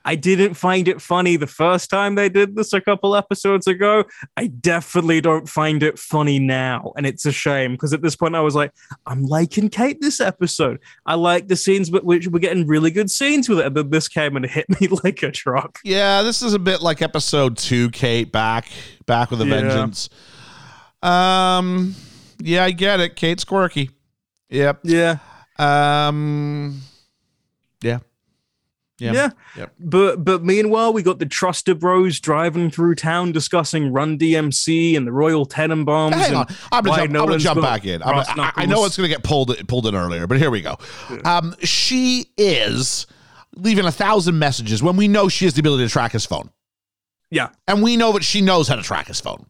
I 0.04 0.14
didn't 0.14 0.54
find 0.54 0.86
it 0.86 1.02
funny 1.02 1.34
the 1.36 1.48
first 1.48 1.90
time 1.90 2.14
they 2.14 2.28
did 2.28 2.54
this 2.54 2.72
a 2.72 2.80
couple 2.80 3.16
episodes 3.16 3.66
ago. 3.66 4.04
I 4.36 4.46
definitely 4.46 5.20
don't 5.20 5.48
find 5.48 5.82
it 5.82 5.98
funny 5.98 6.38
now. 6.38 6.92
And 6.96 7.04
it's 7.04 7.26
a 7.26 7.32
shame 7.32 7.72
because 7.72 7.92
at 7.92 8.00
this 8.00 8.14
point 8.14 8.36
I 8.36 8.40
was 8.42 8.54
like, 8.54 8.70
I'm 9.06 9.24
liking 9.24 9.70
Kate 9.70 10.00
this 10.00 10.20
episode. 10.20 10.78
I 11.04 11.14
like 11.16 11.48
the 11.48 11.56
scenes, 11.56 11.90
but 11.90 12.04
we- 12.04 12.24
we're 12.28 12.38
getting 12.38 12.64
really 12.68 12.92
good 12.92 13.10
scenes 13.10 13.48
with 13.48 13.58
it. 13.58 13.66
And 13.66 13.76
then 13.76 13.90
this 13.90 14.06
came 14.06 14.36
and 14.36 14.46
hit 14.48 14.66
me 14.80 14.86
like 15.02 15.20
a 15.24 15.32
truck. 15.32 15.80
yeah, 15.82 16.22
this 16.22 16.42
is 16.42 16.54
a 16.54 16.60
bit 16.60 16.80
like 16.80 17.02
episode 17.02 17.56
two, 17.56 17.90
Kate 17.90 18.30
back 18.30 18.68
back 19.06 19.32
with 19.32 19.40
a 19.40 19.46
Yeah. 19.46 19.62
vengeance. 19.62 20.08
Um, 21.02 21.96
yeah, 22.42 22.64
I 22.64 22.70
get 22.72 23.00
it. 23.00 23.16
Kate's 23.16 23.44
quirky. 23.44 23.90
Yep. 24.50 24.80
Yeah. 24.84 25.18
Um, 25.58 26.80
yeah. 27.82 27.98
Yeah. 28.98 29.12
Yeah. 29.12 29.30
Yep. 29.56 29.74
But 29.80 30.24
but 30.24 30.44
meanwhile, 30.44 30.92
we 30.92 31.02
got 31.02 31.18
the 31.18 31.26
Truster 31.26 31.76
Bros 31.78 32.20
driving 32.20 32.70
through 32.70 32.94
town 32.94 33.32
discussing 33.32 33.92
Run 33.92 34.16
DMC 34.18 34.96
and 34.96 35.06
the 35.06 35.12
Royal 35.12 35.44
Tenenbaums. 35.46 36.12
Hang 36.14 36.26
and 36.26 36.36
on, 36.36 36.46
I'm 36.70 36.84
gonna 36.84 36.96
jump, 36.98 37.14
I'm 37.16 37.26
gonna 37.26 37.38
jump 37.38 37.60
back 37.62 37.84
in. 37.84 38.02
I'm 38.02 38.08
brass 38.10 38.26
gonna- 38.28 38.42
I, 38.56 38.62
I 38.62 38.66
know 38.66 38.84
it's 38.84 38.96
gonna 38.96 39.08
get 39.08 39.24
pulled 39.24 39.56
pulled 39.66 39.86
in 39.86 39.94
earlier, 39.96 40.26
but 40.26 40.38
here 40.38 40.50
we 40.50 40.60
go. 40.60 40.76
Um, 41.24 41.54
she 41.62 42.26
is 42.36 43.06
leaving 43.56 43.86
a 43.86 43.92
thousand 43.92 44.38
messages 44.38 44.82
when 44.82 44.96
we 44.96 45.08
know 45.08 45.28
she 45.28 45.46
has 45.46 45.54
the 45.54 45.60
ability 45.60 45.84
to 45.84 45.90
track 45.90 46.12
his 46.12 46.24
phone, 46.24 46.50
Yeah. 47.30 47.48
and 47.66 47.82
we 47.82 47.96
know 47.96 48.12
that 48.12 48.22
she 48.24 48.40
knows 48.40 48.68
how 48.68 48.76
to 48.76 48.82
track 48.82 49.08
his 49.08 49.20
phone. 49.20 49.46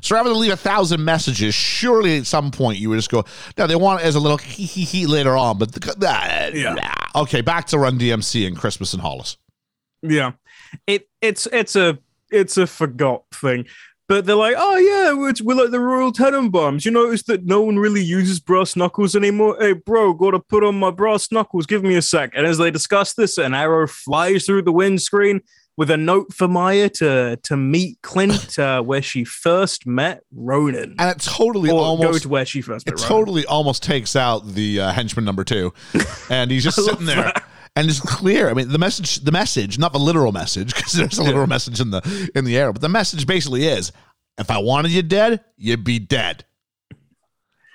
So 0.00 0.16
rather 0.16 0.30
than 0.30 0.38
leave 0.40 0.52
a 0.52 0.56
thousand 0.56 1.04
messages, 1.04 1.54
surely 1.54 2.18
at 2.18 2.26
some 2.26 2.50
point 2.50 2.78
you 2.78 2.88
would 2.88 2.96
just 2.96 3.10
go, 3.10 3.24
no, 3.58 3.66
they 3.66 3.76
want 3.76 4.00
it 4.00 4.04
as 4.06 4.14
a 4.14 4.20
little 4.20 4.38
hee 4.38 4.64
hee 4.64 4.84
hee 4.84 5.06
later 5.06 5.36
on, 5.36 5.58
but 5.58 5.72
the, 5.72 5.90
uh, 6.08 6.50
Yeah. 6.54 6.74
nah. 6.74 7.22
okay, 7.22 7.40
back 7.42 7.66
to 7.68 7.78
Run 7.78 7.98
DMC 7.98 8.46
and 8.46 8.56
Christmas 8.56 8.92
and 8.94 9.02
Hollis. 9.02 9.36
Yeah, 10.02 10.32
it 10.86 11.08
it's 11.20 11.46
it's 11.52 11.76
a 11.76 11.98
it's 12.30 12.56
a 12.56 12.66
forgot 12.66 13.24
thing. 13.34 13.66
But 14.08 14.26
they're 14.26 14.34
like, 14.36 14.56
oh 14.58 14.76
yeah, 14.76 15.12
we're, 15.14 15.32
we're 15.42 15.54
like 15.62 15.70
the 15.70 15.80
Royal 15.80 16.12
Tenenbaums. 16.12 16.84
You 16.84 16.90
notice 16.90 17.22
that 17.24 17.44
no 17.46 17.62
one 17.62 17.78
really 17.78 18.02
uses 18.02 18.40
brass 18.40 18.74
knuckles 18.76 19.14
anymore. 19.16 19.56
Hey, 19.60 19.72
bro, 19.74 20.12
gotta 20.12 20.40
put 20.40 20.64
on 20.64 20.78
my 20.78 20.90
brass 20.90 21.30
knuckles. 21.30 21.66
Give 21.66 21.82
me 21.82 21.94
a 21.94 22.02
sec. 22.02 22.32
And 22.34 22.46
as 22.46 22.58
they 22.58 22.70
discuss 22.70 23.14
this, 23.14 23.38
an 23.38 23.54
arrow 23.54 23.86
flies 23.86 24.44
through 24.44 24.62
the 24.62 24.72
windscreen 24.72 25.40
with 25.76 25.90
a 25.90 25.96
note 25.96 26.32
for 26.32 26.48
Maya 26.48 26.88
to 26.90 27.38
to 27.42 27.56
meet 27.56 28.00
Clint 28.02 28.58
uh, 28.58 28.82
where 28.82 29.02
she 29.02 29.24
first 29.24 29.86
met 29.86 30.22
Ronin. 30.32 30.94
And 30.98 31.10
it 31.10 31.20
totally 31.20 31.70
Or 31.70 31.74
go 31.74 31.78
almost 31.78 32.22
to 32.22 32.28
where 32.28 32.44
she 32.44 32.60
first 32.60 32.86
met 32.86 32.94
it 32.94 33.02
totally 33.02 33.46
almost 33.46 33.82
takes 33.82 34.16
out 34.16 34.46
the 34.46 34.80
uh, 34.80 34.92
henchman 34.92 35.24
number 35.24 35.44
two, 35.44 35.72
and 36.30 36.50
he's 36.50 36.64
just 36.64 36.82
sitting 36.82 37.06
there. 37.06 37.32
And 37.74 37.88
it's 37.88 38.00
clear. 38.00 38.50
I 38.50 38.52
mean, 38.52 38.68
the 38.68 38.78
message, 38.78 39.20
the 39.20 39.32
message, 39.32 39.78
not 39.78 39.94
the 39.94 39.98
literal 39.98 40.30
message, 40.30 40.74
because 40.74 40.92
there's 40.92 41.16
a 41.16 41.22
literal 41.22 41.46
message 41.46 41.80
in 41.80 41.90
the 41.90 42.30
in 42.34 42.44
the 42.44 42.58
arrow, 42.58 42.74
but 42.74 42.82
the 42.82 42.88
message 42.90 43.26
basically 43.26 43.66
is: 43.66 43.92
if 44.38 44.50
I 44.50 44.58
wanted 44.58 44.92
you 44.92 45.02
dead, 45.02 45.42
you'd 45.56 45.84
be 45.84 45.98
dead. 45.98 46.44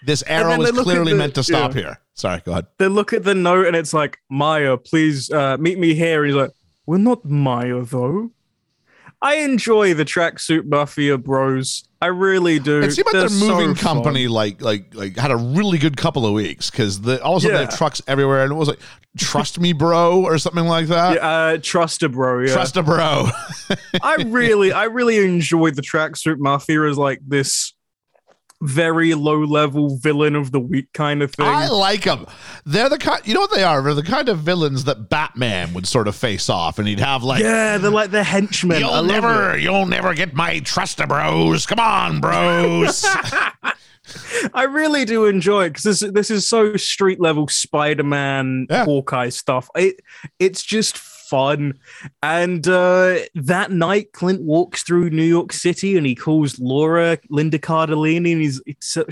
This 0.06 0.24
arrow 0.28 0.52
is 0.52 0.58
they 0.58 0.72
look 0.72 0.78
at 0.78 0.84
clearly 0.84 1.14
the- 1.14 1.18
meant 1.18 1.36
to 1.36 1.44
stop 1.44 1.74
yeah. 1.74 1.82
here. 1.82 2.00
Sorry, 2.14 2.42
go 2.44 2.52
ahead. 2.52 2.66
they 2.80 2.88
look 2.88 3.14
at 3.14 3.24
the 3.24 3.36
note 3.36 3.68
and 3.68 3.76
it's 3.76 3.94
like, 3.94 4.18
Maya, 4.28 4.76
please 4.76 5.30
uh, 5.30 5.56
meet 5.60 5.78
me 5.78 5.94
here. 5.94 6.24
And 6.24 6.32
he's 6.32 6.36
like, 6.36 6.52
we're 6.88 6.98
not 6.98 7.24
Maya 7.24 7.84
though. 7.84 8.32
I 9.22 9.36
enjoy 9.36 9.94
the 9.94 10.06
tracksuit 10.06 10.66
mafia 10.66 11.18
bros. 11.18 11.84
I 12.02 12.08
really 12.08 12.60
do. 12.60 12.82
It 12.82 12.92
seemed 12.92 13.08
like 13.08 13.14
their 13.14 13.30
moving 13.30 13.76
so 13.76 13.76
fun. 13.76 13.76
company 13.76 14.28
like 14.28 14.62
like 14.62 14.94
like 14.94 15.18
had 15.18 15.32
a 15.32 15.36
really 15.36 15.80
good 15.80 15.98
couple 15.98 16.26
of 16.26 16.34
weeks 16.34 16.70
because 16.70 17.02
the 17.02 17.22
all 17.24 17.38
of 17.38 17.38
a 17.38 17.42
sudden 17.42 17.58
they 17.58 17.66
have 17.66 17.76
trucks 17.76 18.02
everywhere, 18.08 18.44
and 18.44 18.52
it 18.52 18.56
was 18.56 18.68
like 18.68 18.80
"Trust 19.18 19.60
me, 19.60 19.74
bro" 19.74 20.24
or 20.24 20.38
something 20.38 20.66
like 20.66 20.88
that. 20.88 21.16
Yeah, 21.16 21.28
uh, 21.28 21.58
Truster 21.58 22.12
bro. 22.12 22.44
Yeah. 22.44 22.54
Trust 22.54 22.78
a 22.78 22.84
bro. 22.84 23.28
I 24.04 24.24
really, 24.28 24.72
I 24.72 24.86
really 24.86 25.18
enjoyed 25.18 25.76
the 25.76 25.82
tracksuit 25.82 26.38
mafia 26.38 26.84
as 26.84 26.98
like 26.98 27.20
this 27.26 27.74
very 28.62 29.14
low 29.14 29.40
level 29.44 29.98
villain 29.98 30.36
of 30.36 30.52
the 30.52 30.60
week 30.60 30.92
kind 30.94 31.22
of 31.22 31.32
thing. 31.34 31.46
I 31.46 31.68
like 31.68 32.04
them. 32.04 32.26
They're 32.66 32.90
the 32.90 32.98
kind. 32.98 33.22
You 33.26 33.34
know 33.34 33.42
what 33.42 33.52
they 33.54 33.64
are? 33.64 33.82
They're 33.82 33.94
the 33.94 34.04
kind 34.04 34.30
of 34.30 34.40
villains 34.40 34.86
that 34.86 35.10
Batman 35.10 35.74
would 35.74 35.88
sort 35.88 36.08
of 36.08 36.16
face 36.16 36.50
off, 36.50 36.80
and 36.80 36.88
he'd 36.88 37.00
have 37.00 37.24
like, 37.24 37.44
yeah, 37.44 37.78
they're 37.78 37.92
like 37.92 38.12
the 38.12 38.24
henchmen. 38.24 38.80
"You'll 38.80 39.04
never, 39.04 39.56
it. 39.56 39.62
you'll 39.62 39.86
never 39.86 40.14
get 40.14 40.34
my 40.34 40.60
trust, 40.60 41.06
bros. 41.08 41.66
Come 41.66 41.80
on, 41.80 42.20
bros." 42.20 43.06
I 44.54 44.64
really 44.64 45.04
do 45.06 45.26
enjoy 45.26 45.66
it 45.66 45.70
because 45.72 45.84
this 45.84 46.12
this 46.12 46.32
is 46.32 46.48
so 46.48 46.78
street 46.78 47.20
level 47.20 47.48
Spider 47.48 48.04
Man 48.04 48.68
Yeah. 48.70 48.86
Hawkeye 48.86 49.30
stuff. 49.30 49.70
It 49.76 50.00
it's 50.40 50.64
just 50.64 50.98
fun. 51.28 51.78
And 52.24 52.68
uh, 52.68 53.20
that 53.36 53.72
night, 53.72 54.12
Clint 54.14 54.42
walks 54.42 54.84
through 54.84 55.10
New 55.10 55.24
York 55.24 55.54
City 55.54 55.98
and 55.98 56.06
he 56.06 56.16
calls 56.16 56.60
Laura 56.60 57.18
Linda 57.30 57.60
Cardellini 57.60 58.34
and 58.34 58.42
he's 58.42 58.62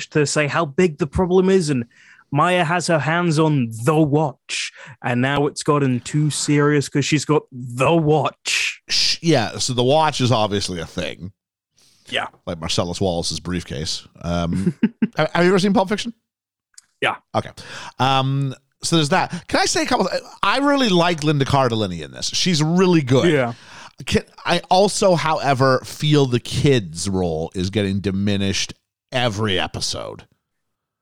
to 0.10 0.26
say 0.26 0.48
how 0.48 0.66
big 0.66 0.98
the 0.98 1.08
problem 1.08 1.50
is 1.50 1.70
and. 1.70 1.86
Maya 2.32 2.66
has 2.66 2.88
her 2.88 3.00
hands 3.00 3.40
on 3.40 3.70
the 3.86 3.96
watch, 3.96 4.74
and 5.02 5.22
now 5.22 5.48
it's 5.48 5.64
gotten 5.64 6.02
too 6.02 6.30
serious 6.30 6.90
because 6.90 7.06
she's 7.06 7.24
got 7.24 7.44
the 7.52 7.94
watch. 7.94 8.82
Yeah. 9.22 9.58
So 9.60 9.74
the 9.74 9.84
watch 9.84 10.20
is 10.20 10.34
obviously 10.34 10.82
a 10.82 10.86
thing, 10.86 11.32
Yeah, 12.10 12.28
like 12.46 12.60
Marcellus 12.60 13.00
Wallace's 13.00 13.40
briefcase. 13.40 14.06
Um, 14.22 14.74
have 15.16 15.30
you 15.38 15.50
ever 15.50 15.60
seen 15.60 15.72
Pulp 15.74 15.88
Fiction? 15.88 16.14
Yeah. 17.00 17.18
Okay. 17.34 17.52
Um, 18.00 18.54
so 18.86 18.96
there's 18.98 19.10
that. 19.10 19.48
Can 19.48 19.60
I 19.60 19.66
say 19.66 19.84
a 19.84 19.86
couple? 19.86 20.08
I 20.44 20.60
really 20.60 20.90
like 20.90 21.24
Linda 21.24 21.46
Cardellini 21.46 22.02
in 22.04 22.12
this. 22.12 22.28
She's 22.30 22.62
really 22.64 23.02
good. 23.02 23.32
yeah. 23.32 23.54
Can, 24.06 24.24
I 24.46 24.60
also, 24.70 25.16
however, 25.16 25.80
feel 25.86 26.26
the 26.26 26.40
kids' 26.42 27.10
role 27.10 27.52
is 27.56 27.70
getting 27.70 28.02
diminished 28.02 28.74
every 29.12 29.58
episode. 29.60 30.28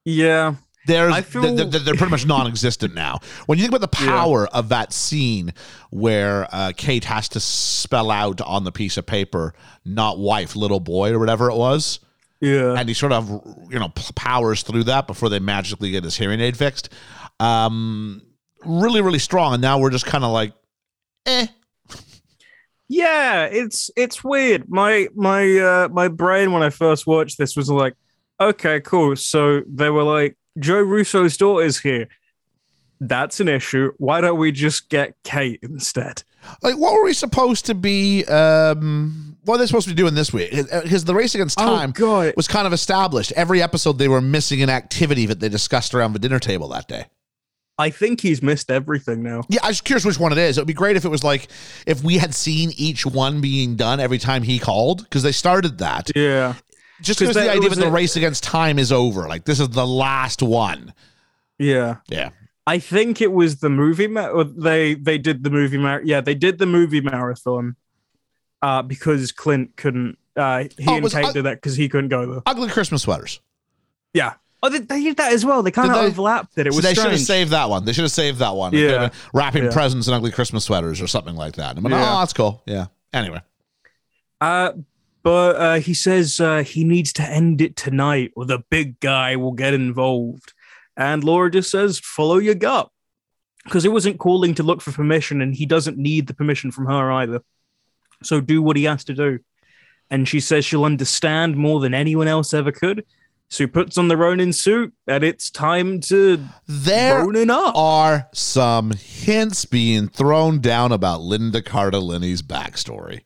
Yeah, 0.04 0.54
There's, 0.86 1.18
feel- 1.24 1.42
they're, 1.56 1.64
they're- 1.66 1.94
pretty 1.96 2.10
much 2.10 2.26
non-existent 2.26 2.94
now. 3.06 3.20
When 3.46 3.58
you 3.58 3.64
think 3.64 3.74
about 3.74 3.90
the 3.90 4.04
Yeah. 4.04 4.10
power 4.10 4.46
of 4.48 4.68
that 4.68 4.92
scene 4.92 5.54
where 5.90 6.46
uh, 6.52 6.72
Kate 6.76 7.04
has 7.04 7.28
to 7.30 7.40
spell 7.40 8.10
out 8.10 8.40
on 8.42 8.64
the 8.64 8.72
piece 8.72 8.96
of 8.96 9.06
paper, 9.06 9.54
"not 9.84 10.18
wife, 10.18 10.54
little 10.56 10.80
boy" 10.80 11.12
or 11.12 11.18
whatever 11.18 11.50
it 11.50 11.56
was, 11.56 12.00
yeah. 12.40 12.74
and 12.78 12.88
he 12.88 12.94
sort 12.94 13.12
of 13.12 13.28
you 13.70 13.78
know 13.78 13.88
powers 14.14 14.62
through 14.62 14.84
that 14.84 15.06
before 15.06 15.28
they 15.30 15.38
magically 15.38 15.90
get 15.90 16.04
his 16.04 16.16
hearing 16.16 16.40
aid 16.40 16.56
fixed. 16.56 16.90
Um, 17.40 18.22
really, 18.64 19.00
really 19.00 19.18
strong. 19.18 19.54
And 19.54 19.62
now 19.62 19.78
we're 19.78 19.90
just 19.90 20.06
kind 20.06 20.24
of 20.24 20.32
like, 20.32 20.52
eh. 21.26 21.46
Yeah, 22.88 23.44
it's 23.44 23.90
it's 23.96 24.22
weird. 24.22 24.68
My 24.68 25.08
my 25.14 25.58
uh 25.58 25.88
my 25.90 26.08
brain 26.08 26.52
when 26.52 26.62
I 26.62 26.70
first 26.70 27.06
watched 27.06 27.38
this 27.38 27.56
was 27.56 27.70
like, 27.70 27.94
okay, 28.40 28.80
cool. 28.80 29.16
So 29.16 29.62
they 29.66 29.90
were 29.90 30.02
like, 30.02 30.36
Joe 30.58 30.82
Russo's 30.82 31.36
daughter's 31.36 31.78
here. 31.80 32.08
That's 33.00 33.40
an 33.40 33.48
issue. 33.48 33.92
Why 33.98 34.20
don't 34.20 34.38
we 34.38 34.52
just 34.52 34.88
get 34.90 35.14
Kate 35.24 35.60
instead? 35.62 36.22
Like, 36.62 36.76
what 36.76 36.92
were 36.92 37.04
we 37.04 37.14
supposed 37.14 37.66
to 37.66 37.74
be? 37.74 38.24
Um, 38.26 39.36
what 39.44 39.56
are 39.56 39.58
they 39.58 39.66
supposed 39.66 39.88
to 39.88 39.94
be 39.94 39.96
doing 39.96 40.14
this 40.14 40.32
week? 40.32 40.50
Because 40.52 41.04
the 41.04 41.14
race 41.14 41.34
against 41.34 41.58
time 41.58 41.90
oh 41.90 41.92
god. 41.92 42.34
was 42.36 42.48
kind 42.48 42.66
of 42.66 42.72
established. 42.72 43.32
Every 43.32 43.62
episode, 43.62 43.98
they 43.98 44.08
were 44.08 44.20
missing 44.20 44.62
an 44.62 44.70
activity 44.70 45.26
that 45.26 45.40
they 45.40 45.48
discussed 45.48 45.94
around 45.94 46.12
the 46.12 46.18
dinner 46.18 46.38
table 46.38 46.68
that 46.68 46.86
day. 46.86 47.06
I 47.76 47.90
think 47.90 48.20
he's 48.20 48.40
missed 48.42 48.70
everything 48.70 49.22
now. 49.22 49.42
Yeah, 49.48 49.60
I 49.64 49.68
was 49.68 49.80
curious 49.80 50.04
which 50.04 50.18
one 50.20 50.30
it 50.32 50.38
is. 50.38 50.56
It 50.58 50.60
would 50.60 50.68
be 50.68 50.74
great 50.74 50.96
if 50.96 51.04
it 51.04 51.08
was 51.08 51.24
like 51.24 51.48
if 51.86 52.04
we 52.04 52.18
had 52.18 52.34
seen 52.34 52.70
each 52.76 53.04
one 53.04 53.40
being 53.40 53.74
done 53.76 53.98
every 54.00 54.18
time 54.18 54.42
he 54.44 54.58
called 54.60 55.02
because 55.04 55.22
they 55.24 55.32
started 55.32 55.78
that. 55.78 56.10
Yeah. 56.14 56.54
just 57.02 57.18
because 57.18 57.34
the 57.34 57.50
idea 57.50 57.68
that 57.68 57.78
the 57.78 57.88
a- 57.88 57.90
race 57.90 58.14
against 58.16 58.44
time 58.44 58.78
is 58.78 58.92
over, 58.92 59.26
like 59.26 59.44
this 59.44 59.58
is 59.58 59.70
the 59.70 59.86
last 59.86 60.40
one. 60.42 60.94
Yeah. 61.58 61.96
Yeah, 62.08 62.30
I 62.66 62.78
think 62.78 63.20
it 63.20 63.32
was 63.32 63.56
the 63.56 63.70
movie 63.70 64.06
ma- 64.06 64.28
or 64.28 64.44
they 64.44 64.94
they 64.94 65.18
did 65.18 65.42
the 65.42 65.50
movie 65.50 65.78
mar- 65.78 66.02
yeah, 66.04 66.20
they 66.20 66.34
did 66.36 66.58
the 66.58 66.66
movie 66.66 67.00
marathon 67.00 67.74
uh 68.62 68.82
because 68.82 69.32
Clint 69.32 69.76
couldn't 69.76 70.16
uh 70.36 70.64
he 70.78 70.84
Oh, 70.86 70.96
and 70.96 71.10
Kate 71.10 71.24
I- 71.26 71.32
did 71.32 71.42
that 71.44 71.56
because 71.56 71.76
he 71.76 71.88
couldn't 71.88 72.10
go 72.10 72.24
there. 72.34 72.42
ugly 72.46 72.68
Christmas 72.68 73.02
sweaters. 73.02 73.40
Yeah. 74.12 74.34
Oh, 74.64 74.70
they, 74.70 74.78
they 74.78 75.02
did 75.02 75.16
that 75.18 75.32
as 75.32 75.44
well. 75.44 75.62
They 75.62 75.70
kind 75.70 75.90
of 75.90 75.96
they? 75.98 76.06
overlapped 76.06 76.56
it. 76.56 76.66
It 76.66 76.72
So 76.72 76.76
was 76.78 76.84
they 76.84 76.94
should 76.94 77.10
have 77.10 77.20
saved 77.20 77.50
that 77.50 77.68
one. 77.68 77.84
They 77.84 77.92
should 77.92 78.04
have 78.04 78.10
saved 78.12 78.38
that 78.38 78.54
one. 78.56 78.72
It 78.74 78.78
Yeah. 78.78 78.88
could 78.88 79.00
have 79.00 79.10
been 79.12 79.20
wrapping 79.34 79.64
Yeah. 79.64 79.72
presents 79.72 80.08
in 80.08 80.14
ugly 80.14 80.30
Christmas 80.32 80.64
sweaters 80.64 81.02
or 81.02 81.06
something 81.06 81.34
like 81.36 81.56
that. 81.56 81.80
But, 81.82 81.92
Yeah. 81.92 82.16
oh, 82.16 82.18
that's 82.20 82.32
cool. 82.32 82.62
Yeah. 82.66 82.86
Anyway, 83.12 83.40
Uh, 84.40 84.72
but 85.22 85.56
uh, 85.56 85.74
he 85.80 85.92
says 85.94 86.40
uh, 86.40 86.62
he 86.64 86.82
needs 86.84 87.12
to 87.14 87.22
end 87.22 87.60
it 87.60 87.76
tonight, 87.76 88.32
or 88.36 88.44
the 88.46 88.60
big 88.70 89.00
guy 89.00 89.36
will 89.36 89.52
get 89.52 89.74
involved. 89.74 90.52
And 90.96 91.22
Laura 91.24 91.50
just 91.50 91.70
says, 91.70 91.98
"Follow 91.98 92.38
your 92.38 92.54
gut," 92.54 92.90
because 93.64 93.84
it 93.84 93.92
wasn't 93.92 94.18
calling 94.18 94.54
to 94.54 94.62
look 94.62 94.80
for 94.80 94.92
permission, 94.92 95.40
and 95.40 95.54
he 95.54 95.66
doesn't 95.66 95.96
need 95.98 96.26
the 96.26 96.34
permission 96.34 96.70
from 96.70 96.86
her 96.86 97.10
either. 97.12 97.40
So 98.22 98.40
do 98.40 98.62
what 98.62 98.76
he 98.76 98.84
has 98.84 99.04
to 99.04 99.14
do. 99.14 99.40
And 100.10 100.28
she 100.28 100.40
says 100.40 100.64
she'll 100.64 100.84
understand 100.84 101.56
more 101.56 101.80
than 101.80 101.94
anyone 101.94 102.28
else 102.28 102.52
ever 102.54 102.70
could. 102.72 103.04
So 103.48 103.64
he 103.64 103.68
puts 103.68 103.96
on 103.98 104.08
the 104.08 104.16
Ronin 104.16 104.52
suit, 104.52 104.92
and 105.06 105.22
it's 105.22 105.48
time 105.50 106.00
to 106.02 106.44
there 106.66 107.18
Ronin 107.24 107.50
up. 107.50 107.76
are 107.76 108.28
some 108.32 108.90
hints 108.92 109.64
being 109.64 110.08
thrown 110.08 110.60
down 110.60 110.90
about 110.90 111.20
Linda 111.20 111.62
Cardellini's 111.62 112.42
backstory. 112.42 113.20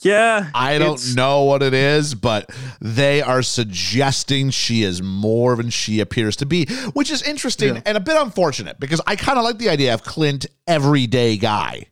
Yeah, 0.00 0.48
I 0.54 0.78
don't 0.78 1.16
know 1.16 1.42
what 1.42 1.60
it 1.62 1.74
is, 1.74 2.14
but 2.14 2.48
they 2.80 3.20
are 3.20 3.42
suggesting 3.42 4.50
she 4.50 4.84
is 4.84 5.02
more 5.02 5.56
than 5.56 5.70
she 5.70 5.98
appears 5.98 6.36
to 6.36 6.46
be, 6.46 6.66
which 6.94 7.10
is 7.10 7.20
interesting 7.22 7.74
Yeah. 7.74 7.82
and 7.84 7.96
a 7.96 8.00
bit 8.00 8.16
unfortunate 8.16 8.78
because 8.78 9.00
I 9.08 9.16
kind 9.16 9.38
of 9.38 9.44
like 9.44 9.58
the 9.58 9.68
idea 9.68 9.92
of 9.92 10.04
Clint, 10.04 10.46
everyday 10.68 11.36
guy. 11.36 11.86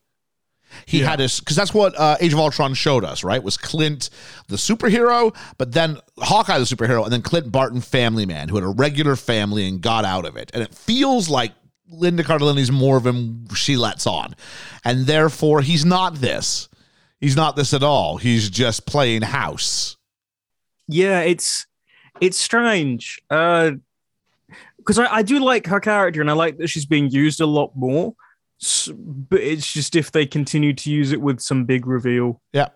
He 0.84 1.00
Yeah. 1.00 1.10
had 1.10 1.20
his 1.20 1.40
because 1.40 1.56
that's 1.56 1.72
what 1.72 1.98
uh, 1.98 2.16
Age 2.20 2.32
of 2.32 2.38
Ultron 2.38 2.74
showed 2.74 3.04
us, 3.04 3.24
right? 3.24 3.42
Was 3.42 3.56
Clint 3.56 4.10
the 4.48 4.56
superhero, 4.56 5.34
but 5.58 5.72
then 5.72 5.98
Hawkeye 6.18 6.58
the 6.58 6.64
superhero, 6.64 7.04
and 7.04 7.12
then 7.12 7.22
Clint 7.22 7.50
Barton, 7.50 7.80
family 7.80 8.26
man, 8.26 8.48
who 8.48 8.56
had 8.56 8.64
a 8.64 8.68
regular 8.68 9.16
family 9.16 9.66
and 9.68 9.80
got 9.80 10.04
out 10.04 10.24
of 10.26 10.36
it. 10.36 10.50
And 10.54 10.62
it 10.62 10.74
feels 10.74 11.28
like 11.28 11.52
Linda 11.88 12.22
Cardellini's 12.24 12.70
more 12.72 12.96
of 12.96 13.06
him 13.06 13.46
she 13.54 13.76
lets 13.76 14.06
on, 14.06 14.34
and 14.84 15.06
therefore 15.06 15.62
he's 15.62 15.84
not 15.84 16.16
this. 16.16 16.68
He's 17.20 17.36
not 17.36 17.56
this 17.56 17.72
at 17.72 17.82
all. 17.82 18.18
He's 18.18 18.50
just 18.50 18.86
playing 18.86 19.22
house. 19.22 19.96
yeah 20.88 21.20
it's 21.20 21.66
it's 22.20 22.38
strange 22.38 23.20
uh 23.30 23.72
because 24.78 24.98
I, 24.98 25.06
I 25.16 25.22
do 25.22 25.40
like 25.40 25.66
her 25.66 25.80
character 25.80 26.20
and 26.20 26.30
i 26.30 26.32
like 26.32 26.58
that 26.58 26.68
she's 26.68 26.86
being 26.86 27.10
used 27.10 27.40
a 27.40 27.46
lot 27.46 27.72
more 27.74 28.06
S- 28.08 28.14
but 28.96 29.40
it's 29.40 29.70
just 29.72 29.94
if 29.96 30.12
they 30.12 30.24
continue 30.26 30.72
to 30.72 30.90
use 30.90 31.12
it 31.12 31.20
with 31.20 31.40
some 31.40 31.64
big 31.64 31.86
reveal 31.86 32.40
Yeah. 32.52 32.68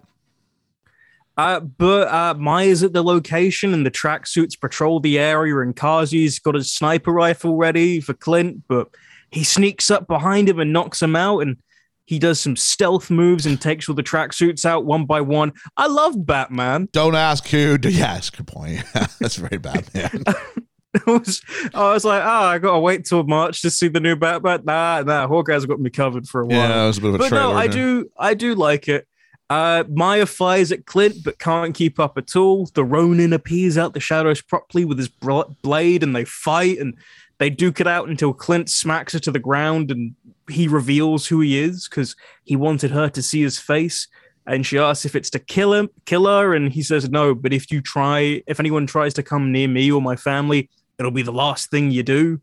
uh, 1.36 1.60
but 1.60 2.08
uh, 2.08 2.34
Maya's 2.34 2.82
at 2.82 2.92
the 2.92 3.02
location 3.02 3.72
and 3.72 3.86
the 3.86 3.90
tracksuits 3.90 4.60
patrol 4.60 5.00
the 5.00 5.18
area 5.18 5.58
and 5.60 5.74
Kazi's 5.74 6.38
got 6.38 6.54
a 6.56 6.62
sniper 6.64 7.12
rifle 7.12 7.56
ready 7.56 8.00
for 8.00 8.12
Clint, 8.14 8.62
but 8.68 8.88
he 9.30 9.42
sneaks 9.44 9.90
up 9.90 10.06
behind 10.06 10.48
him 10.48 10.58
and 10.60 10.72
knocks 10.72 11.00
him 11.00 11.16
out 11.16 11.38
and 11.40 11.56
he 12.04 12.18
does 12.18 12.40
some 12.40 12.56
stealth 12.56 13.08
moves 13.08 13.46
and 13.46 13.60
takes 13.60 13.88
all 13.88 13.94
the 13.94 14.02
tracksuits 14.02 14.64
out 14.64 14.84
one 14.84 15.04
by 15.06 15.20
one. 15.20 15.52
I 15.76 15.86
love 15.86 16.26
Batman. 16.26 16.88
Don't 16.92 17.14
ask 17.14 17.46
who. 17.46 17.78
Do, 17.78 17.88
yes, 17.88 18.28
good 18.30 18.48
point. 18.48 18.82
That's 18.92 19.36
very 19.36 19.58
bad, 19.58 19.88
man. 19.94 20.24
I 20.26 20.34
was, 21.06 21.42
I 21.74 21.92
was 21.92 22.04
like, 22.04 22.22
oh, 22.22 22.26
I 22.26 22.58
gotta 22.58 22.80
wait 22.80 23.04
till 23.04 23.22
March 23.22 23.62
to 23.62 23.70
see 23.70 23.88
the 23.88 24.00
new 24.00 24.16
Batman. 24.16 24.62
Nah, 24.64 25.02
nah, 25.02 25.28
Hawkeye's 25.28 25.66
got 25.66 25.80
me 25.80 25.90
covered 25.90 26.26
for 26.26 26.40
a 26.40 26.46
while. 26.46 26.58
yeah, 26.58 26.84
it 26.84 26.86
was 26.88 26.98
a 26.98 27.00
bit 27.00 27.08
of 27.08 27.14
a 27.14 27.18
but 27.18 27.28
trailer. 27.28 27.52
no, 27.52 27.58
I 27.58 27.64
yeah. 27.64 27.70
do, 27.70 28.10
I 28.18 28.34
do 28.34 28.54
like 28.54 28.88
it. 28.88 29.06
Uh, 29.48 29.82
Maya 29.88 30.26
fires 30.26 30.70
at 30.70 30.86
Clint, 30.86 31.16
but 31.24 31.40
can't 31.40 31.74
keep 31.74 31.98
up 31.98 32.16
at 32.16 32.36
all. 32.36 32.66
The 32.74 32.84
Ronin 32.84 33.32
appears 33.32 33.76
out 33.76 33.94
the 33.94 34.00
shadows 34.00 34.40
properly 34.40 34.84
with 34.84 34.98
his 34.98 35.08
bl- 35.08 35.42
blade, 35.62 36.02
and 36.02 36.14
they 36.14 36.24
fight 36.24 36.78
and 36.78 36.96
they 37.38 37.50
duke 37.50 37.80
it 37.80 37.86
out 37.86 38.08
until 38.08 38.32
Clint 38.32 38.68
smacks 38.68 39.12
her 39.12 39.18
to 39.18 39.32
the 39.32 39.38
ground, 39.38 39.90
and 39.90 40.14
he 40.48 40.68
reveals 40.68 41.26
who 41.26 41.40
he 41.40 41.58
is 41.58 41.88
because 41.88 42.14
he 42.44 42.54
wanted 42.54 42.90
her 42.90 43.08
to 43.08 43.22
see 43.22 43.42
his 43.42 43.58
face. 43.58 44.06
And 44.46 44.64
she 44.64 44.78
asks 44.78 45.04
if 45.04 45.14
it's 45.14 45.30
to 45.30 45.38
kill 45.38 45.72
him, 45.72 45.88
kill 46.06 46.26
her, 46.26 46.54
and 46.54 46.72
he 46.72 46.82
says 46.82 47.08
no. 47.10 47.34
But 47.34 47.52
if 47.52 47.70
you 47.72 47.80
try, 47.80 48.42
if 48.46 48.60
anyone 48.60 48.86
tries 48.86 49.14
to 49.14 49.22
come 49.22 49.52
near 49.52 49.68
me 49.68 49.90
or 49.90 50.00
my 50.00 50.16
family, 50.16 50.70
it'll 51.00 51.10
be 51.10 51.22
the 51.22 51.32
last 51.32 51.70
thing 51.70 51.90
you 51.90 52.02
do. 52.04 52.40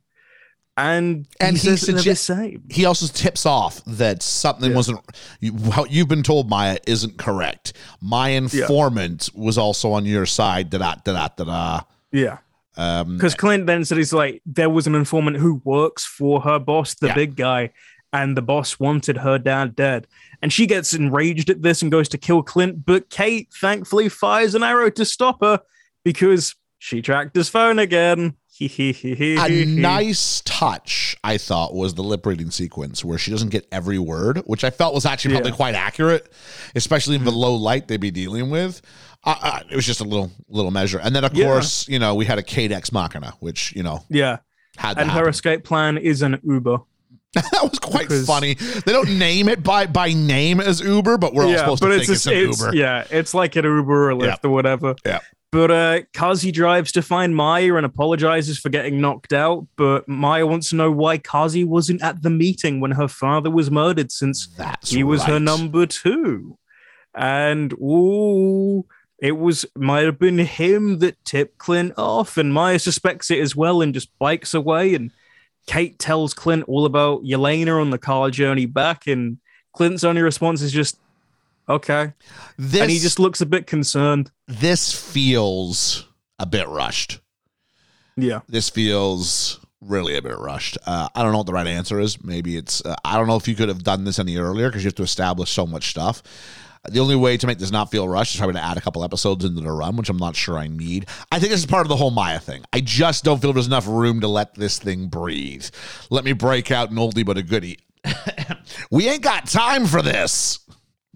And 0.75 1.25
And 1.39 1.57
he 1.57 1.71
he 1.71 1.77
says 1.77 2.03
the 2.03 2.15
same. 2.15 2.63
he 2.69 2.85
also 2.85 3.07
tips 3.11 3.45
off 3.47 3.81
that 3.85 4.21
something 4.21 4.71
Yeah. 4.71 4.75
wasn't 4.75 4.99
you, 5.39 5.53
what 5.53 5.89
you've 5.89 6.07
been 6.07 6.21
told 6.21 6.49
Maya 6.49 6.77
isn't 6.85 7.17
correct. 7.17 7.73
My 8.01 8.29
informant 8.29 9.29
was 9.33 9.57
also 9.57 9.91
on 9.93 10.05
your 10.05 10.25
side. 10.27 10.69
Da 10.69 10.77
da 10.77 10.95
da 11.03 11.29
da 11.29 11.43
da. 11.43 11.79
Yeah. 12.11 12.37
Um, 12.75 13.17
Because 13.17 13.33
Clint 13.33 13.65
then 13.65 13.85
said 13.85 13.97
he's 13.97 14.13
like, 14.13 14.41
there 14.45 14.69
was 14.69 14.85
an 14.85 14.93
informant 14.93 15.37
who 15.37 15.61
works 15.63 16.05
for 16.05 16.41
her 16.41 16.59
boss, 16.59 16.93
the 16.93 17.07
Yeah. 17.07 17.15
big 17.15 17.35
guy, 17.35 17.71
and 18.13 18.37
the 18.37 18.43
boss 18.43 18.79
wanted 18.79 19.17
her 19.17 19.39
dad 19.39 19.75
dead. 19.75 20.05
And 20.43 20.53
she 20.53 20.67
gets 20.67 20.93
enraged 20.93 21.49
at 21.49 21.63
this 21.63 21.81
and 21.81 21.91
goes 21.91 22.07
to 22.09 22.19
kill 22.19 22.43
Clint, 22.43 22.85
but 22.85 23.09
Kate 23.09 23.47
thankfully 23.51 24.09
fires 24.09 24.53
an 24.53 24.61
arrow 24.61 24.91
to 24.91 25.05
stop 25.05 25.41
her 25.41 25.59
because 26.03 26.53
she 26.77 27.01
tracked 27.01 27.35
his 27.35 27.49
phone 27.49 27.79
again. 27.79 28.35
a 28.61 29.65
nice 29.65 30.41
touch, 30.45 31.15
I 31.23 31.37
thought, 31.37 31.73
was 31.75 31.93
the 31.93 32.03
lip 32.03 32.25
reading 32.25 32.51
sequence 32.51 33.03
where 33.05 33.17
she 33.17 33.31
doesn't 33.31 33.49
get 33.49 33.67
every 33.71 33.99
word, 33.99 34.39
which 34.45 34.63
I 34.63 34.69
felt 34.69 34.93
was 34.93 35.05
actually 35.05 35.35
probably 35.35 35.51
Yeah. 35.51 35.55
quite 35.57 35.75
accurate, 35.75 36.31
especially 36.75 37.15
in 37.15 37.23
the 37.23 37.31
low 37.31 37.55
light 37.55 37.87
they'd 37.87 37.97
be 38.01 38.11
dealing 38.11 38.49
with. 38.49 38.81
Uh, 39.23 39.35
uh, 39.41 39.59
it 39.69 39.75
was 39.75 39.85
just 39.85 39.99
a 39.99 40.03
little 40.03 40.31
little 40.49 40.71
measure, 40.71 40.99
and 40.99 41.15
then 41.15 41.23
of 41.25 41.33
Yeah. 41.33 41.45
course, 41.45 41.87
you 41.87 41.99
know, 41.99 42.15
we 42.15 42.25
had 42.25 42.37
a 42.37 42.43
Kate 42.43 42.71
Ex 42.71 42.91
Machina, 42.91 43.33
which 43.39 43.73
you 43.75 43.83
know 43.83 44.03
Yeah. 44.09 44.37
had 44.77 44.97
And 44.97 45.11
her 45.11 45.27
escape 45.27 45.63
plan 45.63 45.97
is 45.97 46.21
an 46.21 46.39
Uber. 46.43 46.77
that 47.33 47.59
was 47.61 47.77
quite 47.79 48.07
because- 48.07 48.25
funny. 48.25 48.53
They 48.53 48.93
don't 48.93 49.17
name 49.19 49.49
it 49.49 49.61
by 49.63 49.85
by 49.85 50.13
name 50.13 50.59
as 50.61 50.79
Uber, 50.81 51.17
but 51.17 51.33
we're 51.33 51.45
all 51.45 51.57
supposed 51.57 51.83
to 51.83 51.89
think 51.89 51.99
it's, 52.09 52.23
just- 52.23 52.27
an 52.27 52.37
Uber. 52.37 52.75
Yeah, 52.75 53.05
it's 53.11 53.33
like 53.33 53.55
an 53.55 53.65
Uber 53.65 54.11
or 54.11 54.13
Lyft 54.13 54.25
Yeah. 54.25 54.35
or 54.43 54.49
whatever. 54.51 54.95
Yeah. 55.05 55.19
But 55.51 55.71
uh, 55.71 56.01
Kazi 56.13 56.51
drives 56.51 56.91
to 56.91 57.01
find 57.01 57.35
Maya 57.35 57.75
and 57.75 57.85
apologizes 57.85 58.59
for 58.59 58.69
getting 58.69 58.99
knocked 58.99 59.31
out. 59.31 59.65
But 59.77 60.07
Maya 60.07 60.45
wants 60.45 60.69
to 60.69 60.75
know 60.75 60.91
why 60.91 61.17
Kazi 61.17 61.63
wasn't 61.63 62.03
at 62.03 62.21
the 62.21 62.29
meeting 62.29 62.81
when 62.81 62.91
her 62.91 63.07
father 63.07 63.49
was 63.49 63.71
murdered, 63.71 64.11
since 64.11 64.47
That's 64.47 64.91
he 64.91 65.03
was 65.03 65.23
her 65.23 65.39
number 65.39 65.85
two. 65.85 66.57
And 67.15 67.71
ooh, 67.73 68.85
it 69.19 69.37
was 69.37 69.65
might 69.75 70.05
have 70.05 70.19
been 70.19 70.37
him 70.37 70.99
that 70.99 71.23
tipped 71.23 71.57
Clint 71.57 71.93
off, 71.97 72.37
and 72.37 72.53
Maya 72.53 72.77
suspects 72.77 73.31
it 73.31 73.39
as 73.39 73.55
well 73.55 73.81
and 73.81 73.93
just 73.93 74.09
bikes 74.19 74.53
away. 74.53 74.95
And 74.95 75.11
Kate 75.65 75.97
tells 75.97 76.33
Clint 76.33 76.65
all 76.67 76.85
about 76.85 77.23
Yelena 77.23 77.81
on 77.81 77.89
the 77.89 77.97
car 77.97 78.29
journey 78.29 78.65
back, 78.65 79.07
and 79.07 79.37
Clint's 79.73 80.03
only 80.03 80.21
response 80.21 80.61
is 80.61 80.71
just, 80.71 80.99
"Okay," 81.69 82.13
This 82.57 82.81
and 82.81 82.91
he 82.91 82.99
just 82.99 83.19
looks 83.19 83.41
a 83.41 83.45
bit 83.45 83.67
concerned. 83.67 84.31
this 84.47 84.93
feels 84.93 86.07
a 86.39 86.45
bit 86.45 86.67
rushed. 86.67 87.19
Yeah, 88.15 88.39
This 88.49 88.69
feels 88.69 89.59
really 89.79 90.15
a 90.17 90.21
bit 90.21 90.37
rushed. 90.39 90.77
Uh, 90.87 91.07
I 91.13 91.21
don't 91.21 91.31
know 91.31 91.37
what 91.37 91.45
the 91.47 91.53
right 91.53 91.67
answer 91.67 91.99
is. 91.99 92.23
Maybe 92.23 92.57
it's 92.57 92.83
uh, 92.83 92.95
I 93.05 93.15
don't 93.17 93.27
know 93.27 93.35
if 93.35 93.47
you 93.47 93.55
could 93.55 93.69
have 93.69 93.83
done 93.83 94.05
this 94.05 94.17
any 94.17 94.37
earlier 94.37 94.69
because 94.69 94.83
you 94.83 94.87
have 94.87 94.95
to 94.95 95.03
establish 95.03 95.51
so 95.51 95.67
much 95.67 95.89
stuff. 95.89 96.23
The 96.89 96.99
only 96.99 97.15
way 97.15 97.37
to 97.37 97.45
make 97.47 97.57
this 97.57 97.71
not 97.71 97.91
feel 97.91 98.07
rushed 98.07 98.33
is 98.33 98.37
probably 98.39 98.53
to 98.55 98.63
add 98.63 98.77
a 98.77 98.81
couple 98.81 99.03
episodes 99.03 99.43
into 99.43 99.61
the 99.61 99.71
run, 99.71 99.97
which 99.97 100.09
I'm 100.09 100.17
not 100.17 100.35
sure 100.35 100.57
I 100.57 100.67
need. 100.67 101.07
I 101.31 101.39
think 101.39 101.51
this 101.51 101.59
is 101.59 101.65
part 101.65 101.85
of 101.85 101.89
the 101.89 101.97
whole 101.97 102.11
Maya 102.11 102.39
thing. 102.39 102.63
I 102.71 102.79
just 102.79 103.23
don't 103.23 103.41
feel 103.41 103.51
there's 103.51 103.67
enough 103.67 103.87
room 103.87 104.21
to 104.21 104.27
let 104.27 104.55
this 104.55 104.79
thing 104.79 105.07
breathe. 105.07 105.65
Let 106.09 106.23
me 106.23 106.31
break 106.31 106.71
out 106.71 106.89
an 106.89 106.95
oldie 106.95 107.25
but 107.25 107.37
a 107.37 107.43
goodie. 107.43 107.79
we 108.91 109.09
ain't 109.09 109.21
got 109.21 109.47
time 109.47 109.85
for 109.85 110.01
this. 110.01 110.59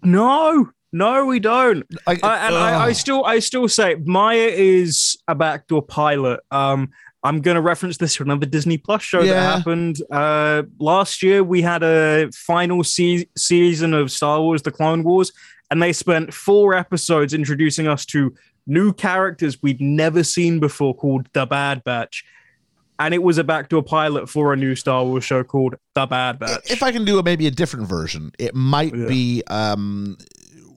No, 0.04 0.70
no, 0.91 1.26
we 1.26 1.39
don't. 1.39 1.86
Like, 2.06 2.24
I, 2.24 2.47
and 2.47 2.56
I, 2.56 2.86
I 2.88 2.91
still, 2.91 3.24
I 3.26 3.39
still 3.39 3.68
say 3.68 3.95
Maya 4.06 4.49
is 4.52 5.18
a 5.28 5.36
backdoor 5.36 5.82
pilot. 5.84 6.39
Um, 6.52 6.89
I'm 7.24 7.41
going 7.41 7.56
to 7.56 7.62
reference 7.62 7.97
this 7.97 8.16
to 8.16 8.24
another 8.24 8.45
Disney 8.47 8.78
Plus 8.78 9.04
show 9.04 9.22
Yeah. 9.22 9.34
that 9.34 9.58
happened 9.58 9.97
uh, 10.12 10.64
last 10.80 11.22
year. 11.22 11.43
We 11.43 11.62
had 11.62 11.84
a 11.84 12.30
final 12.34 12.84
se- 12.84 13.28
season 13.38 13.93
of 13.93 14.12
Star 14.12 14.41
Wars: 14.41 14.64
The 14.64 14.72
Clone 14.72 15.04
Wars, 15.04 15.32
and 15.70 15.82
they 15.82 15.93
spent 15.93 16.34
four 16.34 16.74
episodes 16.74 17.34
introducing 17.34 17.88
us 17.88 18.06
to 18.08 18.34
new 18.68 18.91
characters 18.93 19.62
we'd 19.62 19.82
never 19.82 20.24
seen 20.24 20.60
before, 20.60 20.95
called 20.95 21.28
the 21.34 21.45
Bad 21.45 21.84
Batch. 21.84 22.26
And 23.06 23.14
it 23.14 23.24
was 23.24 23.38
a 23.38 23.43
backdoor 23.43 23.84
pilot 23.84 24.30
for 24.30 24.54
a 24.54 24.56
new 24.56 24.76
Star 24.76 25.04
Wars 25.04 25.24
show 25.24 25.43
called 25.43 25.76
The 25.95 26.06
Bad 26.06 26.39
Batch. 26.39 26.70
if 26.72 26.84
I 26.84 26.91
can 26.91 27.04
do 27.06 27.18
a, 27.20 27.24
maybe 27.24 27.47
a 27.47 27.52
different 27.52 27.88
version, 27.88 28.32
it 28.38 28.54
might 28.56 28.95
Yeah. 28.95 29.08
be 29.08 29.43
um, 29.47 30.18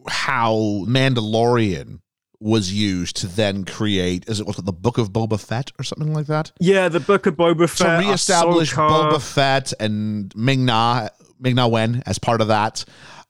how 0.08 0.52
Mandalorian 0.86 2.00
was 2.40 2.72
used 2.72 3.16
to 3.16 3.26
then 3.26 3.64
create. 3.64 4.24
Is 4.28 4.40
it 4.40 4.46
was 4.46 4.56
the 4.56 4.72
Book 4.72 4.98
of 4.98 5.12
Boba 5.12 5.40
Fett 5.40 5.70
or 5.78 5.84
something 5.84 6.12
like 6.12 6.26
that? 6.26 6.52
yeah, 6.60 6.88
the 6.88 7.00
Book 7.00 7.26
of 7.26 7.36
Boba 7.36 7.68
Fett 7.68 8.00
To 8.02 8.06
reestablish 8.08 8.72
Ahsoka. 8.74 9.12
Boba 9.12 9.20
Fett 9.22 9.72
and 9.80 10.32
Ming 10.36 10.64
Na 10.64 11.08
Ming 11.40 11.54
Na 11.54 11.66
Wen 11.66 12.02
as 12.06 12.18
part 12.18 12.40
of 12.40 12.48
that. 12.48 12.84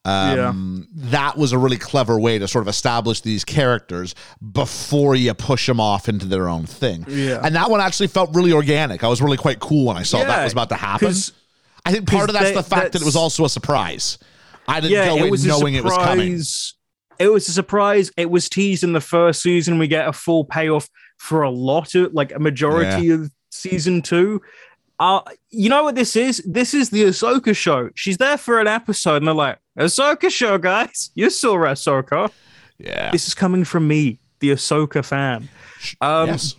Um, 0.05 0.87
That 0.95 1.39
was 1.39 1.53
a 1.53 1.59
really 1.59 1.79
clever 1.79 2.19
way 2.21 2.39
to 2.39 2.47
sort 2.47 2.63
of 2.63 2.69
establish 2.69 3.23
these 3.23 3.45
characters 3.45 4.15
before 4.53 5.15
you 5.15 5.33
push 5.35 5.67
them 5.67 5.81
off 5.81 6.09
into 6.09 6.27
their 6.27 6.49
own 6.49 6.67
thing. 6.67 7.07
Yeah. 7.09 7.41
And 7.43 7.55
that 7.55 7.71
one 7.71 7.81
actually 7.81 8.09
felt 8.09 8.35
really 8.35 8.53
organic. 8.53 9.03
I 9.03 9.09
was 9.09 9.23
really 9.23 9.39
quite 9.39 9.61
cool 9.61 9.87
when 9.87 9.97
I 9.97 10.03
saw 10.03 10.19
that 10.19 10.45
was 10.45 10.53
about 10.53 10.69
to 10.71 10.77
happen. 10.77 11.15
I 11.87 11.93
think 11.93 12.09
part 12.09 12.29
of 12.29 12.35
that's 12.35 12.51
they- 12.51 12.55
the 12.55 12.63
fact 12.63 12.93
that 12.93 13.03
it 13.03 13.05
was 13.05 13.17
also 13.17 13.45
a 13.45 13.49
surprise. 13.49 14.19
I 14.67 14.81
didn't 14.81 14.93
yeah, 14.93 15.09
go 15.09 15.25
it 15.25 15.43
in 15.43 15.49
knowing 15.49 15.75
it 15.75 15.85
was 15.85 15.93
coming. 15.93 16.41
It 17.19 17.29
was 17.29 17.49
a 17.49 17.53
surprise. 17.53 18.11
It 18.17 18.31
was 18.31 18.49
teased 18.49 18.83
in 18.83 18.93
the 18.93 19.01
first 19.01 19.43
season. 19.43 19.79
We 19.79 19.87
get 19.87 20.09
a 20.09 20.13
full 20.13 20.45
payoff 20.45 20.89
for 21.19 21.43
a 21.43 21.51
lot 21.51 21.95
of, 21.95 22.13
like, 22.13 22.33
a 22.33 22.39
majority 22.39 23.11
of 23.11 23.31
season 23.51 24.03
two. 24.03 24.43
Uh, 24.99 25.21
you 25.51 25.69
know 25.69 25.85
what 25.85 25.95
this 25.95 26.17
is? 26.17 26.43
This 26.47 26.73
is 26.75 26.91
the 26.91 27.05
Ahsoka 27.05 27.55
show. 27.55 27.91
She's 27.95 28.17
there 28.17 28.37
for 28.39 28.59
an 28.61 28.67
episode, 28.67 29.17
and 29.17 29.27
they're 29.29 29.35
like, 29.35 29.59
Ahsoka 29.79 30.31
show, 30.31 30.59
guys. 30.59 31.11
You 31.15 31.31
saw 31.31 31.57
Ahsoka. 31.57 32.31
Yeah. 32.79 33.11
This 33.11 33.27
is 33.27 33.35
coming 33.35 33.65
from 33.65 33.87
me, 33.89 34.19
the 34.41 34.51
Ahsoka 34.51 35.05
fan. 35.05 35.49
Um, 36.01 36.29
yes. 36.29 36.57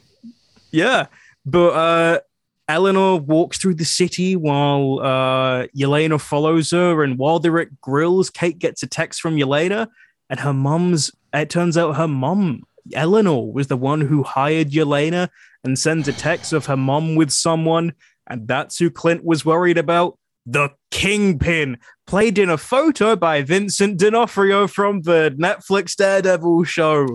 yeah, 0.71 1.07
but 1.45 1.69
uh, 1.69 2.19
Eleanor 2.67 3.17
walks 3.17 3.57
through 3.57 3.75
the 3.75 3.85
city 3.85 4.35
while 4.35 4.99
uh, 5.01 5.67
Yelena 5.77 6.19
follows 6.19 6.71
her, 6.71 7.03
and 7.03 7.17
while 7.17 7.39
they're 7.39 7.59
at 7.59 7.81
grills, 7.81 8.29
Kate 8.29 8.57
gets 8.57 8.83
a 8.83 8.87
text 8.87 9.21
from 9.21 9.35
Yelena, 9.37 9.87
and 10.29 10.39
her 10.39 10.53
mom's. 10.53 11.11
It 11.33 11.49
turns 11.49 11.77
out 11.77 11.97
her 11.97 12.07
mom, 12.07 12.63
Eleanor, 12.93 13.51
was 13.51 13.67
the 13.67 13.77
one 13.77 14.01
who 14.01 14.23
hired 14.23 14.71
Yelena, 14.71 15.29
and 15.63 15.77
sends 15.77 16.07
a 16.07 16.13
text 16.13 16.53
of 16.53 16.65
her 16.67 16.77
mom 16.77 17.15
with 17.15 17.31
someone, 17.31 17.93
and 18.27 18.47
that's 18.47 18.77
who 18.77 18.89
Clint 18.89 19.23
was 19.23 19.45
worried 19.45 19.77
about. 19.77 20.17
The 20.45 20.69
Kingpin, 20.91 21.77
played 22.05 22.37
in 22.37 22.49
a 22.49 22.57
photo 22.57 23.15
by 23.15 23.41
Vincent 23.41 23.97
D'Onofrio 23.97 24.67
from 24.67 25.01
the 25.01 25.35
Netflix 25.39 25.95
Daredevil 25.95 26.63
show. 26.65 27.07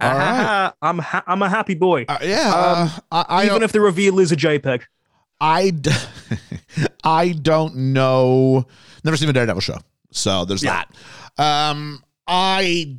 All 0.00 0.10
right. 0.18 0.72
I'm 0.82 0.98
ha- 0.98 1.22
I'm 1.26 1.42
a 1.42 1.48
happy 1.48 1.74
boy. 1.74 2.04
Uh, 2.08 2.18
yeah. 2.22 2.52
uh, 2.54 2.88
I, 3.10 3.24
I 3.28 3.46
Even 3.46 3.62
if 3.62 3.72
the 3.72 3.80
reveal 3.80 4.18
is 4.18 4.32
a 4.32 4.36
JPEG. 4.36 4.82
I, 5.40 5.70
d- 5.70 5.90
I 7.04 7.30
don't 7.32 7.74
know. 7.76 8.66
Never 9.04 9.16
seen 9.16 9.28
a 9.28 9.32
Daredevil 9.32 9.60
show, 9.60 9.78
so 10.10 10.44
there's 10.44 10.62
Yeah. 10.62 10.84
that. 11.38 11.42
Um, 11.70 12.02
I 12.26 12.96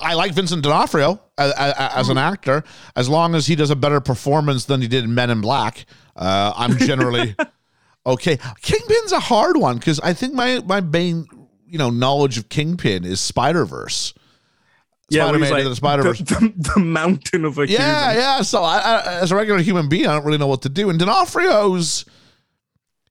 I 0.00 0.14
like 0.14 0.32
Vincent 0.32 0.62
D'Onofrio 0.62 1.20
as, 1.36 1.52
as 1.56 2.08
an 2.08 2.16
actor, 2.16 2.64
as 2.96 3.08
long 3.08 3.34
as 3.34 3.46
he 3.46 3.54
does 3.54 3.70
a 3.70 3.76
better 3.76 4.00
performance 4.00 4.64
than 4.66 4.80
he 4.80 4.88
did 4.88 5.04
in 5.04 5.14
Men 5.14 5.28
in 5.30 5.40
Black. 5.42 5.84
Uh, 6.16 6.52
I'm 6.56 6.78
generally 6.78 7.34
okay. 8.06 8.38
Kingpin's 8.62 9.12
a 9.12 9.20
hard 9.20 9.56
one 9.56 9.76
because 9.78 10.00
I 10.00 10.12
think 10.12 10.34
my 10.34 10.60
my 10.66 10.80
main 10.80 11.26
you 11.66 11.78
know 11.78 11.90
knowledge 11.90 12.38
of 12.38 12.48
Kingpin 12.48 13.04
is 13.04 13.20
Spider 13.20 13.64
Verse. 13.64 14.12
where 15.10 15.22
Spider-Man 15.22 15.56
into 15.58 15.68
the 15.68 15.76
Spider-Verse. 15.76 16.18
The, 16.20 16.34
the, 16.56 16.72
the 16.74 16.80
mountain 16.80 17.44
of 17.44 17.58
a 17.58 17.68
Yeah, 17.68 18.10
human. 18.10 18.16
yeah. 18.22 18.42
So 18.42 18.62
I, 18.62 18.78
I, 18.78 19.14
as 19.20 19.32
a 19.32 19.36
regular 19.36 19.60
human 19.60 19.88
being, 19.88 20.06
I 20.06 20.14
don't 20.14 20.24
really 20.24 20.38
know 20.38 20.46
what 20.46 20.62
to 20.62 20.68
do. 20.68 20.88
And 20.90 20.98
D'Onofrio's, 20.98 22.04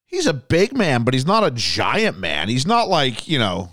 he's 0.05 0.25
a 0.27 0.33
big 0.33 0.75
man, 0.75 1.03
but 1.03 1.13
he's 1.13 1.25
not 1.25 1.43
a 1.43 1.51
giant 1.51 2.17
man. 2.17 2.49
He's 2.49 2.65
not 2.67 2.87
like 2.87 3.27
you 3.27 3.39
know. 3.39 3.71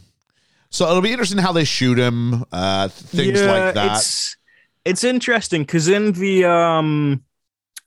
So 0.70 0.88
it'll 0.88 1.00
be 1.02 1.12
interesting 1.12 1.38
how 1.38 1.52
they 1.52 1.64
shoot 1.64 1.98
him, 1.98 2.44
uh, 2.52 2.88
things 2.88 3.40
Yeah, 3.40 3.52
like 3.52 3.74
that. 3.74 3.96
It's 3.98 4.36
it's 4.84 5.04
interesting 5.04 5.62
because 5.62 5.88
in 5.88 6.12
the 6.12 6.44
um 6.44 7.24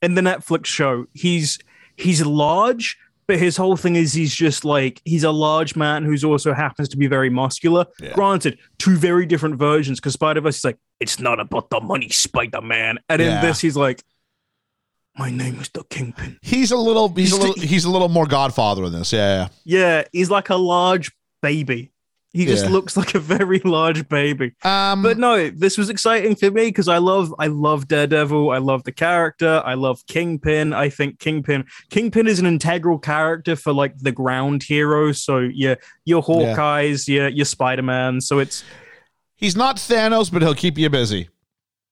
in 0.01 0.15
the 0.15 0.21
Netflix 0.21 0.65
show, 0.67 1.05
he's 1.13 1.59
he's 1.97 2.25
large, 2.25 2.97
but 3.29 3.37
his 3.39 3.55
whole 3.55 3.77
thing 3.77 3.95
is 3.95 4.11
he's 4.11 4.33
just 4.33 4.65
like 4.65 5.01
he's 5.05 5.23
a 5.23 5.29
large 5.31 5.75
man 5.75 6.03
who's 6.03 6.23
also 6.23 6.51
happens 6.51 6.89
to 6.89 6.97
be 6.97 7.05
very 7.07 7.29
muscular. 7.29 7.85
Yeah. 8.01 8.13
Granted, 8.13 8.57
two 8.79 8.97
very 8.97 9.25
different 9.27 9.55
versions 9.57 9.99
because 9.99 10.13
Spider 10.13 10.41
Verse 10.41 10.57
is 10.57 10.65
like 10.65 10.77
it's 10.99 11.19
not 11.19 11.39
about 11.39 11.69
the 11.69 11.79
money, 11.79 12.09
Spider 12.09 12.61
Man, 12.61 12.97
and 13.07 13.21
Yeah. 13.21 13.35
in 13.39 13.45
this 13.45 13.61
he's 13.61 13.77
like, 13.77 14.03
my 15.17 15.29
name 15.29 15.59
is 15.59 15.69
the 15.69 15.83
Kingpin. 15.83 16.39
He's 16.41 16.71
a 16.71 16.77
little, 16.77 17.09
he's, 17.09 17.29
He's 17.29 17.33
a 17.33 17.39
the- 17.41 17.47
little, 17.47 17.63
he's 17.63 17.85
a 17.85 17.89
little 17.91 18.09
more 18.09 18.25
Godfather 18.25 18.83
in 18.85 18.93
this. 18.93 19.13
Yeah, 19.13 19.49
Yeah, 19.63 20.03
he's 20.11 20.29
like 20.31 20.49
a 20.49 20.55
large 20.55 21.11
baby. 21.41 21.91
He 22.31 22.45
just 22.45 22.65
Yeah. 22.65 22.71
looks 22.71 22.95
like 22.95 23.15
a 23.15 23.19
very 23.19 23.59
large 23.65 24.07
baby. 24.07 24.53
Um, 24.63 25.01
But 25.01 25.17
no, 25.17 25.49
this 25.49 25.77
was 25.79 25.89
exciting 25.89 26.35
for 26.35 26.51
me 26.51 26.65
because 26.65 26.87
I 26.87 26.99
love 26.99 27.33
I 27.39 27.47
love 27.47 27.87
Daredevil. 27.87 28.51
I 28.51 28.59
love 28.59 28.83
the 28.83 28.91
character. 28.91 29.63
I 29.65 29.73
love 29.73 30.05
Kingpin. 30.07 30.71
I 30.71 30.89
think 30.89 31.19
Kingpin 31.19 31.65
Kingpin 31.89 32.27
is 32.27 32.39
an 32.39 32.45
integral 32.45 32.99
character 32.99 33.55
for 33.55 33.73
like 33.73 33.97
the 33.97 34.11
ground 34.11 34.61
heroes. 34.63 35.23
So 35.23 35.39
yeah, 35.39 35.75
your 36.05 36.21
Hawkeyes, 36.21 37.07
yeah, 37.07 37.27
your 37.27 37.45
Spider 37.45 37.81
Man. 37.81 38.21
So 38.21 38.37
it's 38.37 38.63
he's 39.35 39.55
not 39.55 39.77
Thanos, 39.77 40.31
but 40.31 40.41
he'll 40.43 40.53
keep 40.53 40.77
you 40.77 40.89
busy. 40.89 41.29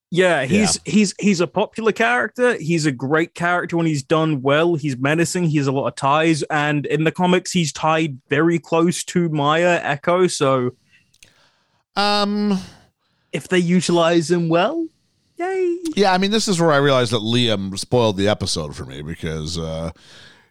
Yeah, 0.10 0.45
he's 0.45 0.80
he's 0.86 1.14
he's 1.20 1.41
a 1.41 1.47
popular 1.47 1.91
character. 1.91 2.55
He's 2.55 2.86
a 2.86 2.91
great 2.91 3.34
character 3.36 3.76
when 3.78 3.86
he's 3.86 4.03
done 4.03 4.41
well. 4.41 4.76
He's 4.76 4.97
menacing. 4.97 5.45
He 5.45 5.58
has 5.58 5.68
a 5.68 5.72
lot 5.72 5.88
of 5.88 5.95
ties, 5.95 6.43
and 6.43 6.86
in 6.86 7.03
the 7.03 7.12
comics, 7.12 7.51
he's 7.51 7.74
tied 7.74 8.20
very 8.30 8.58
close 8.60 9.03
to 9.05 9.28
Maya 9.30 9.80
Echo. 9.84 10.28
So 10.28 10.72
Um, 11.95 12.60
if 13.34 13.47
they 13.47 13.60
utilize 13.60 14.30
him 14.32 14.49
well, 14.49 14.88
yay! 15.38 15.78
yeah, 15.95 16.14
I 16.14 16.18
mean, 16.18 16.32
this 16.32 16.47
is 16.47 16.60
where 16.62 16.72
I 16.72 16.78
realized 16.78 17.12
that 17.12 17.22
Liam 17.22 17.78
spoiled 17.78 18.18
the 18.18 18.28
episode 18.28 18.76
for 18.76 18.86
me 18.86 19.01
because 19.01 19.58
uh, 19.58 19.91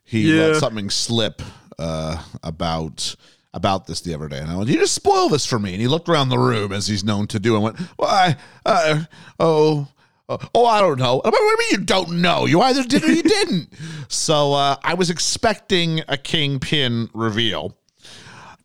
he 0.05 0.37
Yeah. 0.37 0.47
let 0.49 0.57
something 0.61 0.91
slip 0.91 1.41
uh, 1.79 2.23
about 2.43 3.15
about 3.57 3.87
this 3.87 4.03
the 4.03 4.15
other 4.15 4.29
day, 4.29 4.39
and 4.39 4.51
I 4.51 4.57
went, 4.57 4.69
"You 4.71 4.77
just 4.79 4.95
spoil 4.95 5.29
this 5.29 5.47
for 5.47 5.59
me." 5.59 5.73
And 5.73 5.81
he 5.81 5.89
looked 5.89 6.09
around 6.09 6.29
the 6.29 6.39
room 6.39 6.71
as 6.73 6.87
he's 6.87 7.03
known 7.03 7.27
to 7.29 7.41
do, 7.41 7.55
and 7.55 7.65
went, 7.65 7.79
"Why? 7.97 8.37
Uh, 8.65 9.05
oh." 9.41 9.89
Oh, 10.29 10.39
oh, 10.57 10.67
I 10.67 10.81
don't 10.81 10.99
know. 10.99 11.19
What 11.25 11.33
do 11.33 11.41
you 11.41 11.57
mean 11.57 11.69
you 11.71 11.87
don't 11.87 12.21
know? 12.21 12.47
You 12.47 12.61
either 12.61 12.83
did 12.83 13.05
or 13.05 13.13
you 13.13 13.23
didn't. 13.39 13.69
So 14.09 14.55
uh, 14.55 14.75
I 14.83 14.95
was 14.95 15.09
expecting 15.09 16.03
a 16.09 16.17
kingpin 16.17 17.09
reveal. 17.15 17.77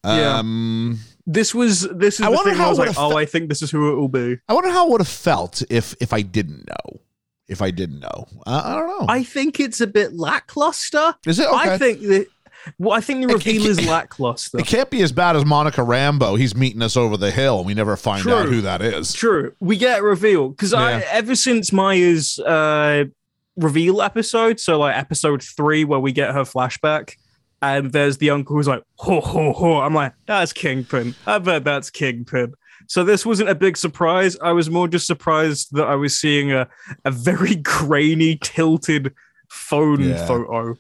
Yeah. 0.04 0.39
Um, 0.39 0.98
This 1.28 1.54
was 1.54 1.82
this 1.82 2.20
is 2.20 2.26
I 2.26 2.30
wonder 2.30 2.56
how 2.56 2.66
I 2.66 2.70
was 2.70 2.80
like, 2.80 2.98
oh, 2.98 3.16
I 3.16 3.26
think 3.28 3.48
this 3.50 3.62
is 3.62 3.70
who 3.70 3.92
it 3.94 3.96
will 3.96 4.08
be. 4.08 4.39
I 4.50 4.54
wonder 4.54 4.72
how 4.72 4.88
it 4.88 4.92
would 4.92 5.02
have 5.02 5.08
felt 5.08 5.62
if 5.70 5.94
if 6.02 6.14
I 6.14 6.24
didn't 6.24 6.68
know. 6.68 7.00
If 7.48 7.62
I 7.62 7.70
didn't 7.70 8.00
know, 8.00 8.28
uh, 8.48 8.62
I 8.66 8.76
don't 8.76 8.88
know. 8.88 9.06
I 9.08 9.24
think 9.24 9.60
it's 9.60 9.82
a 9.82 9.88
bit 9.88 10.14
lackluster. 10.14 11.14
Is 11.28 11.38
it 11.38 11.48
okay? 11.48 11.74
I 11.74 11.78
think 11.78 12.02
that. 12.08 12.26
Well, 12.78 12.91
I 12.97 13.01
think 13.01 13.26
the 13.26 13.34
reveal 13.34 13.66
is 13.68 13.86
lackluster. 13.88 14.59
It 14.59 14.66
can't 14.68 14.89
be 14.89 15.01
as 15.01 15.12
bad 15.12 15.36
as 15.36 15.45
Monica 15.45 15.82
Rambeau. 15.82 16.38
He's 16.38 16.55
meeting 16.55 16.82
us 16.82 16.95
over 16.95 17.18
the 17.18 17.32
hill, 17.32 17.57
and 17.59 17.66
we 17.66 17.74
never 17.74 17.95
find 17.97 18.22
True. 18.22 18.34
out 18.34 18.45
who 18.47 18.62
that 18.62 18.82
is. 18.82 19.14
True, 19.14 19.53
we 19.59 19.78
get 19.78 19.99
a 19.99 20.03
reveal 20.03 20.49
because 20.49 20.74
I 20.74 20.99
Yeah. 20.99 21.05
ever 21.12 21.36
since 21.36 21.72
Maya's 21.74 22.38
uh, 22.39 23.05
reveal 23.55 24.01
episode, 24.01 24.59
so 24.59 24.80
like 24.80 24.95
episode 24.95 25.41
three 25.43 25.84
where 25.84 25.99
we 25.99 26.12
get 26.12 26.34
her 26.34 26.41
flashback, 26.43 27.16
and 27.62 27.91
there's 27.91 28.18
the 28.18 28.30
uncle 28.30 28.55
who's 28.55 28.68
like 28.68 28.84
ho 28.95 29.22
ho 29.22 29.53
ho. 29.53 29.80
I'm 29.82 29.93
like, 29.93 30.14
that's 30.26 30.53
Kingpin. 30.53 31.16
I 31.28 31.38
bet 31.39 31.64
that's 31.64 31.89
Kingpin. 31.89 32.53
So 32.88 33.03
this 33.03 33.26
wasn't 33.26 33.49
a 33.49 33.55
big 33.55 33.78
surprise. 33.78 34.36
I 34.41 34.51
was 34.51 34.70
more 34.70 34.88
just 34.88 35.07
surprised 35.07 35.70
that 35.74 35.88
I 35.88 35.95
was 35.95 36.20
seeing 36.20 36.51
a 36.51 36.68
a 37.05 37.12
very 37.12 37.55
grainy, 37.64 38.38
tilted 38.41 39.14
phone 39.49 40.01
Yeah. 40.09 40.26
photo. 40.26 40.78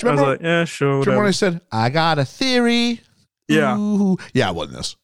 Do 0.00 0.06
you 0.06 0.12
I 0.12 0.14
was 0.14 0.22
like, 0.22 0.40
yeah, 0.42 0.64
sure. 0.64 0.88
do 0.88 0.94
you 0.94 1.00
remember 1.00 1.18
when 1.20 1.28
I 1.28 1.32
said, 1.32 1.60
I 1.70 1.90
got 1.90 2.18
a 2.18 2.24
theory? 2.24 3.00
Yeah. 3.48 3.76
Ooh. 3.78 4.16
Yeah, 4.32 4.50
it 4.50 4.54
wasn't 4.54 4.76
this. 4.78 4.96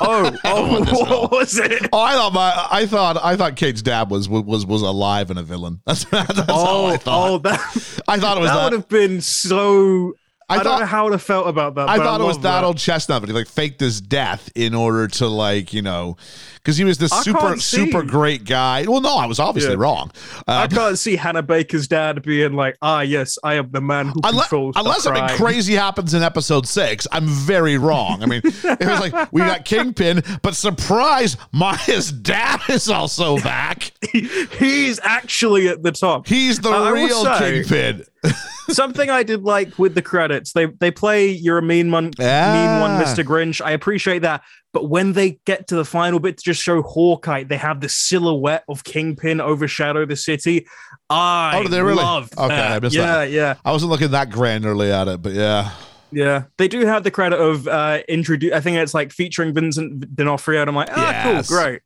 Oh, 0.00 0.36
oh, 0.44 0.68
want 0.72 0.86
this 0.88 1.00
at 1.02 1.08
all. 1.10 1.22
what 1.22 1.30
was 1.32 1.58
it? 1.58 1.88
Oh, 1.92 2.00
I 2.00 2.12
thought 2.14 2.32
my, 2.32 2.66
I 2.70 2.86
thought, 2.86 3.16
I 3.22 3.36
thought 3.36 3.56
Kate's 3.56 3.80
dad 3.82 4.10
was 4.10 4.28
was 4.28 4.66
was 4.66 4.82
alive 4.82 5.30
and 5.30 5.38
a 5.38 5.42
villain. 5.42 5.80
That's, 5.86 6.04
that's 6.04 6.40
Oh, 6.48 6.86
I 6.86 6.96
thought. 6.98 7.30
oh, 7.30 7.38
that 7.38 8.02
I 8.06 8.18
thought 8.18 8.36
it 8.36 8.40
was 8.40 8.50
that 8.50 8.56
that. 8.56 8.64
would 8.64 8.72
have 8.74 8.88
been 8.88 9.20
so 9.20 10.14
I, 10.50 10.56
thought- 10.56 10.64
don't 10.64 10.80
know 10.80 10.86
how 10.86 11.12
I 11.12 11.16
felt 11.16 11.48
about 11.48 11.74
that. 11.76 11.88
I 11.88 11.96
thought 11.96 12.20
it 12.20 12.24
was 12.24 12.36
love 12.36 12.42
that 12.42 12.64
old 12.64 12.78
chestnut, 12.78 13.22
but 13.22 13.28
he 13.28 13.34
like 13.34 13.46
faked 13.48 13.80
his 13.80 14.00
death 14.00 14.50
in 14.54 14.74
order 14.74 15.08
to 15.08 15.26
like 15.28 15.72
you 15.72 15.82
know, 15.82 16.16
because 16.54 16.76
he 16.76 16.84
was 16.84 16.98
this 16.98 17.12
I 17.12 17.22
super 17.22 17.56
super 17.58 18.02
great 18.02 18.44
guy. 18.44 18.84
Well, 18.86 19.00
no, 19.00 19.16
I 19.16 19.26
was 19.26 19.38
obviously 19.38 19.72
Yeah. 19.72 19.78
wrong. 19.80 20.10
I 20.46 20.64
Uh, 20.64 20.68
can't 20.68 20.98
see 20.98 21.16
Hannah 21.16 21.42
Baker's 21.42 21.88
dad 21.88 22.22
being 22.22 22.52
like, 22.54 22.76
ah, 22.82 23.00
yes, 23.00 23.38
I 23.44 23.54
am 23.54 23.70
the 23.70 23.80
man 23.80 24.08
who 24.08 24.20
Unless, 24.24 24.48
controls 24.48 24.74
unless 24.76 25.02
something 25.04 25.22
crime." 25.24 25.36
crazy 25.36 25.74
happens 25.74 26.14
in 26.14 26.22
episode 26.22 26.66
six, 26.66 27.06
I'm 27.12 27.26
very 27.26 27.78
wrong. 27.78 28.22
I 28.22 28.26
mean, 28.26 28.40
it 28.44 28.80
was 28.86 29.00
like 29.00 29.32
we 29.32 29.40
got 29.42 29.64
Kingpin, 29.64 30.22
but 30.42 30.54
surprise, 30.56 31.36
Maya's 31.52 32.10
dad 32.12 32.60
is 32.68 32.88
also 32.88 33.38
back. 33.38 33.92
He's 34.58 34.98
actually 35.02 35.68
at 35.68 35.82
the 35.82 35.92
top. 35.92 36.26
He's 36.26 36.58
the 36.60 36.70
I 36.70 36.90
will 36.90 36.92
real 36.92 37.24
say- 37.24 37.38
Kingpin. 37.62 38.04
Something 38.70 39.10
I 39.10 39.22
did 39.22 39.42
like 39.42 39.78
with 39.78 39.94
the 39.94 40.02
credits, 40.02 40.52
they 40.52 40.66
they 40.66 40.90
play 40.90 41.28
"You're 41.30 41.58
a 41.58 41.62
mean 41.62 41.90
one, 41.90 42.04
mean 42.04 42.80
one, 42.80 42.90
Ah. 42.92 43.02
Mr. 43.04 43.24
Grinch." 43.24 43.60
I 43.64 43.72
appreciate 43.72 44.20
that, 44.20 44.42
but 44.72 44.88
when 44.88 45.12
they 45.14 45.40
get 45.44 45.66
to 45.68 45.76
the 45.76 45.84
final 45.84 46.20
bit 46.20 46.36
to 46.38 46.44
just 46.44 46.62
show 46.62 46.82
Hawkeye, 46.82 47.44
they 47.44 47.56
have 47.56 47.80
the 47.80 47.88
silhouette 47.88 48.64
of 48.68 48.84
Kingpin 48.84 49.40
overshadow 49.40 50.04
the 50.06 50.16
city. 50.16 50.66
I 51.08 51.62
Oh, 51.64 51.68
they 51.68 51.82
really? 51.82 52.02
love 52.02 52.30
Okay, 52.38 52.48
that. 52.48 52.72
I 52.72 52.78
missed 52.80 52.94
yeah, 52.94 53.06
that. 53.18 53.30
yeah, 53.30 53.54
I 53.64 53.72
wasn't 53.72 53.90
looking 53.90 54.10
that 54.12 54.30
granularly 54.30 54.90
at 54.92 55.08
it, 55.08 55.20
but 55.22 55.32
yeah. 55.32 55.70
yeah. 56.12 56.44
They 56.58 56.68
do 56.68 56.86
have 56.86 57.02
the 57.02 57.10
credit 57.10 57.40
of 57.40 57.66
uh 57.66 58.02
introduce. 58.08 58.52
I 58.52 58.60
think 58.60 58.76
it's 58.76 58.94
like 58.94 59.10
featuring 59.12 59.52
Vincent 59.52 60.14
D'Onofrio, 60.14 60.60
and 60.60 60.68
I'm 60.70 60.76
like, 60.76 60.90
ah, 60.92 61.10
Yes. 61.10 61.48
cool, 61.48 61.58
great. 61.58 61.80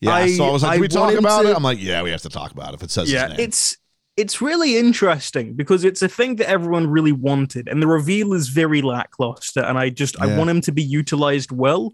Yeah, 0.00 0.12
I- 0.14 0.32
so 0.34 0.44
I 0.46 0.50
was 0.50 0.62
like, 0.62 0.78
I 0.78 0.80
we 0.80 0.88
talk 0.88 1.14
about 1.14 1.42
to- 1.42 1.50
it?" 1.50 1.56
I'm 1.56 1.62
like, 1.62 1.78
"Yeah, 1.80 2.02
we 2.02 2.10
have 2.10 2.22
to 2.22 2.30
talk 2.30 2.50
about 2.52 2.70
it 2.70 2.76
if 2.76 2.82
it 2.82 2.90
says 2.90 3.12
yeah 3.12 3.28
his 3.28 3.36
name." 3.36 3.46
it's 3.46 3.76
it's 4.20 4.40
really 4.40 4.76
interesting 4.76 5.54
because 5.54 5.84
it's 5.84 6.02
a 6.02 6.08
thing 6.08 6.36
that 6.36 6.48
everyone 6.48 6.86
really 6.86 7.12
wanted 7.12 7.68
and 7.68 7.82
the 7.82 7.86
reveal 7.86 8.32
is 8.32 8.48
very 8.48 8.82
lackluster 8.82 9.60
and 9.60 9.78
i 9.78 9.88
just 9.88 10.20
i 10.20 10.26
want 10.36 10.50
him 10.50 10.60
to 10.60 10.72
be 10.72 10.82
utilized 10.82 11.50
well 11.50 11.92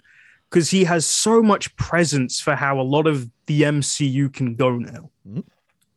because 0.50 0.70
he 0.70 0.84
has 0.84 1.06
so 1.06 1.42
much 1.42 1.74
presence 1.76 2.40
for 2.40 2.54
how 2.54 2.80
a 2.80 2.82
lot 2.82 3.06
of 3.06 3.30
the 3.46 3.62
mcu 3.62 4.32
can 4.32 4.54
go 4.54 4.76
now 4.76 5.10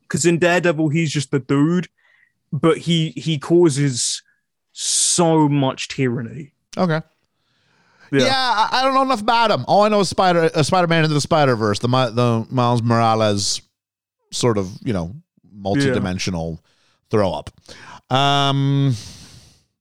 because 0.03 0.25
in 0.25 0.37
daredevil 0.39 0.89
he's 0.89 1.11
just 1.11 1.31
the 1.31 1.39
dude 1.39 1.87
but 2.51 2.77
he 2.77 3.09
he 3.11 3.37
causes 3.37 4.21
so 4.71 5.49
much 5.49 5.87
tyranny 5.87 6.53
okay. 6.77 7.01
Yeah. 8.11 8.25
Yeah, 8.25 8.33
I, 8.35 8.69
I 8.71 8.83
don't 8.83 8.95
know 8.95 9.03
enough 9.03 9.21
about 9.21 9.51
him. 9.51 9.63
All 9.67 9.83
I 9.83 9.89
know 9.89 9.99
is 9.99 10.09
Spider 10.09 10.49
uh, 10.55 10.63
Spider 10.63 10.87
Man 10.87 11.03
into 11.03 11.13
the 11.13 11.21
Spider 11.21 11.55
Verse, 11.55 11.77
the 11.77 11.87
the 11.87 12.47
Miles 12.49 12.81
Morales 12.81 13.61
sort 14.31 14.57
of 14.57 14.71
you 14.83 14.93
know 14.93 15.15
multi-dimensional 15.59 16.63
throw 17.09 17.31
up. 17.33 17.49
Um, 18.11 18.95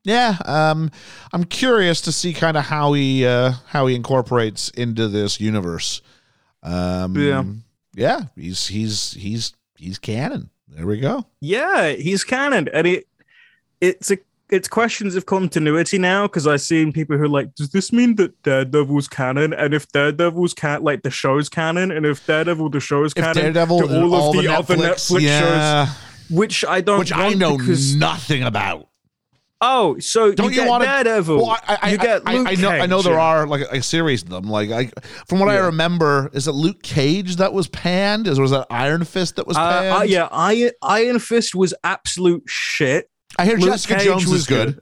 yeah, 0.05 0.37
um, 0.45 0.91
I'm 1.33 1.45
curious 1.45 2.01
to 2.03 2.13
see 2.13 2.33
kind 2.33 2.57
of 2.57 2.65
how 2.65 2.93
he 2.95 3.27
uh, 3.27 3.53
how 3.67 3.87
he 3.87 3.95
incorporates 3.95 4.71
into 4.71 5.09
this 5.09 5.41
universe. 5.41 6.03
Um, 6.63 7.15
Yeah. 7.17 7.45
yeah, 7.95 8.21
he's 8.37 8.67
he's 8.69 9.13
he's 9.13 9.53
he's 9.77 9.99
canon. 9.99 10.51
There 10.69 10.87
we 10.87 11.01
go. 11.01 11.27
Yeah, 11.41 11.91
he's 11.93 12.25
canon, 12.25 12.69
and 12.73 12.87
it 12.87 13.07
it's 13.81 14.11
a 14.11 14.19
it's 14.51 14.69
questions 14.69 15.15
of 15.15 15.27
continuity 15.27 15.99
now 15.99 16.27
because 16.27 16.47
I've 16.47 16.61
seen 16.63 16.93
people 16.93 17.17
who 17.17 17.25
are 17.25 17.29
like, 17.29 17.55
does 17.55 17.71
this 17.71 17.93
mean 17.93 18.17
that 18.17 18.43
Daredevil's 18.43 19.07
canon? 19.09 19.53
And 19.53 19.75
if 19.75 19.87
Daredevil's 19.89 20.55
can 20.55 20.83
like 20.83 21.03
the 21.03 21.11
show's 21.11 21.49
canon, 21.49 21.91
and 21.91 22.07
if 22.07 22.27
Daredevil 22.27 22.71
the 22.71 22.81
show's 22.81 23.13
If 23.13 23.23
canon, 23.23 23.43
Daredevil 23.43 23.79
to 23.81 23.85
and 23.95 24.05
all, 24.05 24.31
of 24.37 24.43
the, 24.43 24.49
other 24.53 24.77
Netflix 24.77 25.21
yeah, 25.21 25.87
shows, 25.87 25.97
which 26.31 26.65
I 26.65 26.81
don't, 26.81 26.99
which 26.99 27.13
I 27.13 27.35
know 27.35 27.59
because 27.59 27.95
nothing 27.95 28.43
about. 28.43 28.89
oh, 29.61 29.99
so 29.99 30.33
Don't 30.33 30.47
you 30.47 30.51
you, 30.53 30.61
get 30.63 30.69
wanna- 30.69 30.85
Daredevil, 30.85 31.37
Well, 31.37 31.59
I, 31.67 31.79
I, 31.83 31.91
you 31.91 31.99
get 31.99 32.23
I, 32.25 32.37
Luke 32.37 32.49
I 32.49 32.55
know, 32.55 32.71
I 32.71 32.87
know 32.87 33.03
there 33.03 33.19
are 33.19 33.47
like 33.47 33.63
a, 33.73 33.77
a 33.79 33.83
series 33.83 34.23
of 34.23 34.29
them. 34.31 34.45
Like, 34.45 34.71
I, 34.71 34.91
from 35.27 35.41
what 35.41 35.49
I 35.49 35.57
remember, 35.59 36.31
is 36.33 36.47
it 36.49 36.53
Luke 36.53 36.83
Cage 36.83 37.37
that 37.37 37.53
was 37.53 37.69
panned? 37.69 38.27
Is 38.29 38.39
was 38.41 38.53
that 38.53 38.67
Iron 38.71 39.05
Fist 39.05 39.37
that 39.37 39.47
was 39.47 39.57
Uh, 39.57 39.81
panned? 39.81 39.99
uh, 39.99 40.03
yeah, 40.05 40.29
Iron, 40.31 40.71
Iron 40.83 41.19
Fist 41.19 41.55
was 41.55 41.75
absolute 41.85 42.45
shit. 42.47 43.11
I 43.37 43.45
hear 43.45 43.57
Luke 43.57 43.71
Jessica 43.71 43.95
Cage 43.97 44.05
Jones 44.05 44.27
was 44.27 44.41
is 44.41 44.47
good. 44.47 44.81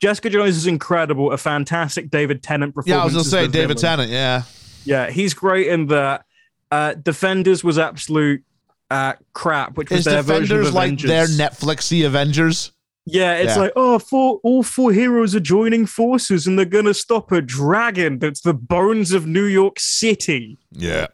Jessica 0.00 0.30
Jones 0.30 0.56
is 0.56 0.66
incredible. 0.66 1.32
A 1.32 1.38
fantastic 1.38 2.10
David 2.10 2.42
Tennant 2.42 2.74
performance. 2.74 2.96
Yeah, 2.96 3.02
I 3.02 3.04
was 3.04 3.14
gonna 3.14 3.24
say 3.24 3.48
David 3.48 3.78
villain. 3.78 3.98
Tennant. 4.08 4.10
Yeah, 4.10 4.42
Yeah, 4.84 5.10
he's 5.10 5.34
great 5.34 5.68
in 5.68 5.86
that. 5.88 6.24
Uh, 6.70 6.94
Defenders 6.94 7.64
was 7.64 7.78
absolute 7.78 8.42
uh, 8.90 9.14
crap, 9.32 9.76
which 9.76 9.90
was 9.90 10.00
is 10.00 10.04
their 10.04 10.22
version 10.22 10.42
Defenders 10.58 10.68
of 10.68 10.74
like 10.74 10.86
Avengers. 10.92 11.08
their 11.36 11.48
Netflixy 11.48 12.04
Avengers? 12.06 12.72
Yeah, 13.06 13.34
it's 13.36 13.56
Yeah. 13.56 13.62
like 13.62 13.72
oh, 13.74 13.98
four, 13.98 14.38
all 14.42 14.62
four 14.62 14.92
heroes 14.92 15.34
are 15.34 15.40
joining 15.40 15.86
forces 15.86 16.46
and 16.46 16.58
they're 16.58 16.66
gonna 16.66 16.92
stop 16.94 17.32
a 17.32 17.40
dragon 17.40 18.18
that's 18.18 18.42
the 18.42 18.52
bones 18.54 19.12
of 19.12 19.26
New 19.26 19.44
York 19.46 19.80
City. 19.80 20.58
Yeah, 20.72 21.06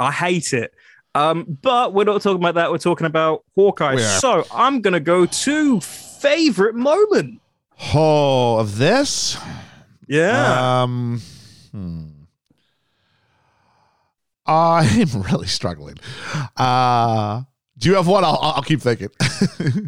I 0.00 0.10
hate 0.10 0.52
it. 0.52 0.74
Um, 1.14 1.58
but 1.62 1.94
we're 1.94 2.04
not 2.04 2.22
talking 2.22 2.42
about 2.42 2.56
that. 2.56 2.70
We're 2.70 2.78
talking 2.78 3.06
about 3.06 3.44
Hawkeye. 3.54 3.96
So 3.96 4.44
I'm 4.52 4.80
gonna 4.80 5.00
go 5.00 5.26
to 5.26 5.80
favorite 5.80 6.74
moment. 6.74 7.40
Oh, 7.94 8.58
of 8.58 8.78
this. 8.78 9.36
Yeah. 10.08 10.82
Um, 10.82 11.20
hmm. 11.70 12.06
I'm 14.46 15.22
really 15.22 15.46
struggling. 15.46 15.96
Uh, 16.56 17.42
do 17.78 17.88
you 17.88 17.96
have 17.96 18.06
one? 18.06 18.24
I'll, 18.24 18.38
I'll 18.40 18.62
keep 18.62 18.80
thinking. 18.80 19.08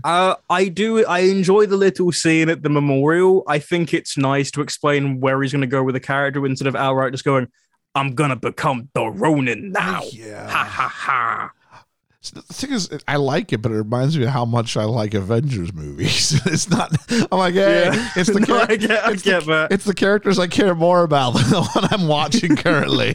Uh, 0.04 0.36
I 0.48 0.68
do. 0.68 1.04
I 1.04 1.20
enjoy 1.20 1.66
the 1.66 1.76
little 1.76 2.12
scene 2.12 2.48
at 2.48 2.62
the 2.62 2.68
memorial. 2.68 3.42
I 3.48 3.58
think 3.58 3.92
it's 3.92 4.16
nice 4.16 4.50
to 4.52 4.60
explain 4.60 5.20
where 5.20 5.42
he's 5.42 5.52
going 5.52 5.62
to 5.62 5.66
go 5.66 5.82
with 5.82 5.94
the 5.94 6.00
character 6.00 6.44
instead 6.46 6.68
of 6.68 6.76
outright 6.76 7.12
just 7.12 7.24
going, 7.24 7.48
"I'm 7.96 8.14
gonna 8.14 8.36
become 8.36 8.88
the 8.94 9.06
Ronin 9.08 9.72
now." 9.72 10.02
yeah. 10.12 10.48
Ha 10.48 10.64
ha 10.64 10.88
ha. 10.88 11.52
The 12.34 12.42
thing 12.42 12.72
is, 12.72 12.90
I 13.06 13.16
like 13.16 13.52
it, 13.52 13.58
but 13.62 13.70
it 13.70 13.76
reminds 13.76 14.18
me 14.18 14.24
of 14.24 14.30
how 14.30 14.44
much 14.44 14.76
I 14.76 14.82
like 14.82 15.14
Avengers 15.14 15.72
movies. 15.72 16.40
it's 16.46 16.68
not. 16.68 16.90
I'm 17.30 17.38
like, 17.38 17.54
hey, 17.54 17.84
Yeah. 17.84 18.08
it's 18.16 18.28
the 18.32 18.40
No, 18.40 18.46
char- 18.46 18.66
I 18.68 18.74
get- 18.76 19.04
I 19.04 19.12
it's 19.12 19.22
the- 19.22 19.40
get. 19.46 19.72
It's 19.72 19.84
the 19.84 19.94
characters 19.94 20.36
I 20.40 20.48
care 20.48 20.74
more 20.74 21.04
about 21.04 21.30
than 21.34 21.48
the 21.50 21.62
one 21.62 21.84
I'm 21.92 22.08
watching 22.08 22.56
currently. 22.56 23.14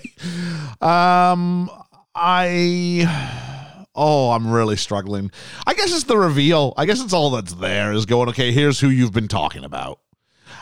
um, 0.80 1.70
I. 2.16 3.88
Oh, 3.94 4.32
I'm 4.32 4.50
really 4.50 4.78
struggling. 4.78 5.32
I 5.68 5.74
guess 5.74 5.94
it's 5.94 6.06
the 6.06 6.18
reveal. 6.18 6.74
I 6.78 6.86
guess 6.86 7.04
it's 7.04 7.12
all 7.14 7.32
that's 7.32 7.54
there 7.56 7.92
is 7.92 8.06
going. 8.06 8.30
Okay, 8.30 8.54
here's 8.54 8.80
who 8.80 8.88
you've 8.90 9.12
been 9.12 9.28
talking 9.28 9.66
about. 9.66 10.00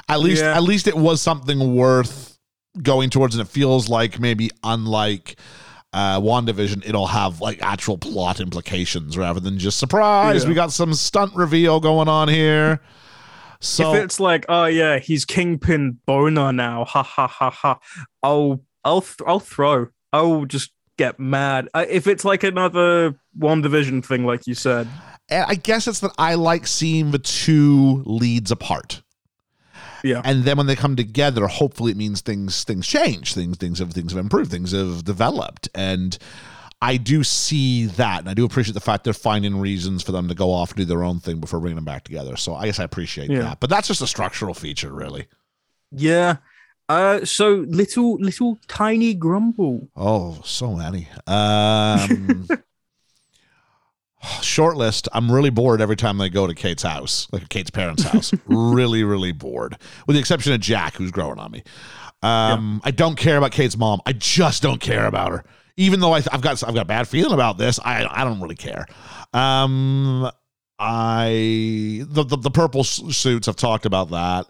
At 0.08 0.22
least, 0.22 0.42
Yeah. 0.42 0.56
at 0.58 0.64
least 0.64 0.88
it 0.88 0.98
was 0.98 1.22
something 1.22 1.76
worth 1.76 2.29
going 2.82 3.10
towards, 3.10 3.36
and 3.36 3.42
it 3.42 3.52
feels 3.52 3.90
like 3.90 4.20
maybe 4.20 4.50
unlike 4.64 5.40
uh 5.92 6.20
WandaVision, 6.20 6.88
it'll 6.88 7.08
have 7.08 7.42
like 7.42 7.62
actual 7.62 7.98
plot 7.98 8.40
implications 8.40 9.18
rather 9.18 9.40
than 9.40 9.58
just 9.58 9.80
surprise. 9.80 10.44
Yeah. 10.44 10.50
We 10.50 10.56
got 10.56 10.72
some 10.72 10.94
stunt 10.94 11.36
reveal 11.36 11.80
going 11.80 12.08
on 12.08 12.28
here. 12.28 12.82
So 13.62 13.94
if 13.94 14.04
it's 14.04 14.20
like, 14.20 14.46
oh 14.48 14.66
yeah, 14.66 15.00
he's 15.00 15.26
Kingpin 15.26 16.00
Boner 16.06 16.54
now, 16.54 16.86
ha 16.86 17.04
ha 17.04 17.28
ha 17.28 17.50
ha. 17.50 17.80
I'll 18.24 18.64
I'll 18.86 19.02
th- 19.02 19.20
I'll 19.28 19.40
throw. 19.42 19.88
I'll 20.14 20.46
just 20.46 20.72
get 20.98 21.20
mad. 21.20 21.68
Uh, 21.74 21.86
if 21.90 22.08
it's 22.08 22.24
like 22.24 22.44
another 22.44 23.20
WandaVision 23.38 24.06
thing, 24.06 24.26
like 24.26 24.48
you 24.48 24.54
said. 24.54 24.88
and 25.30 25.46
I 25.48 25.56
guess 25.56 25.88
it's 25.88 26.00
that 26.00 26.12
I 26.18 26.36
like 26.36 26.68
seeing 26.68 27.12
the 27.12 27.20
two 27.20 28.04
leads 28.06 28.52
apart. 28.52 29.02
Yeah. 30.04 30.22
And 30.24 30.44
then 30.44 30.58
when 30.58 30.68
they 30.68 30.76
come 30.76 30.96
together, 30.96 31.48
hopefully 31.48 31.92
it 31.92 31.98
means 31.98 32.22
things 32.22 32.64
things 32.64 32.88
change, 32.88 33.34
things 33.34 33.58
things 33.58 33.80
have 33.80 33.92
things 33.94 34.12
have 34.14 34.20
improved, 34.20 34.52
things 34.52 34.72
have 34.72 35.04
developed. 35.04 35.70
And 35.76 36.18
I 36.82 36.96
do 36.98 37.24
see 37.26 37.86
that, 37.88 38.20
and 38.22 38.30
I 38.30 38.34
do 38.34 38.46
appreciate 38.46 38.74
the 38.74 38.80
fact 38.80 39.04
they're 39.04 39.14
finding 39.14 39.60
reasons 39.60 40.02
for 40.02 40.14
them 40.14 40.30
to 40.30 40.34
go 40.36 40.52
off 40.54 40.70
and 40.70 40.78
do 40.78 40.86
their 40.86 41.04
own 41.04 41.20
thing 41.20 41.40
before 41.40 41.60
bringing 41.60 41.76
them 41.76 41.84
back 41.86 42.06
together. 42.06 42.38
So 42.38 42.56
I 42.56 42.68
guess 42.68 42.80
I 42.80 42.86
appreciate 42.86 43.30
Yeah. 43.30 43.40
that. 43.42 43.60
But 43.60 43.70
that's 43.70 43.88
just 43.90 44.02
a 44.02 44.08
structural 44.08 44.54
feature, 44.54 44.94
really. 44.94 45.28
Yeah. 45.92 46.38
Uh, 46.88 47.24
so 47.26 47.66
little, 47.68 48.16
little 48.16 48.58
tiny 48.68 49.14
grumble. 49.14 49.90
Oh, 49.96 50.40
so 50.46 50.74
many. 50.76 51.08
Um, 51.28 52.48
short 54.42 54.78
list. 54.78 55.08
I'm 55.14 55.32
really 55.32 55.50
bored 55.50 55.82
every 55.82 55.96
time 55.96 56.18
they 56.18 56.30
go 56.30 56.48
to 56.48 56.54
Kate's 56.54 56.84
house, 56.84 57.28
like 57.32 57.50
Kate's 57.50 57.70
parents' 57.70 58.04
house. 58.04 58.34
really, 58.46 59.04
really 59.04 59.32
bored, 59.32 59.78
with 60.08 60.16
the 60.16 60.20
exception 60.20 60.54
of 60.54 60.60
Jack, 60.60 60.96
who's 60.96 61.12
growing 61.12 61.40
on 61.40 61.52
me. 61.52 61.64
Um, 62.22 62.82
I 62.84 62.92
don't 62.92 63.16
care 63.16 63.38
about 63.38 63.52
Kate's 63.52 63.78
mom. 63.78 64.02
I 64.06 64.14
just 64.14 64.62
don't 64.62 64.82
care 64.82 65.06
about 65.06 65.32
her. 65.32 65.44
Even 65.78 66.02
though 66.02 66.14
I, 66.14 66.18
I've 66.32 66.42
got 66.42 66.62
I've 66.64 66.74
got 66.74 66.82
a 66.82 66.86
bad 66.86 67.08
feeling 67.08 67.34
about 67.34 67.58
this, 67.58 67.80
I 67.80 68.06
I 68.10 68.26
don't 68.26 68.42
really 68.42 68.56
care. 68.56 68.86
Um, 69.34 70.30
I 70.78 72.04
the 72.06 72.24
the, 72.24 72.38
the 72.38 72.52
purple 72.52 72.84
suits. 72.84 73.48
I've 73.48 73.56
talked 73.56 73.86
about 73.86 74.10
that. 74.10 74.48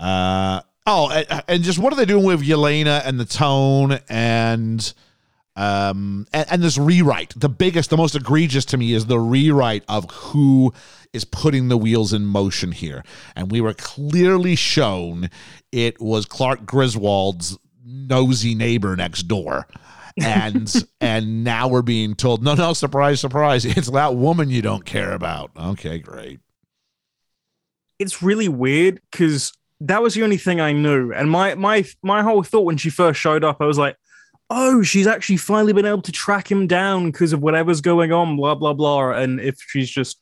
Uh 0.00 0.62
oh, 0.86 1.10
and, 1.10 1.44
and 1.48 1.62
just 1.62 1.78
what 1.78 1.92
are 1.92 1.96
they 1.96 2.06
doing 2.06 2.24
with 2.24 2.40
Yelena 2.40 3.02
and 3.04 3.20
the 3.20 3.26
tone 3.26 3.98
and 4.08 4.94
Um, 5.56 6.26
and, 6.32 6.46
and 6.50 6.62
this 6.62 6.78
rewrite, 6.78 7.32
the 7.36 7.48
biggest, 7.48 7.90
the 7.90 7.96
most 7.96 8.14
egregious 8.14 8.64
to 8.66 8.76
me 8.76 8.92
is 8.92 9.06
the 9.06 9.18
rewrite 9.18 9.84
of 9.88 10.10
who 10.10 10.72
is 11.12 11.24
putting 11.24 11.68
the 11.68 11.78
wheels 11.78 12.12
in 12.12 12.26
motion 12.26 12.72
here. 12.72 13.02
And 13.34 13.50
we 13.50 13.60
were 13.60 13.74
clearly 13.74 14.54
shown 14.54 15.30
it 15.72 16.00
was 16.00 16.26
Clark 16.26 16.66
Griswold's 16.66 17.58
nosy 17.84 18.54
neighbor 18.54 18.94
next 18.96 19.24
door. 19.24 19.66
and 20.22 20.72
and 21.00 21.44
now 21.44 21.68
we're 21.68 21.82
being 21.82 22.14
told 22.14 22.42
no 22.42 22.54
no 22.54 22.72
surprise 22.72 23.20
surprise 23.20 23.66
it's 23.66 23.90
that 23.90 24.16
woman 24.16 24.48
you 24.48 24.62
don't 24.62 24.86
care 24.86 25.12
about 25.12 25.50
okay 25.58 25.98
great 25.98 26.40
it's 27.98 28.22
really 28.22 28.48
weird 28.48 29.00
because 29.10 29.52
that 29.80 30.02
was 30.02 30.14
the 30.14 30.24
only 30.24 30.36
thing 30.36 30.60
I 30.60 30.72
knew. 30.72 31.12
And 31.12 31.30
my 31.30 31.54
my 31.54 31.84
my 32.02 32.22
whole 32.22 32.42
thought 32.42 32.64
when 32.64 32.76
she 32.76 32.90
first 32.90 33.20
showed 33.20 33.44
up, 33.44 33.58
I 33.60 33.66
was 33.66 33.78
like, 33.78 33.96
oh, 34.50 34.82
she's 34.82 35.06
actually 35.06 35.38
finally 35.38 35.72
been 35.72 35.86
able 35.86 36.02
to 36.02 36.12
track 36.12 36.50
him 36.50 36.66
down 36.66 37.06
because 37.06 37.32
of 37.32 37.42
whatever's 37.42 37.80
going 37.80 38.12
on, 38.12 38.36
blah 38.36 38.54
blah 38.54 38.72
blah. 38.72 39.10
And 39.10 39.40
if 39.40 39.56
she's 39.68 39.90
just 39.90 40.20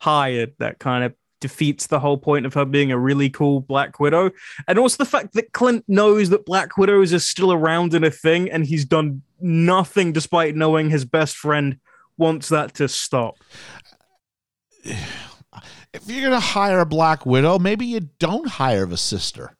hired, 0.00 0.54
that 0.58 0.78
kind 0.78 1.04
of 1.04 1.14
defeats 1.40 1.86
the 1.86 2.00
whole 2.00 2.18
point 2.18 2.46
of 2.46 2.54
her 2.54 2.64
being 2.64 2.90
a 2.90 2.98
really 2.98 3.28
cool 3.28 3.60
Black 3.60 4.00
Widow. 4.00 4.30
And 4.66 4.78
also 4.78 4.96
the 4.98 5.10
fact 5.10 5.34
that 5.34 5.52
Clint 5.52 5.84
knows 5.86 6.30
that 6.30 6.46
Black 6.46 6.76
Widows 6.76 7.12
are 7.12 7.18
still 7.18 7.52
around 7.52 7.94
in 7.94 8.04
a 8.04 8.10
thing, 8.10 8.50
and 8.50 8.66
he's 8.66 8.84
done 8.84 9.22
nothing 9.40 10.12
despite 10.12 10.56
knowing 10.56 10.90
his 10.90 11.04
best 11.04 11.36
friend 11.36 11.78
wants 12.16 12.48
that 12.48 12.74
to 12.74 12.88
stop. 12.88 13.36
if 14.84 16.06
you're 16.06 16.20
going 16.20 16.32
to 16.32 16.40
hire 16.40 16.80
a 16.80 16.86
Black 16.86 17.26
Widow, 17.26 17.58
maybe 17.58 17.86
you 17.86 18.00
don't 18.18 18.48
hire 18.48 18.86
the 18.86 18.96
sister 18.96 19.55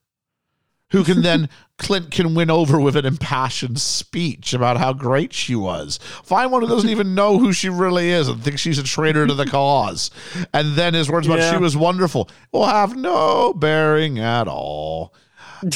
who 0.90 1.04
can 1.04 1.22
then 1.22 1.48
Clint 1.78 2.10
can 2.10 2.34
win 2.34 2.50
over 2.50 2.80
with 2.80 2.96
an 2.96 3.04
impassioned 3.04 3.78
speech 3.78 4.54
about 4.54 4.78
how 4.78 4.94
great 4.94 5.34
she 5.34 5.54
was. 5.54 5.98
Find 6.24 6.50
one 6.50 6.62
who 6.62 6.68
doesn't 6.68 6.88
even 6.88 7.14
know 7.14 7.38
who 7.38 7.52
she 7.52 7.68
really 7.68 8.10
is 8.10 8.28
and 8.28 8.42
thinks 8.42 8.62
she's 8.62 8.78
a 8.78 8.82
traitor 8.82 9.26
to 9.26 9.34
the 9.34 9.46
cause. 9.50 10.10
And 10.54 10.74
then 10.74 10.94
his 10.94 11.10
words 11.10 11.26
about 11.26 11.52
she 11.52 11.58
was 11.58 11.76
wonderful 11.76 12.30
will 12.50 12.66
have 12.66 12.96
no 12.96 13.52
bearing 13.52 14.18
at 14.18 14.48
all. 14.48 15.12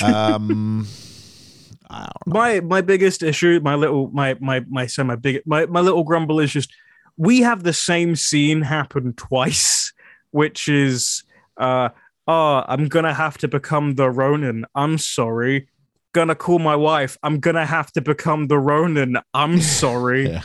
Um 0.03 0.87
my 2.27 2.61
my 2.61 2.81
biggest 2.81 3.23
issue, 3.23 3.61
my 3.63 3.75
little 3.75 4.11
my 4.13 4.37
my 4.41 4.65
my 4.71 4.87
so 4.87 5.05
my 5.05 5.17
big 5.17 5.43
my, 5.45 5.67
my 5.67 5.81
little 5.81 6.05
grumble 6.05 6.41
is 6.41 6.53
just 6.53 6.73
we 7.17 7.41
have 7.41 7.63
the 7.63 7.73
same 7.73 8.17
scene 8.17 8.63
happen 8.63 9.13
twice 9.15 9.93
which 10.31 10.69
is 10.69 11.25
uh 11.59 11.91
oh 12.27 12.65
i'm 12.67 12.89
gonna 12.89 13.15
have 13.15 13.39
to 13.39 13.49
become 13.49 13.95
the 13.95 14.11
ronin 14.11 14.65
i'm 14.75 14.99
sorry 14.99 15.69
gonna 16.13 16.35
call 16.35 16.59
my 16.59 16.77
wife 16.77 17.17
i'm 17.23 17.41
gonna 17.41 17.67
have 17.67 17.93
to 17.93 18.01
become 18.01 18.49
the 18.49 18.59
ronin 18.59 19.17
i'm 19.35 19.61
sorry 19.83 20.41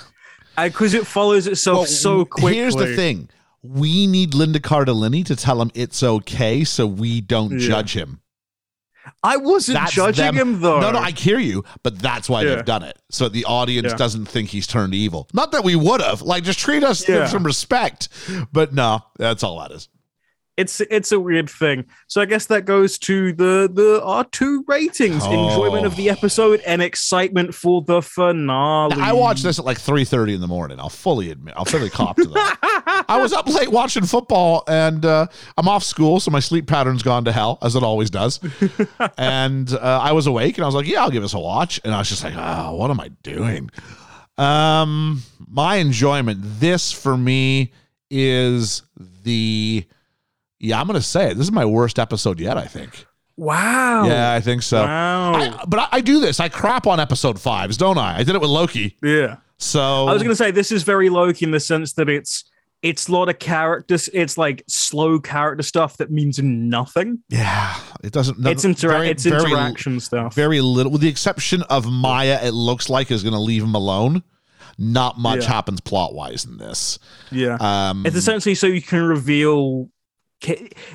because 0.57 0.93
yeah. 0.93 1.01
it 1.01 1.07
follows 1.07 1.47
itself 1.47 1.77
well, 1.77 1.85
so 1.85 2.25
quickly 2.25 2.55
here's 2.55 2.75
the 2.75 2.95
thing 2.95 3.29
we 3.61 4.07
need 4.07 4.33
linda 4.33 4.59
cardellini 4.59 5.25
to 5.25 5.35
tell 5.35 5.61
him 5.61 5.71
it's 5.73 6.03
okay 6.03 6.63
so 6.63 6.85
we 6.85 7.21
don't 7.21 7.59
yeah. 7.59 7.67
judge 7.67 7.95
him 7.95 8.21
I 9.23 9.37
wasn't 9.37 9.77
that's 9.77 9.93
judging 9.93 10.25
them. 10.25 10.35
him 10.35 10.61
though. 10.61 10.79
No, 10.79 10.91
no, 10.91 10.99
I 10.99 11.11
hear 11.11 11.39
you, 11.39 11.63
but 11.83 11.99
that's 11.99 12.29
why 12.29 12.41
yeah. 12.41 12.55
they've 12.55 12.65
done 12.65 12.83
it. 12.83 12.97
So 13.11 13.29
the 13.29 13.45
audience 13.45 13.89
yeah. 13.91 13.97
doesn't 13.97 14.25
think 14.25 14.49
he's 14.49 14.67
turned 14.67 14.93
evil. 14.93 15.27
Not 15.33 15.51
that 15.51 15.63
we 15.63 15.75
would 15.75 16.01
have. 16.01 16.21
Like 16.21 16.43
just 16.43 16.59
treat 16.59 16.83
us 16.83 17.07
with 17.07 17.29
some 17.29 17.43
respect. 17.43 18.09
But 18.51 18.73
no, 18.73 19.01
that's 19.17 19.43
all 19.43 19.59
that 19.59 19.71
is 19.71 19.89
it's 20.57 20.81
it's 20.81 21.11
a 21.11 21.19
weird 21.19 21.49
thing. 21.49 21.85
So 22.07 22.21
I 22.21 22.25
guess 22.25 22.45
that 22.47 22.65
goes 22.65 22.97
to 22.99 23.33
the 23.33 23.69
the 23.71 24.01
R 24.03 24.23
two 24.25 24.63
ratings, 24.67 25.23
oh. 25.25 25.49
enjoyment 25.49 25.85
of 25.85 25.95
the 25.95 26.09
episode, 26.09 26.61
and 26.65 26.81
excitement 26.81 27.53
for 27.53 27.81
the 27.81 28.01
finale. 28.01 29.01
I 29.01 29.13
watched 29.13 29.43
this 29.43 29.59
at 29.59 29.65
like 29.65 29.79
three 29.79 30.05
thirty 30.05 30.33
in 30.33 30.41
the 30.41 30.47
morning. 30.47 30.79
I'll 30.79 30.89
fully 30.89 31.29
admit, 31.31 31.55
I'll 31.57 31.65
fully 31.65 31.89
cop 31.89 32.15
to 32.17 32.27
that. 32.27 33.05
I 33.09 33.19
was 33.21 33.33
up 33.33 33.47
late 33.47 33.69
watching 33.69 34.05
football, 34.05 34.63
and 34.67 35.05
uh, 35.05 35.27
I'm 35.57 35.67
off 35.67 35.83
school, 35.83 36.19
so 36.19 36.31
my 36.31 36.39
sleep 36.39 36.67
pattern's 36.67 37.03
gone 37.03 37.25
to 37.25 37.31
hell, 37.31 37.57
as 37.61 37.75
it 37.75 37.83
always 37.83 38.09
does. 38.09 38.39
and 39.17 39.73
uh, 39.73 39.99
I 40.01 40.13
was 40.13 40.27
awake, 40.27 40.57
and 40.57 40.63
I 40.63 40.67
was 40.67 40.75
like, 40.75 40.87
"Yeah, 40.87 41.03
I'll 41.03 41.11
give 41.11 41.21
this 41.21 41.33
a 41.33 41.39
watch." 41.39 41.81
And 41.83 41.93
I 41.93 41.99
was 41.99 42.09
just 42.09 42.23
like, 42.23 42.33
"Oh, 42.37 42.75
what 42.75 42.91
am 42.91 42.99
I 42.99 43.09
doing?" 43.23 43.69
Um, 44.37 45.21
my 45.47 45.75
enjoyment. 45.77 46.39
This 46.41 46.91
for 46.91 47.17
me 47.17 47.73
is 48.09 48.83
the 49.23 49.85
yeah, 50.65 50.79
I'm 50.79 50.87
going 50.87 50.99
to 50.99 51.05
say 51.05 51.31
it. 51.31 51.37
This 51.37 51.47
is 51.47 51.51
my 51.51 51.65
worst 51.65 51.99
episode 51.99 52.39
yet, 52.39 52.57
I 52.57 52.65
think. 52.65 53.05
Wow. 53.37 54.05
Yeah, 54.05 54.33
I 54.33 54.39
think 54.39 54.63
so. 54.63 54.81
Wow. 54.83 55.33
I, 55.33 55.63
but 55.67 55.79
I, 55.79 55.87
I, 55.93 56.01
do 56.01 56.19
this. 56.19 56.39
I 56.39 56.49
crap 56.49 56.87
on 56.87 56.99
episode 56.99 57.39
fives, 57.39 57.77
don't 57.77 57.97
I? 57.97 58.19
I 58.19 58.23
did 58.23 58.35
it 58.35 58.41
with 58.41 58.49
Loki. 58.49 58.97
Yeah. 59.03 59.37
So 59.57 60.07
I 60.07 60.13
was 60.13 60.21
going 60.21 60.31
to 60.31 60.35
say 60.35 60.51
this 60.51 60.71
is 60.71 60.83
very 60.83 61.09
Loki 61.09 61.45
in 61.45 61.51
the 61.51 61.59
sense 61.59 61.93
that 61.93 62.09
it's 62.09 62.45
it's 62.81 63.07
a 63.07 63.11
lot 63.11 63.29
of 63.29 63.39
characters. 63.39 64.09
It's 64.13 64.37
like 64.37 64.63
slow 64.67 65.19
character 65.19 65.63
stuff 65.63 65.97
that 65.97 66.11
means 66.11 66.39
nothing. 66.39 67.23
Yeah, 67.29 67.75
it 68.03 68.11
doesn't. 68.11 68.45
It's, 68.45 68.63
intera- 68.63 68.89
very, 68.89 69.09
it's 69.09 69.23
very, 69.23 69.51
interaction 69.51 69.99
stuff. 69.99 70.35
Very 70.35 70.61
little, 70.61 70.91
with 70.91 71.01
the 71.01 71.07
exception 71.07 71.63
of 71.63 71.89
Maya. 71.89 72.39
It 72.43 72.51
looks 72.51 72.89
like 72.89 73.11
is 73.11 73.23
going 73.23 73.33
to 73.33 73.39
leave 73.39 73.63
him 73.63 73.75
alone. 73.75 74.23
Not 74.77 75.17
much 75.17 75.43
yeah. 75.43 75.53
happens 75.53 75.79
plot 75.79 76.13
wise 76.13 76.43
in 76.45 76.57
this. 76.57 76.99
Yeah, 77.31 77.57
um, 77.59 78.05
it's 78.05 78.17
essentially 78.17 78.55
so 78.55 78.67
you 78.67 78.81
can 78.81 79.03
reveal 79.03 79.89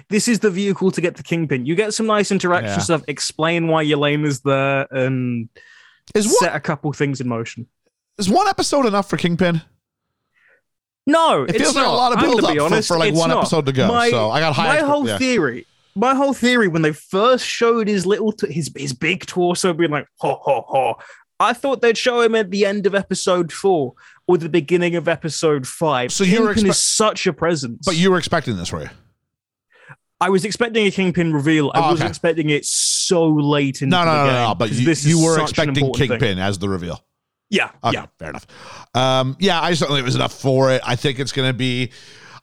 this 0.09 0.29
is 0.29 0.41
the 0.41 0.51
vehicle 0.51 0.91
to 0.91 1.01
get 1.01 1.17
the 1.17 1.23
kingpin. 1.23 1.67
You 1.67 1.75
get 1.75 1.95
some 1.95 2.07
nice 2.07 2.31
interaction 2.31 2.71
yeah. 2.71 2.79
stuff. 2.79 3.03
Explain 3.09 3.69
why 3.69 3.85
Yelena 3.85 4.27
is 4.27 4.41
there, 4.41 4.87
and 4.91 5.49
is 6.15 6.39
set 6.39 6.55
a 6.55 6.61
couple 6.61 6.93
things 6.93 7.21
in 7.21 7.29
motion. 7.29 7.67
Is 8.19 8.29
one 8.29 8.49
episode 8.49 8.87
enough 8.87 9.09
for 9.09 9.17
Kingpin? 9.17 9.63
No, 11.07 11.45
it 11.45 11.57
feels 11.57 11.75
like 11.75 11.85
not. 11.85 11.95
a 11.95 11.97
lot 11.97 12.13
of 12.13 12.21
build 12.21 12.45
up 12.45 12.51
honest, 12.61 12.89
for, 12.89 12.95
for, 12.95 12.99
like 12.99 13.15
one 13.15 13.31
not. 13.31 13.39
episode 13.39 13.67
to 13.67 13.73
go. 13.73 13.89
My, 13.89 14.11
so 14.11 14.31
I 14.31 14.41
got 14.41 14.55
high. 14.55 14.81
My 14.81 14.87
whole 14.87 15.09
yeah. 15.09 15.19
theory, 15.19 15.67
my 15.95 16.15
whole 16.15 16.35
theory, 16.35 16.69
when 16.69 16.83
they 16.83 16.93
first 16.93 17.47
showed 17.47 17.89
his 17.89 18.07
little, 18.07 18.33
t- 18.33 18.53
his 18.53 18.71
his 18.77 18.93
big 18.93 19.27
torso 19.27 19.73
being 19.73 19.91
like 19.91 20.07
ho 20.19 20.39
ho 20.43 20.65
ho, 20.69 20.95
I 21.41 21.55
thought 21.55 21.81
they'd 21.81 21.97
show 21.97 22.21
him 22.21 22.35
at 22.35 22.51
the 22.51 22.67
end 22.67 22.87
of 22.87 22.95
episode 22.95 23.51
four 23.53 23.95
or 24.27 24.37
the 24.37 24.51
beginning 24.51 24.95
of 24.95 25.09
episode 25.09 25.67
five. 25.67 26.13
So 26.13 26.23
you 26.23 26.43
were 26.43 26.55
expe- 26.55 26.69
is 26.69 26.79
such 26.79 27.27
a 27.27 27.33
presence, 27.33 27.87
but 27.87 27.97
you 27.97 28.11
were 28.11 28.19
expecting 28.19 28.57
this, 28.57 28.71
were 28.71 28.83
you? 28.83 28.91
I 30.21 30.29
was 30.29 30.45
expecting 30.45 30.87
a 30.87 30.91
Kingpin 30.91 31.33
reveal. 31.33 31.71
I 31.75 31.81
oh, 31.81 31.91
wasn't 31.93 32.11
expecting 32.11 32.51
it 32.51 32.67
so 32.67 33.27
late 33.27 33.81
in 33.81 33.89
no, 33.89 34.05
no, 34.05 34.11
the 34.11 34.25
game. 34.25 34.35
No, 34.35 34.49
no, 34.49 34.55
but 34.55 34.71
you, 34.71 34.93
you 34.93 35.25
were 35.25 35.41
expecting 35.41 35.93
Kingpin 35.95 36.19
thing. 36.19 36.39
as 36.39 36.59
the 36.59 36.69
reveal. 36.69 37.03
Yeah. 37.49 37.71
Okay, 37.83 37.95
yeah. 37.95 38.07
Fair 38.19 38.31
enough. 38.31 38.47
Um, 38.95 39.37
yeah, 39.41 39.61
I 39.61 39.75
certainly 39.75 40.03
was 40.03 40.15
enough 40.15 40.33
for 40.33 40.71
it. 40.73 40.83
I 40.87 40.97
think 40.97 41.19
it's 41.19 41.33
going 41.33 41.49
to 41.49 41.57
be. 41.57 41.91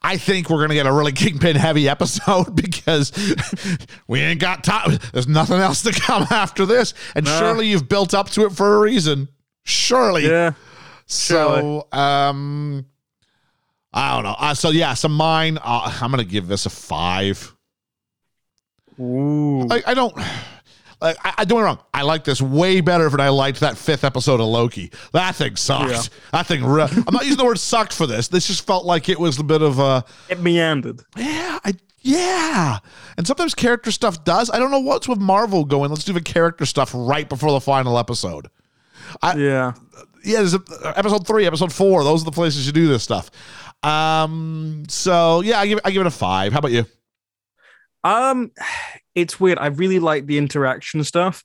I 0.02 0.18
think 0.18 0.50
we're 0.50 0.58
going 0.58 0.70
to 0.70 0.76
get 0.76 0.86
a 0.86 0.92
really 0.92 1.12
Kingpin 1.14 1.56
heavy 1.56 1.88
episode 1.90 2.56
because 2.56 3.12
we 4.08 4.22
ain't 4.22 4.40
got 4.40 4.64
time. 4.64 5.00
There's 5.14 5.28
nothing 5.28 5.58
else 5.58 5.82
to 5.84 5.92
come 5.92 6.28
after 6.30 6.66
this. 6.66 6.94
And 7.16 7.28
surely 7.28 7.68
you've 7.68 7.90
built 7.90 8.14
up 8.14 8.30
to 8.32 8.46
it 8.46 8.52
for 8.52 8.76
a 8.76 8.80
reason. 8.80 9.30
Surely. 9.64 10.28
Yeah. 10.28 10.54
So, 11.06 11.88
um, 11.92 12.86
I 13.94 14.16
don't 14.16 14.24
know. 14.24 14.36
Uh, 14.38 14.54
so, 14.54 14.70
yeah, 14.72 14.94
so 14.94 15.08
mine, 15.08 15.58
uh, 15.58 15.98
I'm 16.02 16.12
going 16.12 16.24
to 16.24 16.30
give 16.30 16.48
this 16.48 16.66
a 16.66 16.70
five. 16.70 17.56
Ooh. 19.00 19.68
I, 19.70 19.84
I 19.88 19.94
don't. 19.94 20.16
Like, 21.00 21.18
I, 21.24 21.34
I 21.40 21.46
don't 21.46 21.60
get 21.60 21.66
wrong. 21.66 21.80
I 21.94 22.02
like 22.02 22.24
this 22.24 22.42
way 22.42 22.82
better 22.82 23.08
than 23.10 23.20
I 23.20 23.30
liked 23.30 23.60
that 23.60 23.78
fifth 23.78 24.04
episode 24.04 24.40
of 24.40 24.48
Loki. 24.48 24.92
That 25.14 25.36
thing 25.36 25.56
sucked. 25.56 25.92
Yeah. 25.92 26.02
That 26.32 26.48
thing. 26.48 26.66
Re- 26.66 26.88
I'm 26.92 27.14
not 27.14 27.24
using 27.24 27.38
the 27.38 27.46
word 27.46 27.60
sucked 27.60 27.94
for 27.94 28.08
this. 28.08 28.28
This 28.28 28.48
just 28.48 28.66
felt 28.66 28.86
like 28.86 29.08
it 29.08 29.20
was 29.20 29.38
a 29.38 29.44
bit 29.44 29.62
of 29.62 29.78
a. 29.78 30.04
It 30.30 30.40
meandered. 30.40 31.04
Yeah, 31.16 31.60
I 31.64 31.74
yeah. 32.02 32.80
And 33.18 33.28
sometimes 33.28 33.54
character 33.54 33.92
stuff 33.92 34.24
does. 34.24 34.50
I 34.50 34.58
don't 34.58 34.72
know 34.72 34.80
what's 34.80 35.08
with 35.08 35.20
Marvel 35.20 35.66
going. 35.66 35.90
Let's 35.90 36.04
do 36.04 36.14
the 36.14 36.22
character 36.22 36.66
stuff 36.66 36.92
right 36.96 37.28
before 37.28 37.52
the 37.52 37.62
final 37.62 38.00
episode. 38.00 38.48
I, 39.22 39.36
yeah. 39.36 39.74
Yeah, 40.24 40.38
there's 40.38 40.56
a, 40.56 40.62
episode 40.96 41.28
three, 41.28 41.46
episode 41.46 41.72
four. 41.72 42.04
Those 42.04 42.24
are 42.24 42.26
the 42.26 42.32
places 42.32 42.66
you 42.66 42.74
do 42.74 42.88
this 42.88 43.04
stuff. 43.04 43.30
Um. 43.84 44.86
So 44.90 45.42
yeah, 45.42 45.60
I 45.60 45.68
give 45.68 45.80
I 45.86 45.92
give 45.92 46.02
it 46.02 46.08
a 46.08 46.12
five. 46.12 46.54
How 46.54 46.60
about 46.60 46.72
you? 46.72 46.86
Um, 48.08 48.52
it's 49.16 49.38
weird. 49.38 49.58
I 49.60 49.68
really 49.68 50.00
like 50.00 50.28
the 50.28 50.38
interaction 50.38 51.04
stuff. 51.04 51.44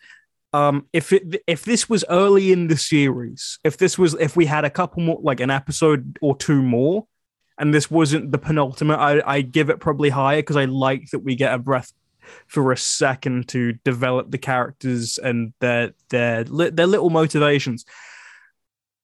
Um, 0.53 0.87
if 0.93 1.13
it 1.13 1.43
if 1.49 1.65
this 1.65 1.89
was 1.89 2.05
early 2.09 2.53
in 2.53 2.69
the 2.69 2.77
series, 2.77 3.59
if 3.65 3.79
this 3.79 3.99
was 3.99 4.15
if 4.15 4.37
we 4.37 4.47
had 4.47 4.65
a 4.65 4.71
couple 4.71 5.03
more, 5.03 5.19
like 5.21 5.41
an 5.41 5.51
episode 5.51 6.19
or 6.23 6.37
two 6.37 6.63
more, 6.63 7.07
and 7.59 7.75
this 7.75 7.91
wasn't 7.91 8.31
the 8.31 8.39
penultimate, 8.39 9.01
I 9.01 9.23
I 9.27 9.41
give 9.41 9.71
it 9.71 9.81
probably 9.81 10.11
higher 10.11 10.39
because 10.39 10.57
I 10.57 10.67
like 10.67 11.11
that 11.11 11.21
we 11.21 11.35
get 11.35 11.53
a 11.53 11.59
breath 11.59 11.93
for 12.47 12.71
a 12.71 12.77
second 12.77 13.49
to 13.49 13.73
develop 13.85 14.31
the 14.31 14.39
characters 14.39 15.19
and 15.19 15.53
their 15.59 15.95
their 16.11 16.45
their 16.45 16.87
little 16.87 17.11
motivations 17.11 17.85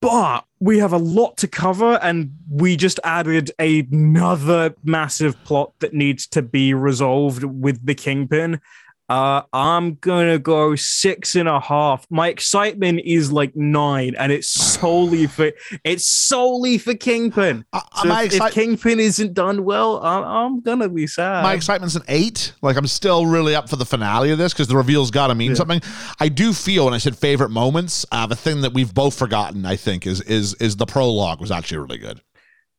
but 0.00 0.44
we 0.60 0.78
have 0.78 0.92
a 0.92 0.98
lot 0.98 1.36
to 1.38 1.48
cover 1.48 1.98
and 2.02 2.32
we 2.50 2.76
just 2.76 3.00
added 3.04 3.50
another 3.58 4.74
massive 4.84 5.42
plot 5.44 5.72
that 5.80 5.94
needs 5.94 6.26
to 6.28 6.42
be 6.42 6.74
resolved 6.74 7.44
with 7.44 7.84
the 7.84 7.94
kingpin 7.94 8.60
Uh, 9.08 9.40
I'm 9.54 9.94
gonna 9.94 10.38
go 10.38 10.76
six 10.76 11.34
and 11.34 11.48
a 11.48 11.58
half. 11.60 12.06
My 12.10 12.28
excitement 12.28 13.00
is 13.06 13.32
like 13.32 13.56
nine, 13.56 14.14
and 14.18 14.30
it's 14.30 14.48
solely 14.50 15.26
for 15.26 15.50
it's 15.82 16.06
solely 16.06 16.76
for 16.76 16.92
Kingpin. 16.94 17.64
Uh, 17.72 17.80
So 18.02 18.14
if, 18.18 18.34
if 18.34 18.52
Kingpin 18.52 19.00
isn't 19.00 19.32
done 19.32 19.64
well, 19.64 20.04
I'm, 20.04 20.24
I'm 20.24 20.60
gonna 20.60 20.90
be 20.90 21.06
sad. 21.06 21.42
my 21.42 21.54
excitement's 21.54 21.94
an 21.96 22.02
eight. 22.08 22.52
Like 22.60 22.76
I'm 22.76 22.86
still 22.86 23.24
really 23.24 23.54
up 23.54 23.70
for 23.70 23.76
the 23.76 23.86
finale 23.86 24.30
of 24.30 24.36
this 24.36 24.52
because 24.52 24.68
the 24.68 24.76
reveal's 24.76 25.10
got 25.10 25.28
to 25.28 25.34
mean 25.34 25.52
Yeah. 25.52 25.56
something. 25.56 25.80
I 26.20 26.28
do 26.28 26.52
feel, 26.52 26.84
when 26.84 26.92
I 26.92 26.98
said 26.98 27.16
favorite 27.16 27.50
moments, 27.50 28.04
uh, 28.12 28.26
the 28.26 28.36
thing 28.36 28.60
that 28.60 28.74
we've 28.74 28.92
both 28.92 29.18
forgotten, 29.18 29.64
I 29.64 29.76
think, 29.76 30.06
is 30.06 30.20
is 30.22 30.52
is 30.54 30.76
the 30.76 30.86
prologue 30.86 31.40
was 31.40 31.50
actually 31.50 31.78
really 31.78 31.98
good. 31.98 32.20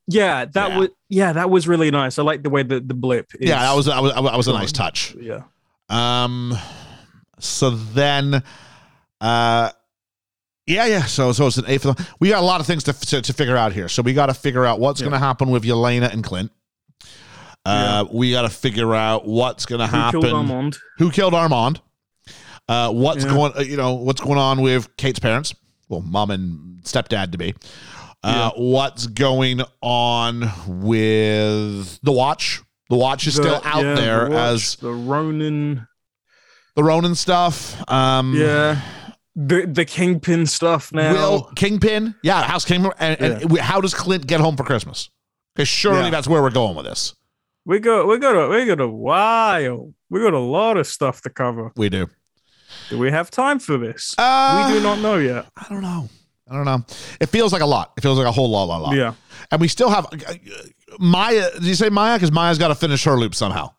yeah, 0.08 0.46
that 0.46 0.70
Yeah. 0.70 0.78
was 0.78 0.90
yeah, 1.10 1.34
that 1.34 1.50
was 1.50 1.68
really 1.68 1.90
nice. 1.90 2.20
I 2.20 2.24
like 2.24 2.44
the 2.44 2.52
way 2.52 2.62
that 2.62 2.88
the 2.88 2.94
blip. 2.94 3.32
Is, 3.40 3.50
yeah, 3.50 3.62
that 3.62 3.74
was 3.76 3.88
that 3.88 4.00
was, 4.02 4.14
that 4.14 4.38
was 4.38 4.48
a 4.48 4.54
nice 4.54 4.72
touch. 4.72 5.16
yeah. 5.20 5.42
Um, 5.90 6.56
so 7.40 7.72
then, 7.72 8.44
uh, 9.22 9.70
yeah, 10.68 10.86
yeah. 10.86 11.04
So 11.04 11.32
so 11.32 11.48
it's 11.48 11.58
an 11.58 11.66
eight 11.68 11.82
for 11.82 11.94
them. 11.94 12.06
We 12.20 12.30
got 12.30 12.42
a 12.44 12.46
lot 12.46 12.60
of 12.62 12.68
things 12.68 12.84
to 12.86 12.94
to, 12.94 13.22
to 13.22 13.34
figure 13.34 13.58
out 13.58 13.74
here. 13.74 13.90
So 13.90 14.02
we 14.02 14.14
got 14.14 14.28
to 14.28 14.34
figure 14.34 14.66
out 14.66 14.80
what's 14.80 15.00
Yeah. 15.02 15.06
going 15.06 15.20
to 15.20 15.26
happen 15.26 15.50
with 15.50 15.64
Yelena 15.64 16.12
and 16.14 16.24
Clint. 16.24 16.52
Uh, 17.66 18.06
we 18.12 18.32
got 18.32 18.44
to 18.44 18.50
figure 18.50 18.96
out 18.96 19.28
what's 19.28 19.66
going 19.66 19.80
to 19.80 19.88
happen. 19.88 20.22
killed 20.22 20.34
Armand? 20.34 20.78
Who 20.98 21.12
killed 21.12 21.34
Armand? 21.34 21.82
Uh, 22.68 22.92
what's 22.92 23.24
Yeah. 23.26 23.32
going? 23.32 23.54
uh, 23.58 23.62
You 23.62 23.78
know, 23.78 23.94
what's 23.96 24.22
going 24.22 24.38
on 24.40 24.62
with 24.62 24.96
Kate's 24.98 25.20
parents? 25.20 25.54
Well, 25.88 26.02
mom 26.02 26.30
and 26.32 26.82
stepdad 26.84 27.32
to 27.32 27.38
be. 27.38 27.54
Uh, 28.24 28.52
What's 28.58 29.08
going 29.08 29.62
on 29.82 30.42
with 30.68 32.00
the 32.02 32.12
watch? 32.12 32.62
The 32.90 32.96
watch 32.96 33.28
is 33.28 33.36
still 33.36 33.62
out 33.64 33.84
yeah, 33.84 33.96
there 33.96 34.26
the 34.26 34.32
watch, 34.32 34.54
as 34.54 34.76
the 34.78 34.92
Ronin. 34.92 35.88
the 36.76 36.84
Ronin 36.84 37.16
stuff. 37.16 37.80
Um, 37.90 38.34
Yeah. 38.36 38.82
The 39.36 39.66
the 39.68 39.86
Kingpin 39.86 40.46
stuff 40.48 40.92
now. 40.92 41.14
Will 41.14 41.44
Kingpin? 41.56 42.16
Yeah, 42.24 42.42
House 42.44 42.66
Kingpin? 42.66 42.92
And, 43.00 43.22
and 43.22 43.58
how 43.60 43.80
does 43.80 43.94
Clint 43.94 44.28
get 44.28 44.42
home 44.42 44.58
for 44.58 44.64
Christmas? 44.64 45.10
Because 45.56 45.68
surely 45.70 46.06
Yeah. 46.06 46.10
that's 46.10 46.28
where 46.28 46.42
we're 46.42 46.50
going 46.50 46.76
with 46.76 46.86
this. 46.86 47.16
we 47.66 47.80
got 47.80 48.08
we 48.08 48.18
got 48.18 48.32
a 48.36 48.48
we 48.50 48.66
got 48.66 48.82
a 48.82 48.88
while. 48.88 49.94
We 50.10 50.20
got 50.22 50.34
a 50.34 50.40
lot 50.40 50.78
of 50.78 50.88
stuff 50.88 51.22
to 51.22 51.30
cover. 51.30 51.72
We 51.78 51.90
do. 51.90 52.08
Do 52.90 52.98
we 52.98 53.12
have 53.12 53.30
time 53.32 53.60
for 53.60 53.78
this? 53.78 54.16
Uh, 54.18 54.66
we 54.68 54.74
do 54.74 54.84
not 54.84 55.00
know 55.00 55.18
yet. 55.18 55.46
I 55.56 55.66
don't 55.70 55.82
know. 55.84 56.10
I 56.50 56.56
don't 56.56 56.66
know. 56.66 56.84
It 57.20 57.28
feels 57.28 57.54
like 57.54 57.62
a 57.62 57.66
lot. 57.66 57.94
It 57.98 58.02
feels 58.02 58.18
like 58.18 58.28
a 58.28 58.32
whole 58.32 58.50
lot, 58.50 58.64
lot, 58.64 58.82
lot. 58.82 58.96
Yeah. 58.96 59.14
And 59.52 59.62
we 59.62 59.68
still 59.68 59.90
have 59.90 60.08
Maya. 61.00 61.52
Did 61.54 61.66
you 61.66 61.76
say 61.76 61.90
Maya? 61.90 62.16
Because 62.16 62.32
Maya's 62.32 62.58
got 62.58 62.70
to 62.70 62.76
finish 62.76 63.04
her 63.04 63.16
loop 63.18 63.36
somehow. 63.36 63.72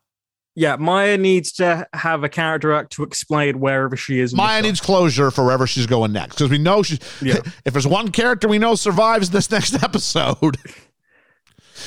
Yeah, 0.57 0.77
Maya 0.77 1.17
needs 1.17 1.53
to 1.53 1.87
have 1.95 2.25
a 2.25 2.29
character 2.29 2.73
arc 2.73 2.91
to 2.91 3.03
explain 3.03 3.61
wherever 3.61 3.97
she 3.97 4.21
is. 4.21 4.35
Maya 4.35 4.61
needs 4.63 4.81
closure 4.81 5.31
for 5.31 5.45
wherever 5.45 5.67
she's 5.67 5.87
going 5.87 6.13
next. 6.13 6.37
Because 6.37 6.51
we 6.51 6.59
know 6.59 6.83
she's. 6.83 6.99
Yeah. 7.23 7.39
If 7.65 7.73
there's 7.73 7.87
one 7.87 8.11
character 8.11 8.49
we 8.49 8.59
know 8.59 8.75
survives 8.75 9.31
this 9.31 9.51
next 9.51 9.75
episode, 9.83 10.57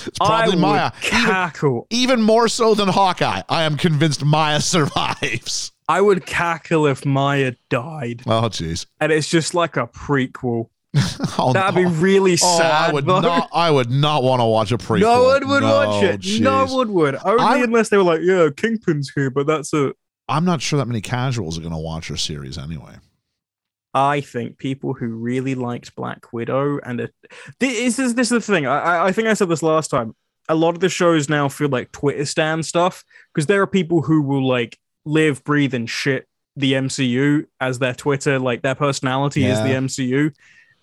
it's 0.08 0.18
I 0.22 0.26
probably 0.44 0.56
Maya. 0.58 0.92
Cackle. 1.02 1.88
even 1.90 2.22
more 2.22 2.48
so 2.48 2.74
than 2.76 2.88
Hawkeye, 2.90 3.42
I 3.50 3.64
am 3.64 3.78
convinced 3.78 4.24
Maya 4.24 4.60
survives. 5.08 5.72
I 5.90 6.00
would 6.02 6.26
cackle 6.26 6.88
if 6.88 7.06
Maya 7.06 7.54
died, 7.70 8.24
Oh, 8.26 8.44
jeez. 8.50 8.86
and 9.02 9.12
it's 9.12 9.30
just 9.30 9.54
like 9.54 9.78
a 9.78 9.88
prequel. 9.88 10.70
Oh, 11.40 11.52
That'd 11.52 11.76
be 11.76 11.86
really 11.86 12.34
Oh, 12.34 12.58
sad. 12.60 12.90
I 12.90 12.94
would 12.94 13.06
though. 13.08 13.20
not. 13.20 13.50
I 13.52 13.72
would 13.72 13.90
not 13.90 14.22
want 14.24 14.40
to 14.42 14.46
watch 14.46 14.72
a 14.72 14.78
prequel. 14.78 15.00
No 15.02 15.24
one 15.24 15.48
would 15.48 15.64
watch 15.64 16.04
it. 16.04 16.22
jeez. 16.22 16.40
No 16.42 16.66
one 16.68 16.94
would. 16.94 17.16
Only 17.26 17.44
I'm- 17.44 17.64
unless 17.64 17.90
they 17.90 17.98
were 17.98 18.04
like, 18.04 18.22
"Yeah, 18.22 18.50
Kingpin's 18.56 19.12
here," 19.16 19.32
but 19.32 19.48
that's 19.48 19.74
it. 19.74 19.96
I'm 20.30 20.46
not 20.46 20.62
sure 20.62 20.78
that 20.78 20.86
many 20.86 21.02
casuals 21.02 21.58
are 21.58 21.62
going 21.62 21.74
to 21.74 21.80
watch 21.80 22.08
her 22.10 22.18
series 22.18 22.58
anyway. 22.60 22.94
I 23.94 24.22
think 24.22 24.58
people 24.58 24.94
who 24.94 25.08
really 25.08 25.56
liked 25.56 25.96
Black 25.96 26.34
Widow 26.34 26.80
and 26.84 27.00
it, 27.02 27.14
this 27.60 28.00
is 28.00 28.16
this 28.16 28.32
is 28.32 28.46
the 28.46 28.54
thing. 28.54 28.66
I, 28.66 29.06
I- 29.08 29.12
think 29.12 29.28
I 29.28 29.34
said 29.34 29.50
this 29.50 29.64
last 29.64 29.90
time. 29.90 30.16
A 30.50 30.56
lot 30.56 30.76
of 30.76 30.82
the 30.82 30.90
shows 30.90 31.30
now 31.30 31.48
feel 31.48 31.70
like 31.70 31.92
Twitter 31.94 32.26
stand 32.26 32.66
stuff 32.66 33.04
because 33.34 33.46
there 33.48 33.62
are 33.62 33.68
people 33.68 34.02
who 34.02 34.22
will 34.22 34.46
like 34.46 34.78
live, 35.06 35.44
breathe, 35.44 35.74
and 35.74 35.90
shit 35.90 36.28
the 36.56 36.74
MCU 36.74 37.46
as 37.62 37.80
their 37.80 37.94
Twitter, 37.94 38.40
like 38.40 38.62
their 38.62 38.76
personality 38.76 39.46
is 39.46 39.58
the 39.60 39.70
MCU. 39.70 40.34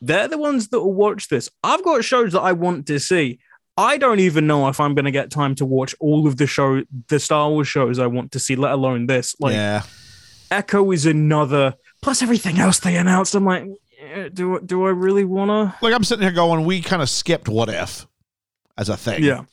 They're 0.01 0.29
the 0.29 0.39
ones 0.39 0.69
that 0.69 0.81
will 0.81 0.95
watch 0.95 1.29
this. 1.29 1.51
I've 1.63 1.85
got 1.85 2.03
shows 2.05 2.33
that 2.33 2.41
I 2.41 2.53
want 2.53 2.87
to 2.87 2.99
see. 2.99 3.39
I 3.77 3.99
don't 3.99 4.19
even 4.21 4.47
know 4.47 4.69
if 4.69 4.81
I'm 4.81 4.95
going 4.95 5.05
to 5.05 5.11
get 5.11 5.31
time 5.31 5.55
to 5.57 5.65
watch 5.67 5.95
all 6.01 6.27
of 6.27 6.39
the 6.39 6.47
show, 6.47 6.83
the 7.09 7.21
Star 7.21 7.49
Wars 7.51 7.69
shows 7.69 7.99
I 7.99 8.07
want 8.07 8.33
to 8.33 8.39
see, 8.39 8.57
let 8.57 8.73
alone 8.73 9.07
this. 9.07 9.37
Like, 9.41 9.53
yeah, 9.55 9.83
Echo 10.51 10.91
is 10.91 11.07
another. 11.07 11.75
Plus 12.03 12.23
everything 12.23 12.59
else 12.59 12.79
they 12.81 12.97
announced. 12.97 13.35
I'm 13.35 13.45
like, 13.45 13.65
eh, 14.01 14.29
do 14.33 14.61
do 14.61 14.85
I 14.87 14.91
really 14.91 15.25
wanna? 15.25 15.77
like 15.83 15.95
I'm 15.95 16.05
sitting 16.05 16.23
here 16.23 16.33
going, 16.33 16.65
we 16.65 16.81
kind 16.81 17.03
of 17.03 17.09
skipped 17.11 17.49
what 17.49 17.69
if 17.69 18.07
as 18.79 18.89
a 18.89 18.97
thing. 18.97 19.23
Yeah. 19.23 19.45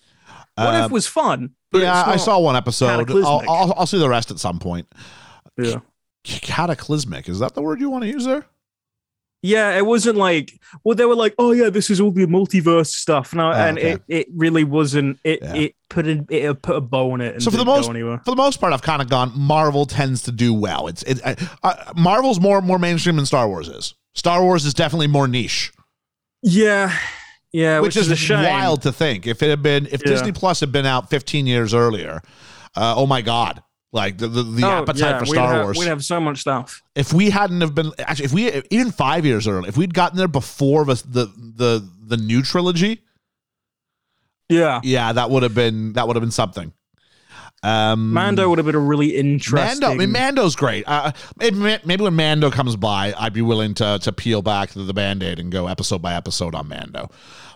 What 0.55 0.73
Uh, 0.75 0.85
if 0.85 0.91
was 0.91 1.07
fun? 1.07 1.51
but 1.71 1.81
yeah, 1.81 2.03
I 2.05 2.15
saw 2.17 2.39
one 2.39 2.55
episode. 2.55 3.11
I'll. 3.11 3.43
I'll, 3.49 3.73
I'll 3.79 3.85
see 3.85 3.99
the 3.99 4.09
rest 4.09 4.31
at 4.31 4.39
some 4.39 4.59
point. 4.59 4.87
Yeah. 5.57 5.79
Cataclysmic 6.23 7.29
is 7.29 7.39
that 7.39 7.53
the 7.53 7.61
word 7.61 7.79
you 7.79 7.89
want 7.89 8.03
to 8.03 8.09
use 8.09 8.25
there? 8.25 8.45
Yeah, 9.43 9.77
it 9.77 9.85
wasn't 9.85 10.17
like. 10.17 10.59
Well, 10.83 10.95
they 10.95 11.05
were 11.05 11.15
like, 11.15 11.35
oh 11.37 11.51
yeah, 11.51 11.69
this 11.69 11.89
is 11.91 12.01
all 12.01 12.11
the 12.11 12.25
multiverse 12.25 12.87
stuff. 12.87 13.33
No, 13.35 13.49
Oh, 13.49 13.53
and 13.53 13.77
okay. 13.77 13.91
it, 13.91 14.01
it 14.07 14.27
really 14.33 14.63
wasn't. 14.63 15.19
It 15.23 15.39
Yeah. 15.41 15.53
it 15.53 15.75
put 15.89 16.07
a 16.07 16.25
it 16.29 16.61
put 16.63 16.75
a 16.75 16.81
bow 16.81 17.11
on 17.11 17.21
it. 17.21 17.35
And 17.35 17.43
So 17.43 17.51
for 17.51 17.57
the 17.57 17.65
most 17.65 17.85
for 17.85 18.31
the 18.31 18.35
most 18.35 18.59
part, 18.59 18.73
I've 18.73 18.81
kind 18.81 19.01
of 19.01 19.09
gone. 19.09 19.31
Marvel 19.35 19.85
tends 19.85 20.23
to 20.23 20.31
do 20.31 20.53
well. 20.53 20.87
It's 20.87 21.03
it. 21.03 21.21
Marvel's 21.95 22.39
more 22.39 22.61
more 22.61 22.79
mainstream 22.79 23.15
than 23.15 23.25
Star 23.27 23.47
Wars 23.47 23.67
is. 23.69 23.93
Star 24.15 24.41
Wars 24.41 24.65
is 24.65 24.73
definitely 24.73 25.07
more 25.07 25.27
niche. 25.27 25.71
Yeah, 26.41 26.95
yeah, 27.51 27.79
which, 27.79 27.95
which, 27.95 27.97
is, 28.05 28.11
a 28.11 28.15
shame. 28.15 28.43
wild 28.43 28.81
to 28.83 28.91
think. 28.91 29.27
If 29.27 29.41
it 29.43 29.49
had 29.49 29.61
been, 29.63 29.85
if 29.87 30.01
Yeah. 30.05 30.11
Disney 30.13 30.31
Plus 30.31 30.59
had 30.59 30.71
been 30.71 30.85
out 30.85 31.09
15 31.09 31.45
years 31.47 31.73
earlier, 31.73 32.21
uh, 32.75 32.93
oh 32.97 33.05
my 33.05 33.21
god, 33.21 33.61
like 33.91 34.17
the 34.17 34.27
the, 34.27 34.43
the 34.43 34.65
Oh, 34.65 34.81
appetite 34.81 34.99
yeah, 34.99 35.17
for 35.19 35.23
we'd 35.25 35.29
Star 35.31 35.53
have, 35.53 35.63
Wars. 35.65 35.77
We'd 35.77 35.87
have 35.87 36.03
so 36.03 36.19
much 36.19 36.39
stuff. 36.39 36.81
if 36.95 37.13
we 37.13 37.29
hadn't 37.29 37.61
have 37.61 37.73
been 37.75 37.91
actually, 37.99 38.25
if 38.25 38.33
we 38.33 38.61
even 38.69 38.91
five 38.91 39.25
years 39.25 39.47
early, 39.47 39.69
if 39.69 39.77
we'd 39.77 39.93
gotten 39.93 40.17
there 40.17 40.27
before 40.27 40.85
the 40.85 40.95
the 41.05 41.25
the, 41.55 41.89
the 42.07 42.17
new 42.17 42.41
trilogy, 42.41 43.01
Yeah, 44.49 44.79
yeah, 44.83 45.11
that 45.13 45.29
would 45.29 45.43
have 45.43 45.55
been 45.55 45.93
that 45.93 46.07
would 46.07 46.15
have 46.15 46.21
been 46.23 46.31
something. 46.31 46.73
Um, 47.63 48.13
Mando 48.13 48.47
would 48.49 48.59
have 48.59 48.67
been 48.67 48.75
a 48.75 48.79
really 48.79 49.15
interesting. 49.15 49.79
Mando, 49.81 49.87
I 49.89 49.95
mean, 49.97 50.11
Mando's 50.11 50.55
great. 50.55 50.83
Uh, 50.87 51.11
maybe, 51.39 51.57
when 52.03 52.13
Mando 52.15 52.51
comes 52.51 52.75
by, 52.75 53.13
I'd 53.17 53.33
be 53.33 53.41
willing 53.41 53.73
to 53.75 53.97
to 54.03 54.11
peel 54.13 54.41
back 54.43 54.69
the, 54.69 54.83
the 54.83 54.93
band-aid 54.93 55.39
and 55.39 55.51
go 55.51 55.65
episode 55.67 56.01
by 56.01 56.13
episode 56.13 56.53
on 56.53 56.67
Mando. 56.67 57.09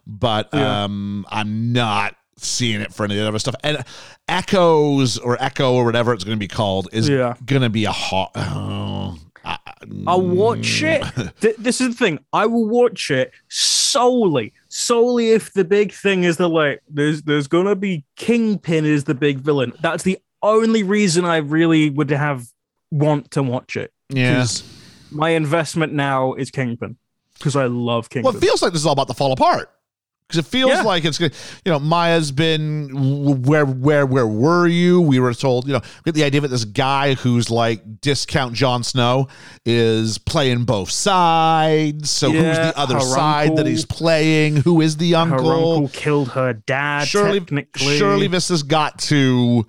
But 0.08 0.50
Yeah. 0.54 0.86
um, 0.86 1.26
I'm 1.30 1.72
not 1.72 2.16
seeing 2.44 2.82
it 2.82 2.94
for 2.94 3.04
any 3.04 3.20
other 3.20 3.40
stuff. 3.40 3.56
And 3.64 3.84
Echoes 4.28 5.18
or 5.18 5.42
Echo 5.42 5.74
or 5.74 5.86
whatever 5.86 6.14
it's 6.14 6.24
going 6.24 6.38
to 6.38 6.40
be 6.40 6.48
called 6.48 6.90
is 6.92 7.10
Yeah. 7.10 7.36
going 7.46 7.62
to 7.62 7.70
be 7.70 7.86
a 7.86 7.92
hot. 7.92 8.32
Oh, 8.36 9.18
I, 9.44 9.58
I'll 10.08 10.22
mm. 10.22 10.36
watch 10.36 10.84
it. 10.84 11.04
Th- 11.42 11.56
this 11.58 11.82
is 11.82 11.90
the 11.90 11.96
thing. 11.96 12.20
I 12.34 12.46
will 12.46 12.68
watch 12.68 13.10
it 13.10 13.32
solely, 13.50 14.54
solely 14.70 15.32
if 15.32 15.54
the 15.54 15.64
big 15.64 15.92
thing 15.92 16.24
is 16.24 16.38
the 16.38 16.48
like, 16.48 16.82
there's 16.88 17.24
there's 17.24 17.48
gonna 17.48 17.76
be 17.76 18.06
Kingpin 18.16 18.86
is 18.86 19.06
the 19.06 19.16
big 19.16 19.40
villain. 19.40 19.74
That's 19.82 20.04
the 20.04 20.20
only 20.44 20.84
reason 20.84 21.26
I 21.26 21.38
really 21.38 21.90
would 21.90 22.12
have 22.12 22.46
want 22.92 23.32
to 23.32 23.44
watch 23.44 23.76
it. 23.76 23.92
Yeah. 24.10 24.46
My 25.10 25.32
investment 25.32 25.94
now 25.94 26.34
is 26.34 26.52
Kingpin 26.52 26.98
because 27.38 27.56
I 27.56 27.66
love 27.66 28.10
Kingpin. 28.10 28.26
Well, 28.26 28.36
it 28.36 28.46
feels 28.46 28.62
like 28.62 28.74
this 28.74 28.82
is 28.82 28.86
all 28.86 28.94
about 28.94 29.08
to 29.08 29.14
fall 29.14 29.32
apart 29.32 29.72
because 30.32 30.46
it 30.46 30.50
feels 30.50 30.72
Yeah. 30.72 30.82
like 30.84 31.06
it's 31.06 31.18
gonna- 31.18 31.32
you 31.66 31.72
know 31.72 31.80
Maya's 31.80 32.32
been 32.32 33.42
where 33.44 33.66
where 33.66 34.06
where 34.06 34.28
were 34.28 34.68
you? 34.68 35.02
We 35.02 35.20
were 35.20 35.34
told 35.34 35.68
you 35.68 35.74
know 35.74 35.82
get 36.06 36.16
the 36.16 36.24
idea 36.24 36.42
that 36.42 36.48
this 36.48 36.66
guy 36.66 37.14
who's 37.16 37.50
like 37.50 38.02
discount 38.02 38.54
Jon 38.54 38.84
Snow 38.84 39.28
is 39.66 40.18
playing 40.18 40.64
both 40.66 40.90
sides. 40.90 42.10
So 42.10 42.32
who's 42.32 42.58
the 42.58 42.74
other 42.78 42.96
her 42.96 43.02
side 43.02 43.58
that 43.58 43.66
he's 43.66 43.86
playing? 43.86 44.58
Who 44.58 44.82
is 44.82 44.98
the 44.98 45.12
her 45.12 45.18
uncle? 45.18 45.52
uncle 45.74 45.88
killed 45.90 46.30
her 46.30 46.54
dad. 46.54 47.08
surely 47.08 47.40
technically, 47.40 47.98
surely 47.98 48.28
this 48.28 48.50
has 48.50 48.64
got 48.64 49.00
to 49.00 49.66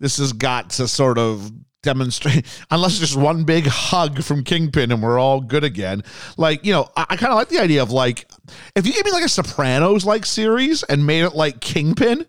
this 0.00 0.16
has 0.18 0.32
got 0.32 0.70
to 0.70 0.88
sort 0.88 1.18
of 1.18 1.52
demonstrate 1.82 2.44
unless 2.70 2.92
it's 2.92 3.00
just 3.00 3.16
one 3.16 3.44
big 3.44 3.66
hug 3.66 4.22
from 4.22 4.44
kingpin 4.44 4.92
and 4.92 5.02
we're 5.02 5.18
all 5.18 5.40
good 5.40 5.64
again 5.64 6.02
like 6.36 6.64
you 6.64 6.72
know 6.72 6.88
i, 6.96 7.06
I 7.10 7.16
kind 7.16 7.32
of 7.32 7.36
like 7.36 7.48
the 7.48 7.58
idea 7.58 7.82
of 7.82 7.90
like 7.90 8.30
if 8.76 8.86
you 8.86 8.92
gave 8.92 9.04
me 9.04 9.12
like 9.12 9.24
a 9.24 9.28
sopranos 9.28 10.04
like 10.04 10.26
series 10.26 10.82
and 10.82 11.06
made 11.06 11.22
it 11.24 11.34
like 11.34 11.60
kingpin 11.60 12.26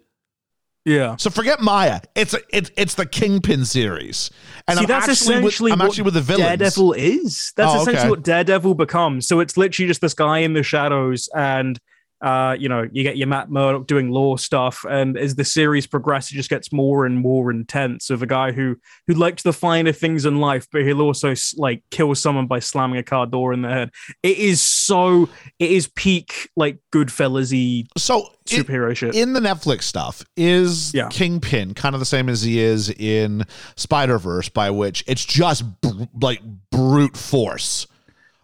yeah. 0.86 1.16
so 1.18 1.30
forget 1.30 1.60
maya 1.60 2.00
it's 2.16 2.34
a, 2.34 2.40
it's 2.52 2.72
it's 2.76 2.96
the 2.96 3.06
kingpin 3.06 3.66
series 3.66 4.32
and 4.68 4.78
See, 4.78 4.84
I'm 4.84 4.88
that's 4.88 5.10
actually 5.10 5.36
with, 5.36 5.46
essentially 5.46 5.72
i'm 5.74 5.80
what 5.80 5.88
actually 5.90 6.04
with 6.06 6.14
the 6.16 6.22
villains 6.22 6.48
Daredevil 6.48 6.94
is. 6.94 7.54
That's 7.56 7.72
Oh, 7.74 7.82
essentially 7.82 8.00
okay. 8.00 8.10
what 8.10 8.24
Daredevil 8.24 8.74
becomes. 8.76 9.28
So 9.28 9.40
it's 9.42 9.58
literally 9.58 9.88
just 9.88 10.02
this 10.02 10.14
guy 10.14 10.40
in 10.40 10.54
the 10.54 10.64
shadows, 10.64 11.30
and 11.36 11.80
Uh, 12.22 12.56
you 12.60 12.70
know, 12.70 12.88
you 12.92 13.02
get 13.04 13.18
your 13.18 13.28
Matt 13.28 13.50
Murdock 13.50 13.88
doing 13.88 14.12
law 14.12 14.36
stuff, 14.36 14.86
and 14.90 15.18
as 15.18 15.34
the 15.36 15.44
series 15.44 15.88
progresses, 15.88 16.34
it 16.34 16.36
just 16.36 16.50
gets 16.52 16.72
more 16.72 17.06
and 17.06 17.18
more 17.20 17.50
intense. 17.50 18.10
Of 18.12 18.22
a 18.22 18.28
guy 18.28 18.52
who 18.52 18.76
who 19.08 19.16
likes 19.16 19.42
the 19.44 19.54
finer 19.54 19.92
things 19.92 20.26
in 20.26 20.38
life, 20.38 20.68
but 20.72 20.84
he'll 20.84 21.02
also 21.02 21.34
like 21.58 21.84
kill 21.90 22.14
someone 22.14 22.46
by 22.48 22.60
slamming 22.60 23.00
a 23.00 23.04
car 23.04 23.26
door 23.26 23.54
in 23.54 23.64
the 23.64 23.70
head. 23.70 23.90
It 24.22 24.38
is 24.38 24.62
so. 24.62 25.30
It 25.60 25.72
is 25.72 25.88
peak 25.88 26.50
like 26.56 26.78
Goodfellas-y 26.94 27.86
So 27.98 28.20
it- 28.20 28.66
superhero 28.68 28.96
shit. 28.96 29.16
in 29.16 29.34
the 29.34 29.40
Netflix 29.40 29.84
stuff, 29.84 30.24
is 30.38 30.94
Yeah. 30.94 31.08
Kingpin 31.10 31.74
kind 31.74 31.96
of 31.96 32.00
the 32.00 32.06
same 32.06 32.30
as 32.30 32.44
he 32.44 32.60
is 32.60 32.90
in 32.92 33.46
Spider 33.76 34.20
Verse, 34.20 34.48
by 34.50 34.70
which 34.70 35.04
it's 35.08 35.26
just 35.26 35.64
br- 35.82 36.04
like 36.22 36.42
brute 36.72 37.18
force, 37.18 37.88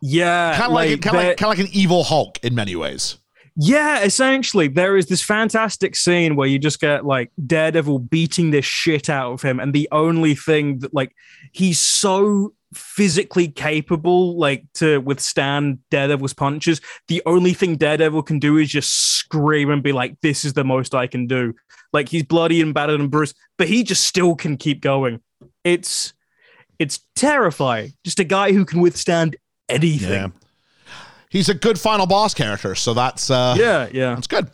yeah, 0.01 0.53
kind 0.57 0.67
of 0.67 0.73
like, 0.73 0.89
like, 0.91 1.01
kind 1.01 1.15
of 1.17 1.23
like 1.23 1.37
kind 1.37 1.53
of 1.53 1.59
like 1.59 1.67
an 1.67 1.73
evil 1.75 2.03
Hulk 2.03 2.39
in 2.43 2.55
many 2.55 2.75
ways. 2.75 3.17
Yeah, 3.59 4.03
essentially, 4.03 4.67
there 4.67 4.97
is 4.97 5.07
this 5.07 5.23
fantastic 5.23 5.95
scene 5.95 6.35
where 6.35 6.47
you 6.47 6.59
just 6.59 6.79
get 6.79 7.07
like 7.07 7.31
Daredevil 7.43 7.99
beating 7.99 8.51
this 8.51 8.65
shit 8.65 9.09
out 9.09 9.33
of 9.33 9.41
him, 9.41 9.59
and 9.59 9.73
the 9.73 9.89
only 9.91 10.35
thing 10.35 10.79
that 10.79 10.93
like 10.93 11.15
he's 11.53 11.79
so 11.79 12.53
physically 12.73 13.47
capable 13.47 14.37
like 14.37 14.65
to 14.75 14.99
withstand 14.99 15.79
Daredevil's 15.89 16.33
punches. 16.33 16.81
The 17.07 17.23
only 17.25 17.53
thing 17.53 17.77
Daredevil 17.77 18.23
can 18.23 18.37
do 18.37 18.57
is 18.57 18.69
just 18.69 18.93
scream 19.17 19.71
and 19.71 19.81
be 19.81 19.91
like, 19.91 20.21
"This 20.21 20.45
is 20.45 20.53
the 20.53 20.63
most 20.63 20.93
I 20.93 21.07
can 21.07 21.25
do." 21.25 21.55
Like 21.93 22.09
he's 22.09 22.23
bloody 22.23 22.61
and 22.61 22.75
battered 22.75 22.99
and 22.99 23.09
bruised, 23.09 23.35
but 23.57 23.67
he 23.67 23.83
just 23.83 24.03
still 24.03 24.35
can 24.35 24.57
keep 24.57 24.81
going. 24.81 25.19
It's 25.63 26.13
it's 26.77 26.99
terrifying. 27.15 27.93
Just 28.03 28.19
a 28.19 28.23
guy 28.23 28.51
who 28.51 28.65
can 28.65 28.81
withstand 28.81 29.35
anything. 29.67 30.31
He's 31.29 31.49
a 31.49 31.53
good 31.53 31.79
final 31.79 32.05
boss 32.07 32.33
character, 32.33 32.73
so 32.75 32.93
that's 32.93 33.29
uh, 33.29 33.55
Yeah, 33.57 33.89
yeah. 33.91 34.15
That's 34.15 34.27
good. 34.27 34.49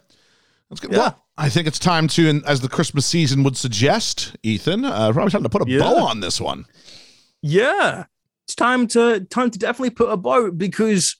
That's 0.69 0.79
good. 0.81 0.91
Yeah. 0.91 0.97
Well, 0.97 1.23
I 1.37 1.49
think 1.49 1.67
it's 1.67 1.79
time 1.79 2.07
to, 2.09 2.29
and 2.29 2.43
as 2.45 2.61
the 2.61 2.69
Christmas 2.69 3.05
season 3.05 3.43
would 3.43 3.57
suggest, 3.57 4.35
Ethan, 4.43 4.85
uh, 4.85 5.11
probably 5.11 5.31
time 5.31 5.43
to 5.43 5.49
put 5.49 5.67
a 5.67 5.69
Yeah. 5.69 5.79
bow 5.79 5.97
on 6.05 6.19
this 6.19 6.39
one. 6.41 6.65
yeah 7.41 8.05
it's 8.45 8.55
time 8.55 8.87
to 8.87 9.21
time 9.29 9.49
to 9.49 9.57
definitely 9.59 9.89
put 9.89 10.09
a 10.11 10.17
bow 10.17 10.51
because 10.51 11.15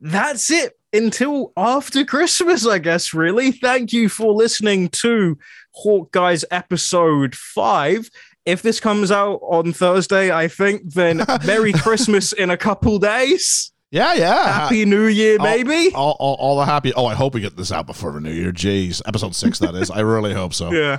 that's 0.00 0.50
it 0.50 0.78
until 0.92 1.50
after 1.56 2.04
christmas 2.04 2.66
i 2.66 2.78
guess 2.78 3.12
really 3.14 3.50
thank 3.52 3.90
you 3.92 4.08
for 4.08 4.32
listening 4.32 4.88
to 4.90 5.36
Hawkeye's 5.74 6.44
episode 6.50 7.34
5 7.34 8.10
if 8.46 8.60
this 8.62 8.80
comes 8.80 9.10
out 9.10 9.40
on 9.42 9.72
thursday 9.72 10.30
i 10.30 10.46
think 10.48 10.92
then 10.92 11.22
merry 11.46 11.72
christmas 11.72 12.32
in 12.32 12.50
a 12.50 12.56
couple 12.56 12.98
days 12.98 13.72
Yeah, 13.90 14.12
yeah. 14.14 14.52
happy 14.52 14.84
new 14.84 15.06
year 15.06 15.38
All- 15.38 15.46
baby 15.46 15.94
All, 15.94 16.16
all, 16.20 16.34
all 16.34 16.58
the 16.58 16.64
happy. 16.66 16.92
Oh, 16.94 17.06
I 17.06 17.14
hope 17.14 17.34
we 17.34 17.40
get 17.40 17.56
this 17.56 17.72
out 17.72 17.86
before 17.86 18.12
the 18.12 18.20
new 18.20 18.32
year. 18.32 18.52
Jeez, 18.52 19.00
episode 19.06 19.34
six. 19.34 19.58
That 19.60 19.74
is. 19.74 19.90
I 19.90 20.00
really 20.00 20.34
hope 20.34 20.52
so. 20.54 20.70
yeah 20.72 20.98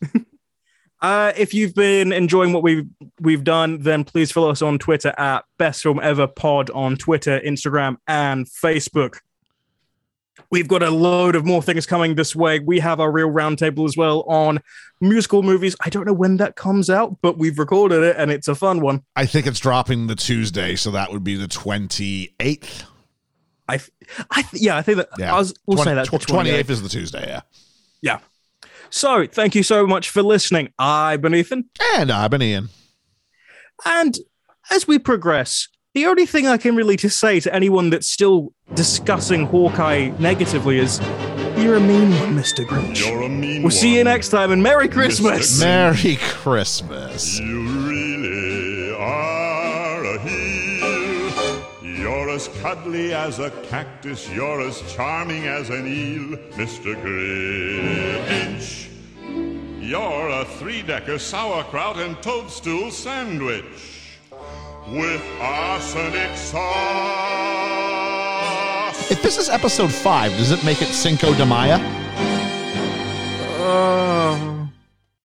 Uh, 1.02 1.32
if 1.36 1.52
you've 1.52 1.74
been 1.74 2.12
enjoying 2.12 2.54
what 2.54 2.62
we've 2.62 2.86
we've 3.20 3.44
done, 3.44 3.78
then 3.80 4.04
please 4.04 4.32
follow 4.32 4.48
us 4.50 4.62
on 4.62 4.78
Twitter 4.78 5.12
at 5.18 5.44
Best 5.58 5.82
Film 5.82 6.00
Ever 6.02 6.26
Pod 6.26 6.70
on 6.70 6.96
Twitter, 6.96 7.38
Instagram, 7.40 7.96
and 8.08 8.46
Facebook. 8.46 9.16
We've 10.50 10.68
got 10.68 10.82
a 10.82 10.90
load 10.90 11.34
of 11.34 11.44
more 11.44 11.62
things 11.62 11.86
coming 11.86 12.14
this 12.14 12.36
way. 12.36 12.58
We 12.58 12.78
have 12.80 13.00
our 13.00 13.10
real 13.10 13.28
roundtable 13.28 13.86
as 13.86 13.96
well 13.96 14.22
on 14.22 14.60
musical 15.00 15.42
movies. 15.42 15.74
I 15.80 15.90
don't 15.90 16.06
know 16.06 16.12
when 16.12 16.36
that 16.36 16.56
comes 16.56 16.88
out, 16.90 17.16
but 17.22 17.38
we've 17.38 17.58
recorded 17.58 18.02
it 18.02 18.16
and 18.16 18.30
it's 18.30 18.48
a 18.48 18.54
fun 18.54 18.80
one. 18.80 19.02
I 19.16 19.26
think 19.26 19.46
it's 19.46 19.60
dropping 19.60 20.06
the 20.06 20.14
Tuesday, 20.14 20.76
so 20.76 20.90
that 20.92 21.12
would 21.12 21.24
be 21.24 21.34
the 21.34 21.48
twenty 21.48 22.34
eighth. 22.40 22.84
I, 23.68 23.80
I, 24.30 24.44
yeah, 24.52 24.76
I 24.76 24.82
think 24.82 24.98
that. 24.98 25.08
Yeah, 25.18 25.34
I 25.34 25.38
was, 25.38 25.54
we'll 25.66 25.78
say 25.78 25.94
that. 25.94 26.06
twenty 26.06 26.50
eighth 26.50 26.70
is 26.70 26.82
the 26.82 26.88
Tuesday. 26.88 27.26
Yeah. 27.26 27.40
Yeah. 28.02 28.18
So, 28.90 29.26
thank 29.26 29.54
you 29.54 29.62
so 29.62 29.86
much 29.86 30.10
for 30.10 30.22
listening. 30.22 30.72
I've 30.78 31.20
been 31.20 31.34
Ethan. 31.34 31.68
And 31.94 32.12
I've 32.12 32.30
been 32.30 32.42
Ian. 32.42 32.68
And 33.84 34.16
as 34.70 34.86
we 34.86 35.00
progress, 35.00 35.68
the 35.94 36.06
only 36.06 36.26
thing 36.26 36.48
I 36.48 36.56
can 36.56 36.74
really 36.74 36.96
just 36.96 37.20
say 37.20 37.38
to 37.40 37.54
anyone 37.54 37.90
that's 37.90 38.08
still 38.08 38.52
discussing 38.74 39.46
Hawkeye 39.46 40.10
negatively 40.18 40.78
is 40.78 41.00
you're 41.56 41.76
a 41.76 41.80
mean 41.80 42.10
one, 42.18 42.34
Mr. 42.36 42.66
Grinch. 42.66 42.98
You're 42.98 43.22
a 43.22 43.28
mean 43.28 43.54
one. 43.54 43.62
We'll 43.62 43.70
see 43.70 43.96
you 43.96 44.02
next 44.02 44.30
time 44.30 44.50
and 44.50 44.60
Merry 44.60 44.88
Christmas. 44.88 45.60
Merry 45.60 46.16
Christmas. 46.20 47.38
You 47.38 47.62
really 47.86 48.92
are 48.96 50.04
a 50.04 50.18
heel. 50.18 51.64
You're 51.96 52.30
as 52.30 52.48
cuddly 52.60 53.14
as 53.14 53.38
a 53.38 53.50
cactus. 53.68 54.28
You're 54.30 54.62
as 54.62 54.82
charming 54.92 55.46
as 55.46 55.70
an 55.70 55.86
eel, 55.86 56.36
Mr. 56.54 57.00
Grinch. 57.04 58.88
You're 59.80 60.28
a 60.28 60.44
three-decker 60.44 61.20
sauerkraut 61.20 61.98
and 61.98 62.20
toadstool 62.20 62.90
sandwich 62.90 63.94
with 64.88 65.22
arsenic 65.40 66.36
sauce. 66.36 66.64
If 69.10 69.22
this 69.22 69.38
is 69.38 69.48
episode 69.48 69.92
five, 69.92 70.32
does 70.32 70.50
it 70.50 70.62
make 70.64 70.82
it 70.82 70.88
Cinco 70.88 71.34
de 71.34 71.46
Maya? 71.46 71.78
Uh. 73.60 74.32
Um, 74.34 74.53